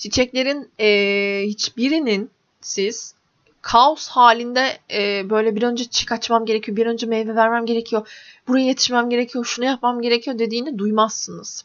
Çiçeklerin 0.00 0.70
e, 0.80 1.42
hiçbirinin 1.46 2.30
siz 2.60 3.14
kaos 3.62 4.08
halinde 4.08 4.78
e, 4.90 5.30
böyle 5.30 5.56
bir 5.56 5.62
önce 5.62 5.84
çiçek 5.84 6.12
açmam 6.12 6.46
gerekiyor, 6.46 6.76
bir 6.76 6.86
önce 6.86 7.06
meyve 7.06 7.34
vermem 7.34 7.66
gerekiyor, 7.66 8.08
buraya 8.48 8.66
yetişmem 8.66 9.10
gerekiyor, 9.10 9.44
şunu 9.44 9.64
yapmam 9.64 10.02
gerekiyor 10.02 10.38
dediğini 10.38 10.78
duymazsınız. 10.78 11.64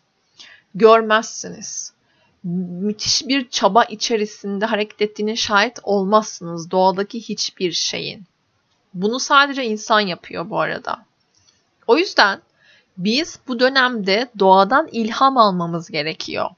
Görmezsiniz. 0.75 1.93
Müthiş 2.43 3.27
bir 3.27 3.49
çaba 3.49 3.83
içerisinde 3.83 4.65
hareket 4.65 5.01
ettiğine 5.01 5.35
şahit 5.35 5.79
olmazsınız 5.83 6.71
doğadaki 6.71 7.21
hiçbir 7.21 7.71
şeyin. 7.71 8.23
Bunu 8.93 9.19
sadece 9.19 9.65
insan 9.65 9.99
yapıyor 9.99 10.49
bu 10.49 10.59
arada. 10.59 11.05
O 11.87 11.97
yüzden 11.97 12.41
biz 12.97 13.39
bu 13.47 13.59
dönemde 13.59 14.29
doğadan 14.39 14.87
ilham 14.91 15.37
almamız 15.37 15.89
gerekiyor. 15.91 16.49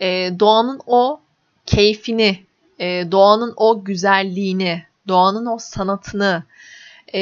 Ee, 0.00 0.30
doğanın 0.40 0.80
o 0.86 1.20
keyfini, 1.66 2.46
e, 2.78 3.12
doğanın 3.12 3.54
o 3.56 3.84
güzelliğini, 3.84 4.82
doğanın 5.08 5.46
o 5.46 5.58
sanatını, 5.58 6.42
e, 7.14 7.20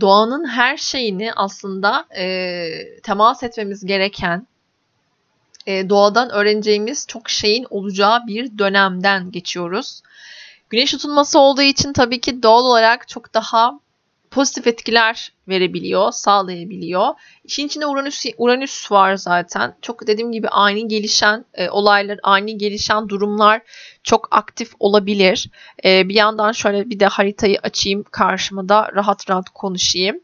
doğanın 0.00 0.48
her 0.48 0.76
şeyini 0.76 1.32
aslında 1.32 2.04
e, 2.16 2.68
temas 3.02 3.42
etmemiz 3.42 3.86
gereken, 3.86 4.46
e, 5.66 5.88
doğadan 5.88 6.30
öğreneceğimiz 6.30 7.06
çok 7.08 7.30
şeyin 7.30 7.66
olacağı 7.70 8.26
bir 8.26 8.58
dönemden 8.58 9.30
geçiyoruz. 9.30 10.02
Güneş 10.70 10.90
tutulması 10.90 11.38
olduğu 11.38 11.62
için 11.62 11.92
tabii 11.92 12.20
ki 12.20 12.42
doğal 12.42 12.64
olarak 12.64 13.08
çok 13.08 13.34
daha 13.34 13.80
pozitif 14.32 14.66
etkiler 14.66 15.32
verebiliyor, 15.48 16.12
sağlayabiliyor. 16.12 17.08
İşin 17.44 17.66
içinde 17.66 17.86
Uranüs, 17.86 18.26
Uranüs 18.38 18.92
var 18.92 19.16
zaten. 19.16 19.76
Çok 19.82 20.06
dediğim 20.06 20.32
gibi 20.32 20.48
ani 20.48 20.88
gelişen 20.88 21.44
e, 21.54 21.70
olaylar, 21.70 22.18
ani 22.22 22.58
gelişen 22.58 23.08
durumlar 23.08 23.62
çok 24.02 24.28
aktif 24.30 24.72
olabilir. 24.78 25.50
E, 25.84 26.08
bir 26.08 26.14
yandan 26.14 26.52
şöyle 26.52 26.90
bir 26.90 27.00
de 27.00 27.06
haritayı 27.06 27.58
açayım 27.62 28.04
karşıma 28.10 28.68
da 28.68 28.90
rahat 28.94 29.30
rahat 29.30 29.48
konuşayım. 29.48 30.20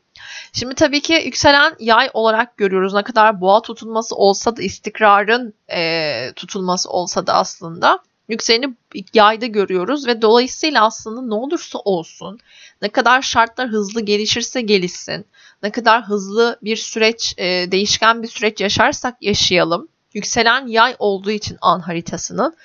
Şimdi 0.53 0.75
tabii 0.75 1.01
ki 1.01 1.23
yükselen 1.25 1.77
yay 1.79 2.11
olarak 2.15 2.57
görüyoruz. 2.57 2.95
Ne 2.95 3.03
kadar 3.03 3.41
boğa 3.41 3.63
tutulması 3.63 4.15
olsa 4.15 4.57
da 4.57 4.63
istikrarın 4.63 5.55
e, 5.73 6.33
tutulması 6.37 6.91
olsa 6.91 7.27
da 7.27 7.35
aslında 7.35 7.99
yükseleni 8.29 8.75
yayda 9.15 9.47
görüyoruz 9.47 10.07
ve 10.07 10.23
dolayısıyla 10.23 10.85
aslında 10.85 11.23
ne 11.23 11.35
olursa 11.35 11.79
olsun 11.79 12.41
ne 12.83 12.89
kadar 12.89 13.23
şartlar 13.23 13.69
hızlı 13.69 14.01
gelişirse 14.01 14.61
gelişsin 14.61 15.27
ne 15.63 15.71
kadar 15.71 16.03
hızlı 16.03 16.59
bir 16.63 16.77
süreç 16.77 17.35
e, 17.39 17.45
değişken 17.45 18.23
bir 18.23 18.29
süreç 18.29 18.61
yaşarsak 18.61 19.17
yaşayalım 19.21 19.89
yükselen 20.15 20.67
yay 20.67 20.97
olduğu 20.99 21.31
için 21.31 21.59
an 21.61 21.81
haritasının 21.81 22.57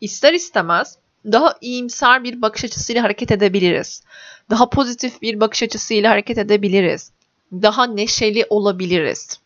ister 0.00 0.32
istemez 0.34 0.98
daha 1.24 1.54
iyimser 1.60 2.24
bir 2.24 2.42
bakış 2.42 2.64
açısıyla 2.64 3.02
hareket 3.02 3.30
edebiliriz. 3.30 4.02
Daha 4.50 4.70
pozitif 4.70 5.22
bir 5.22 5.40
bakış 5.40 5.62
açısıyla 5.62 6.10
hareket 6.10 6.38
edebiliriz. 6.38 7.12
Daha 7.52 7.86
neşeli 7.86 8.46
olabiliriz. 8.50 9.38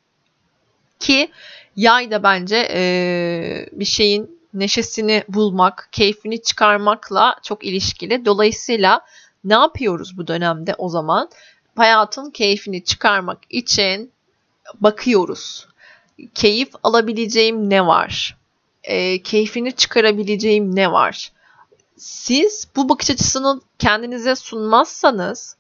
Ki 1.01 1.31
yay 1.77 2.11
da 2.11 2.22
bence 2.22 2.68
e, 2.70 3.68
bir 3.72 3.85
şeyin 3.85 4.36
neşesini 4.55 5.24
bulmak, 5.28 5.88
keyfini 5.92 6.42
çıkarmakla 6.42 7.36
çok 7.42 7.64
ilişkili. 7.64 8.24
Dolayısıyla 8.24 9.01
ne 9.44 9.55
yapıyoruz 9.55 10.18
bu 10.18 10.26
dönemde 10.26 10.74
o 10.78 10.88
zaman? 10.88 11.28
Hayatın 11.76 12.30
keyfini 12.30 12.84
çıkarmak 12.84 13.38
için 13.51 14.12
bakıyoruz. 14.80 15.66
Keyif 16.34 16.68
alabileceğim 16.82 17.70
ne 17.70 17.86
var? 17.86 18.36
E, 18.82 19.22
keyfini 19.22 19.72
çıkarabileceğim 19.72 20.76
ne 20.76 20.92
var? 20.92 21.32
Siz 21.97 22.68
bu 22.76 22.88
bakış 22.88 23.11
açısını 23.11 23.61
kendinize 23.78 24.36
sunmazsanız 24.36 25.57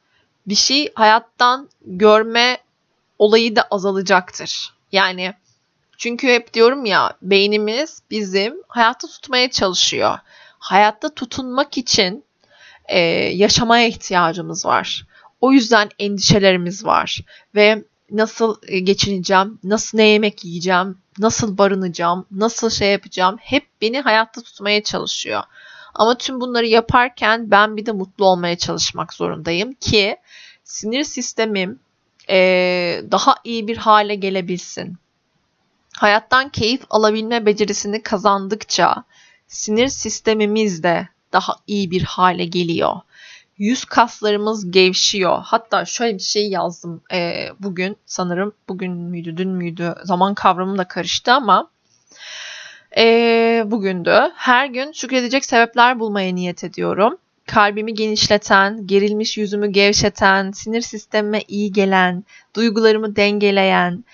bir 0.46 0.54
şey 0.54 0.92
hayattan 0.94 1.68
görme 1.86 2.58
olayı 3.18 3.56
da 3.56 3.62
azalacaktır. 3.70 4.74
Yani 4.92 5.34
çünkü 5.98 6.28
hep 6.28 6.54
diyorum 6.54 6.84
ya 6.84 7.12
beynimiz 7.22 8.02
bizim 8.10 8.54
hayatta 8.68 9.08
tutmaya 9.08 9.50
çalışıyor. 9.50 10.18
Hayatta 10.58 11.14
tutunmak 11.14 11.78
için 11.78 12.24
e, 12.88 12.98
yaşamaya 13.34 13.86
ihtiyacımız 13.86 14.66
var. 14.66 15.06
O 15.40 15.52
yüzden 15.52 15.90
endişelerimiz 15.98 16.84
var 16.84 17.20
ve 17.54 17.84
nasıl 18.10 18.56
e, 18.68 18.78
geçineceğim, 18.78 19.58
nasıl 19.64 19.98
ne 19.98 20.04
yemek 20.04 20.44
yiyeceğim, 20.44 20.98
nasıl 21.18 21.58
barınacağım, 21.58 22.26
nasıl 22.30 22.70
şey 22.70 22.92
yapacağım 22.92 23.36
hep 23.40 23.66
beni 23.82 24.00
hayatta 24.00 24.40
tutmaya 24.40 24.82
çalışıyor. 24.82 25.42
Ama 25.94 26.18
tüm 26.18 26.40
bunları 26.40 26.66
yaparken 26.66 27.50
ben 27.50 27.76
bir 27.76 27.86
de 27.86 27.92
mutlu 27.92 28.24
olmaya 28.24 28.58
çalışmak 28.58 29.12
zorundayım 29.12 29.72
ki 29.72 30.16
sinir 30.64 31.04
sistemim 31.04 31.78
e, 32.28 32.38
daha 33.10 33.34
iyi 33.44 33.68
bir 33.68 33.76
hale 33.76 34.14
gelebilsin 34.14 34.98
hayattan 35.96 36.48
keyif 36.48 36.82
alabilme 36.90 37.46
becerisini 37.46 38.02
kazandıkça 38.02 39.04
sinir 39.46 39.88
sistemimiz 39.88 40.82
de 40.82 41.08
daha 41.32 41.56
iyi 41.66 41.90
bir 41.90 42.02
hale 42.02 42.44
geliyor. 42.44 42.96
Yüz 43.58 43.84
kaslarımız 43.84 44.70
gevşiyor. 44.70 45.38
Hatta 45.44 45.84
şöyle 45.84 46.14
bir 46.14 46.22
şey 46.22 46.48
yazdım 46.48 47.02
e, 47.12 47.48
bugün 47.60 47.96
sanırım 48.06 48.52
bugün 48.68 48.92
müydü 48.92 49.36
dün 49.36 49.48
müydü 49.48 49.94
zaman 50.04 50.34
kavramım 50.34 50.78
da 50.78 50.84
karıştı 50.84 51.32
ama 51.32 51.70
e, 52.96 53.64
bugündü. 53.66 54.32
Her 54.34 54.66
gün 54.66 54.92
şükredecek 54.92 55.44
sebepler 55.44 56.00
bulmaya 56.00 56.34
niyet 56.34 56.64
ediyorum. 56.64 57.18
Kalbimi 57.46 57.94
genişleten, 57.94 58.86
gerilmiş 58.86 59.38
yüzümü 59.38 59.72
gevşeten, 59.72 60.50
sinir 60.50 60.80
sistemime 60.80 61.42
iyi 61.48 61.72
gelen, 61.72 62.24
duygularımı 62.56 63.16
dengeleyen, 63.16 64.04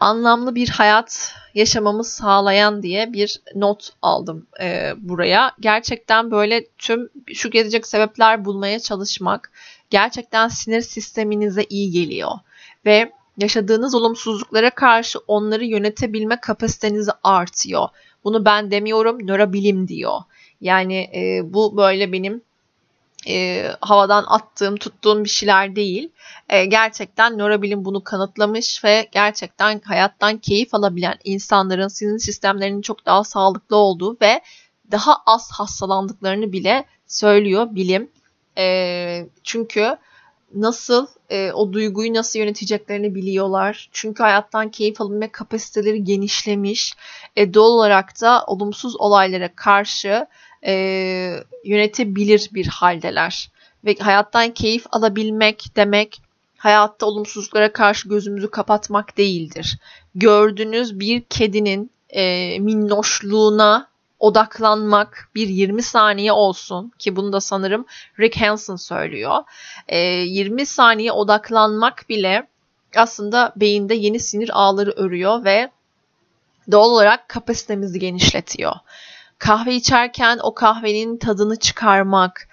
anlamlı 0.00 0.54
bir 0.54 0.68
hayat 0.68 1.34
yaşamamı 1.54 2.04
sağlayan 2.04 2.82
diye 2.82 3.12
bir 3.12 3.40
not 3.54 3.90
aldım 4.02 4.46
e, 4.60 4.92
buraya. 4.96 5.52
Gerçekten 5.60 6.30
böyle 6.30 6.66
tüm 6.78 7.08
şu 7.34 7.50
gelecek 7.50 7.86
sebepler 7.86 8.44
bulmaya 8.44 8.80
çalışmak 8.80 9.52
gerçekten 9.90 10.48
sinir 10.48 10.80
sisteminize 10.80 11.64
iyi 11.68 11.90
geliyor. 11.90 12.32
Ve 12.86 13.12
yaşadığınız 13.38 13.94
olumsuzluklara 13.94 14.70
karşı 14.70 15.18
onları 15.18 15.64
yönetebilme 15.64 16.40
kapasitenizi 16.40 17.10
artıyor. 17.22 17.88
Bunu 18.24 18.44
ben 18.44 18.70
demiyorum, 18.70 19.26
nörobilim 19.26 19.88
diyor. 19.88 20.20
Yani 20.60 21.10
e, 21.14 21.40
bu 21.52 21.76
böyle 21.76 22.12
benim 22.12 22.42
e, 23.28 23.66
havadan 23.80 24.24
attığım, 24.28 24.76
tuttuğum 24.76 25.24
bir 25.24 25.28
şeyler 25.28 25.76
değil. 25.76 26.10
E, 26.48 26.64
gerçekten 26.64 27.38
nörobilim 27.38 27.84
bunu 27.84 28.04
kanıtlamış 28.04 28.84
ve 28.84 29.08
gerçekten 29.12 29.80
hayattan 29.84 30.38
keyif 30.38 30.74
alabilen 30.74 31.18
insanların 31.24 31.88
sinir 31.88 32.18
sistemlerinin 32.18 32.82
çok 32.82 33.06
daha 33.06 33.24
sağlıklı 33.24 33.76
olduğu 33.76 34.16
ve 34.22 34.40
daha 34.90 35.16
az 35.26 35.50
hastalandıklarını 35.52 36.52
bile 36.52 36.84
söylüyor 37.06 37.66
bilim. 37.70 38.10
E, 38.58 39.26
çünkü 39.44 39.96
nasıl 40.54 41.06
e, 41.30 41.52
o 41.52 41.72
duyguyu 41.72 42.14
nasıl 42.14 42.38
yöneteceklerini 42.38 43.14
biliyorlar. 43.14 43.88
Çünkü 43.92 44.22
hayattan 44.22 44.70
keyif 44.70 45.00
alabilme 45.00 45.32
kapasiteleri 45.32 46.04
genişlemiş. 46.04 46.92
E, 47.36 47.54
doğal 47.54 47.70
olarak 47.70 48.20
da 48.20 48.44
olumsuz 48.46 49.00
olaylara 49.00 49.54
karşı 49.54 50.26
e, 50.66 50.72
yönetebilir 51.64 52.48
bir 52.52 52.66
haldeler. 52.66 53.50
Ve 53.84 53.94
hayattan 53.94 54.50
keyif 54.50 54.84
alabilmek 54.90 55.76
demek 55.76 56.22
hayatta 56.56 57.06
olumsuzluklara 57.06 57.72
karşı 57.72 58.08
gözümüzü 58.08 58.50
kapatmak 58.50 59.16
değildir. 59.16 59.78
Gördüğünüz 60.14 61.00
bir 61.00 61.22
kedinin 61.22 61.90
e, 62.08 62.58
minnoşluğuna 62.58 63.90
odaklanmak 64.18 65.28
bir 65.34 65.48
20 65.48 65.82
saniye 65.82 66.32
olsun 66.32 66.92
ki 66.98 67.16
bunu 67.16 67.32
da 67.32 67.40
sanırım 67.40 67.86
Rick 68.18 68.40
Hansen 68.40 68.76
söylüyor. 68.76 69.36
E, 69.88 69.98
20 69.98 70.66
saniye 70.66 71.12
odaklanmak 71.12 72.08
bile 72.08 72.46
aslında 72.96 73.52
beyinde 73.56 73.94
yeni 73.94 74.20
sinir 74.20 74.50
ağları 74.52 74.90
örüyor 74.90 75.44
ve 75.44 75.70
doğal 76.70 76.90
olarak 76.90 77.28
kapasitemizi 77.28 77.98
genişletiyor 77.98 78.74
kahve 79.40 79.74
içerken 79.74 80.38
o 80.42 80.54
kahvenin 80.54 81.16
tadını 81.16 81.56
çıkarmak, 81.56 82.48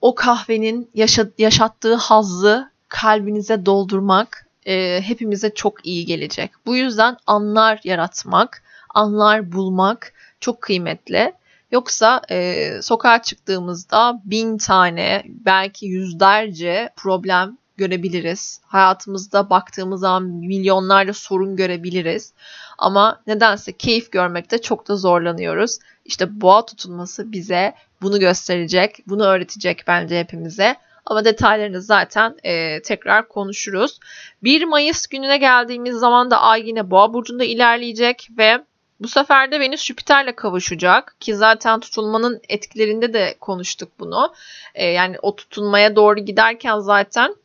o 0.00 0.14
kahvenin 0.14 0.90
yaşa, 0.94 1.26
yaşattığı 1.38 1.94
hazzı 1.94 2.70
kalbinize 2.88 3.66
doldurmak 3.66 4.46
e, 4.66 5.00
hepimize 5.02 5.54
çok 5.54 5.86
iyi 5.86 6.06
gelecek. 6.06 6.50
Bu 6.66 6.76
yüzden 6.76 7.16
anlar 7.26 7.80
yaratmak, 7.84 8.62
anlar 8.94 9.52
bulmak 9.52 10.12
çok 10.40 10.62
kıymetli. 10.62 11.32
Yoksa 11.72 12.22
e, 12.30 12.68
sokağa 12.82 13.22
çıktığımızda 13.22 14.20
bin 14.24 14.58
tane 14.58 15.22
belki 15.26 15.86
yüzlerce 15.86 16.90
problem 16.96 17.58
görebiliriz. 17.76 18.60
Hayatımızda 18.66 19.50
baktığımız 19.50 20.00
zaman 20.00 20.22
milyonlarca 20.22 21.12
sorun 21.14 21.56
görebiliriz. 21.56 22.32
Ama 22.78 23.22
nedense 23.26 23.72
keyif 23.72 24.12
görmekte 24.12 24.62
çok 24.62 24.88
da 24.88 24.96
zorlanıyoruz. 24.96 25.78
İşte 26.04 26.40
boğa 26.40 26.66
tutulması 26.66 27.32
bize 27.32 27.74
bunu 28.02 28.20
gösterecek, 28.20 28.98
bunu 29.06 29.24
öğretecek 29.24 29.84
bence 29.86 30.18
hepimize. 30.18 30.76
Ama 31.06 31.24
detaylarını 31.24 31.82
zaten 31.82 32.36
e, 32.44 32.82
tekrar 32.82 33.28
konuşuruz. 33.28 34.00
1 34.42 34.64
Mayıs 34.64 35.06
gününe 35.06 35.36
geldiğimiz 35.36 35.96
zaman 35.96 36.30
da 36.30 36.40
Ay 36.40 36.68
yine 36.68 36.90
Boğa 36.90 37.12
burcunda 37.12 37.44
ilerleyecek 37.44 38.28
ve 38.38 38.64
bu 39.00 39.08
sefer 39.08 39.52
de 39.52 39.60
Venüs 39.60 39.84
Jüpiter'le 39.84 40.32
kavuşacak 40.36 41.16
ki 41.20 41.36
zaten 41.36 41.80
tutulmanın 41.80 42.40
etkilerinde 42.48 43.12
de 43.12 43.36
konuştuk 43.40 43.88
bunu. 43.98 44.34
E, 44.74 44.86
yani 44.86 45.16
o 45.22 45.36
tutulmaya 45.36 45.96
doğru 45.96 46.20
giderken 46.20 46.78
zaten 46.78 47.36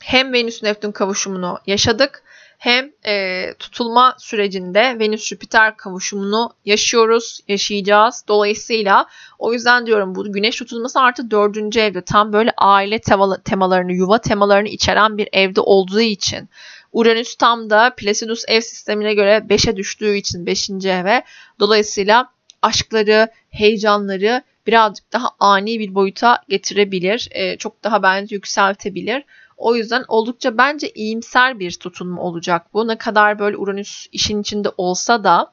hem 0.00 0.32
Venüs 0.32 0.62
Neptün 0.62 0.92
kavuşumunu 0.92 1.58
yaşadık 1.66 2.22
hem 2.60 2.92
e, 3.06 3.44
tutulma 3.58 4.16
sürecinde 4.18 4.80
Venüs-Jüpiter 4.98 5.76
kavuşumunu 5.76 6.52
yaşıyoruz, 6.64 7.40
yaşayacağız. 7.48 8.24
Dolayısıyla 8.28 9.06
o 9.38 9.52
yüzden 9.52 9.86
diyorum 9.86 10.14
bu 10.14 10.32
güneş 10.32 10.56
tutulması 10.56 11.00
artı 11.00 11.30
dördüncü 11.30 11.80
evde 11.80 12.02
tam 12.02 12.32
böyle 12.32 12.52
aile 12.56 13.00
temalarını, 13.44 13.92
yuva 13.92 14.18
temalarını 14.18 14.68
içeren 14.68 15.18
bir 15.18 15.28
evde 15.32 15.60
olduğu 15.60 16.00
için 16.00 16.48
Uranüs 16.92 17.34
tam 17.34 17.70
da 17.70 17.94
Placidus 17.96 18.44
ev 18.48 18.60
sistemine 18.60 19.14
göre 19.14 19.42
5'e 19.48 19.76
düştüğü 19.76 20.16
için 20.16 20.46
5. 20.46 20.70
eve 20.70 21.22
dolayısıyla 21.60 22.30
aşkları, 22.62 23.28
heyecanları 23.50 24.42
birazcık 24.66 25.12
daha 25.12 25.28
ani 25.40 25.78
bir 25.78 25.94
boyuta 25.94 26.42
getirebilir. 26.48 27.28
E, 27.30 27.56
çok 27.56 27.84
daha 27.84 28.02
bence 28.02 28.34
yükseltebilir. 28.34 29.24
O 29.60 29.74
yüzden 29.74 30.04
oldukça 30.08 30.58
bence 30.58 30.90
iyimser 30.90 31.58
bir 31.58 31.72
tutum 31.72 32.18
olacak 32.18 32.74
bu. 32.74 32.88
Ne 32.88 32.98
kadar 32.98 33.38
böyle 33.38 33.56
Uranüs 33.56 34.06
işin 34.12 34.40
içinde 34.40 34.68
olsa 34.76 35.24
da 35.24 35.52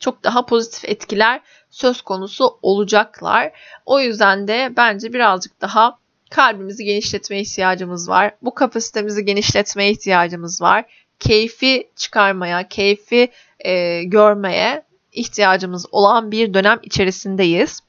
çok 0.00 0.24
daha 0.24 0.46
pozitif 0.46 0.84
etkiler 0.84 1.40
söz 1.70 2.02
konusu 2.02 2.58
olacaklar. 2.62 3.52
O 3.86 4.00
yüzden 4.00 4.48
de 4.48 4.72
bence 4.76 5.12
birazcık 5.12 5.60
daha 5.60 5.98
kalbimizi 6.30 6.84
genişletmeye 6.84 7.42
ihtiyacımız 7.42 8.08
var. 8.08 8.34
Bu 8.42 8.54
kapasitemizi 8.54 9.24
genişletmeye 9.24 9.90
ihtiyacımız 9.90 10.62
var. 10.62 10.84
Keyfi 11.18 11.90
çıkarmaya, 11.96 12.68
keyfi 12.68 13.30
e, 13.60 14.04
görmeye 14.04 14.82
ihtiyacımız 15.12 15.86
olan 15.92 16.30
bir 16.30 16.54
dönem 16.54 16.78
içerisindeyiz. 16.82 17.80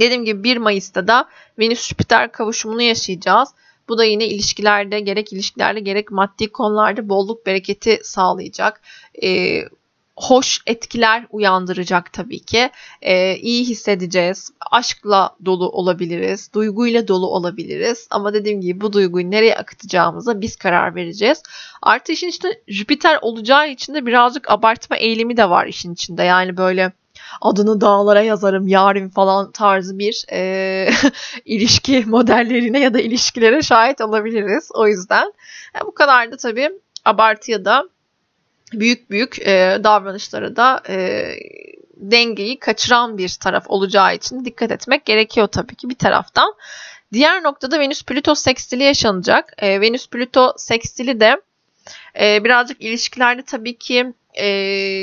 Dediğim 0.00 0.24
gibi 0.24 0.44
1 0.44 0.56
Mayıs'ta 0.56 1.08
da 1.08 1.28
Venüs-Jüpiter 1.58 2.32
kavuşumunu 2.32 2.82
yaşayacağız. 2.82 3.48
Bu 3.88 3.98
da 3.98 4.04
yine 4.04 4.26
ilişkilerde 4.26 5.00
gerek 5.00 5.32
ilişkilerde 5.32 5.80
gerek 5.80 6.10
maddi 6.10 6.48
konularda 6.48 7.08
bolluk 7.08 7.46
bereketi 7.46 8.00
sağlayacak. 8.02 8.80
E, 9.22 9.62
hoş 10.16 10.60
etkiler 10.66 11.26
uyandıracak 11.30 12.12
tabii 12.12 12.38
ki. 12.40 12.70
Ee, 13.02 13.36
iyi 13.36 13.64
hissedeceğiz. 13.64 14.52
Aşkla 14.70 15.36
dolu 15.44 15.68
olabiliriz. 15.68 16.50
Duyguyla 16.54 17.08
dolu 17.08 17.26
olabiliriz. 17.26 18.08
Ama 18.10 18.34
dediğim 18.34 18.60
gibi 18.60 18.80
bu 18.80 18.92
duyguyu 18.92 19.30
nereye 19.30 19.56
akıtacağımıza 19.56 20.40
biz 20.40 20.56
karar 20.56 20.94
vereceğiz. 20.94 21.42
Artı 21.82 22.12
işin 22.12 22.28
içinde 22.28 22.62
Jüpiter 22.68 23.18
olacağı 23.22 23.70
için 23.70 23.94
de 23.94 24.06
birazcık 24.06 24.50
abartma 24.50 24.96
eğilimi 24.96 25.36
de 25.36 25.50
var 25.50 25.66
işin 25.66 25.94
içinde. 25.94 26.22
Yani 26.22 26.56
böyle 26.56 26.92
adını 27.40 27.80
dağlara 27.80 28.22
yazarım 28.22 28.68
yarın 28.68 29.08
falan 29.08 29.52
tarzı 29.52 29.98
bir 29.98 30.24
e, 30.32 30.90
ilişki 31.44 32.04
modellerine 32.06 32.80
ya 32.80 32.94
da 32.94 33.00
ilişkilere 33.00 33.62
şahit 33.62 34.00
olabiliriz. 34.00 34.68
O 34.74 34.88
yüzden 34.88 35.32
yani 35.74 35.86
bu 35.86 35.94
kadar 35.94 36.32
da 36.32 36.36
tabii 36.36 36.70
abartıya 37.04 37.64
da 37.64 37.88
büyük 38.72 39.10
büyük 39.10 39.38
e, 39.38 39.80
davranışlara 39.84 40.56
da 40.56 40.82
e, 40.88 41.26
dengeyi 41.96 42.58
kaçıran 42.58 43.18
bir 43.18 43.28
taraf 43.28 43.64
olacağı 43.68 44.14
için 44.14 44.44
dikkat 44.44 44.70
etmek 44.70 45.04
gerekiyor 45.04 45.46
tabii 45.46 45.74
ki 45.74 45.90
bir 45.90 45.94
taraftan. 45.94 46.54
Diğer 47.12 47.42
noktada 47.42 47.78
Venüs-Plüto 47.78 48.36
sekstili 48.36 48.82
yaşanacak. 48.82 49.52
E, 49.58 49.80
Venüs-Plüto 49.80 50.54
sekstili 50.56 51.20
de 51.20 51.40
e, 52.20 52.44
birazcık 52.44 52.82
ilişkilerde 52.82 53.42
tabii 53.42 53.78
ki 53.78 54.12
e, 54.36 54.46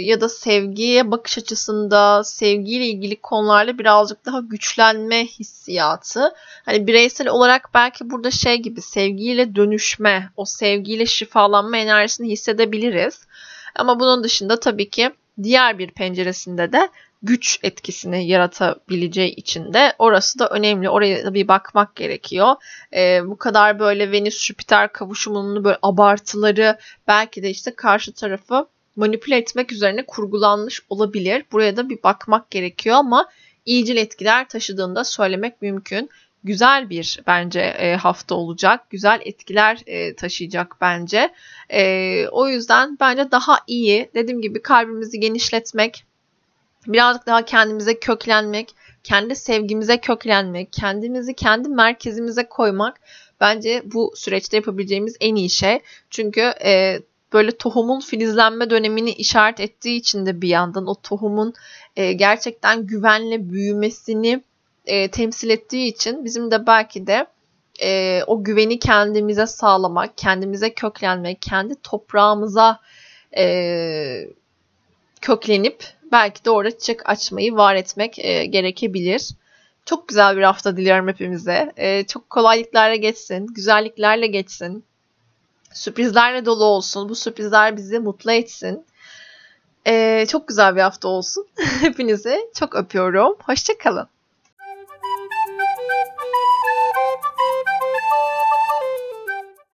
ya 0.04 0.22
da 0.22 0.30
sevgiye 0.30 1.12
bakış 1.12 1.38
açısında 1.38 2.24
sevgiyle 2.24 2.86
ilgili 2.86 3.16
konularla 3.16 3.78
birazcık 3.78 4.26
daha 4.26 4.40
güçlenme 4.40 5.26
hissiyatı. 5.26 6.34
Hani 6.66 6.88
bireysel 6.88 7.28
olarak 7.28 7.70
belki 7.74 8.10
burada 8.10 8.32
şey 8.32 8.58
gibi 8.58 8.82
sevgiyle 8.82 9.56
dönüşme, 9.56 10.30
o 10.38 10.46
sevgiyle 10.46 11.06
şifalanma 11.06 11.78
enerjisini 11.78 12.30
hissedebiliriz. 12.30 13.28
Ama 13.76 14.00
bunun 14.00 14.24
dışında 14.24 14.60
tabii 14.60 14.90
ki 14.90 15.12
diğer 15.44 15.78
bir 15.78 15.92
penceresinde 15.92 16.72
de 16.72 16.90
güç 17.24 17.60
etkisini 17.64 18.28
yaratabileceği 18.28 19.36
için 19.36 19.74
de 19.74 19.94
orası 20.00 20.40
da 20.40 20.50
önemli. 20.50 20.90
Oraya 20.90 21.26
da 21.26 21.34
bir 21.34 21.48
bakmak 21.48 21.96
gerekiyor. 21.96 22.56
Ee, 22.94 23.22
bu 23.26 23.38
kadar 23.38 23.80
böyle 23.80 24.12
Venüs-Jüpiter 24.12 24.92
kavuşumunun 24.92 25.64
böyle 25.64 25.78
abartıları 25.82 26.78
belki 27.08 27.44
de 27.44 27.50
işte 27.50 27.76
karşı 27.76 28.14
tarafı 28.14 28.68
manipüle 28.96 29.38
etmek 29.38 29.72
üzerine 29.72 30.06
kurgulanmış 30.06 30.82
olabilir. 30.90 31.46
Buraya 31.52 31.78
da 31.78 31.90
bir 31.90 32.04
bakmak 32.04 32.52
gerekiyor 32.52 32.96
ama 32.96 33.30
iyicil 33.66 33.98
etkiler 33.98 34.50
taşıdığında 34.50 35.04
söylemek 35.04 35.62
mümkün. 35.62 36.10
Güzel 36.44 36.90
bir 36.90 37.20
bence 37.28 37.60
e, 37.60 37.96
hafta 37.96 38.36
olacak. 38.36 38.90
Güzel 38.90 39.22
etkiler 39.26 39.82
e, 39.86 40.16
taşıyacak 40.16 40.76
bence. 40.82 41.34
E, 41.70 42.26
o 42.32 42.48
yüzden 42.48 42.98
bence 43.00 43.32
daha 43.32 43.60
iyi. 43.68 44.10
Dediğim 44.16 44.42
gibi 44.42 44.62
kalbimizi 44.62 45.20
genişletmek, 45.20 46.06
birazcık 46.88 47.28
daha 47.28 47.46
kendimize 47.46 48.00
köklenmek, 48.00 48.76
kendi 49.04 49.36
sevgimize 49.36 49.98
köklenmek, 49.98 50.74
kendimizi 50.74 51.34
kendi 51.34 51.70
merkezimize 51.70 52.44
koymak 52.50 53.00
bence 53.42 53.82
bu 53.86 54.14
süreçte 54.16 54.58
yapabileceğimiz 54.58 55.18
en 55.20 55.36
iyi 55.36 55.50
şey. 55.50 55.80
Çünkü 56.10 56.42
e, 56.42 57.00
böyle 57.34 57.58
tohumun 57.58 58.00
filizlenme 58.00 58.70
dönemini 58.70 59.12
işaret 59.12 59.60
ettiği 59.60 59.96
için 59.98 60.26
de 60.26 60.42
bir 60.42 60.48
yandan 60.48 60.88
o 60.88 60.96
tohumun 60.96 61.54
e, 61.96 62.14
gerçekten 62.14 62.88
güvenle 62.88 63.50
büyümesini 63.50 64.44
e, 64.86 65.08
temsil 65.12 65.50
ettiği 65.50 65.88
için 65.88 66.26
bizim 66.26 66.52
de 66.52 66.68
belki 66.68 67.08
de 67.08 67.26
e, 67.82 68.22
o 68.28 68.44
güveni 68.44 68.80
kendimize 68.80 69.48
sağlamak, 69.48 70.18
kendimize 70.18 70.74
köklenmek, 70.74 71.42
kendi 71.42 71.76
toprağımıza 71.76 72.80
e, 73.38 74.28
köklenip 75.22 75.84
belki 76.12 76.46
de 76.46 76.50
orada 76.50 76.72
çiçek 76.72 77.10
açmayı 77.10 77.56
var 77.56 77.76
etmek 77.76 78.20
e, 78.20 78.46
gerekebilir. 78.46 79.30
Çok 79.86 80.08
güzel 80.08 80.38
bir 80.38 80.42
hafta 80.42 80.78
diliyorum 80.78 81.08
hepimize. 81.08 81.72
E, 81.78 82.04
çok 82.04 82.30
kolaylıklarla 82.30 82.96
geçsin, 82.96 83.48
güzelliklerle 83.48 84.28
geçsin. 84.28 84.84
Sürprizlerle 85.74 86.46
dolu 86.46 86.64
olsun. 86.64 87.10
Bu 87.10 87.16
sürprizler 87.16 87.78
bizi 87.78 88.00
mutlu 88.00 88.32
etsin. 88.32 88.86
Ee, 89.88 90.26
çok 90.30 90.48
güzel 90.48 90.76
bir 90.76 90.82
hafta 90.82 91.08
olsun. 91.08 91.48
Hepinizi 91.82 92.50
çok 92.60 92.76
öpüyorum. 92.76 93.36
Hoşçakalın. 93.46 94.08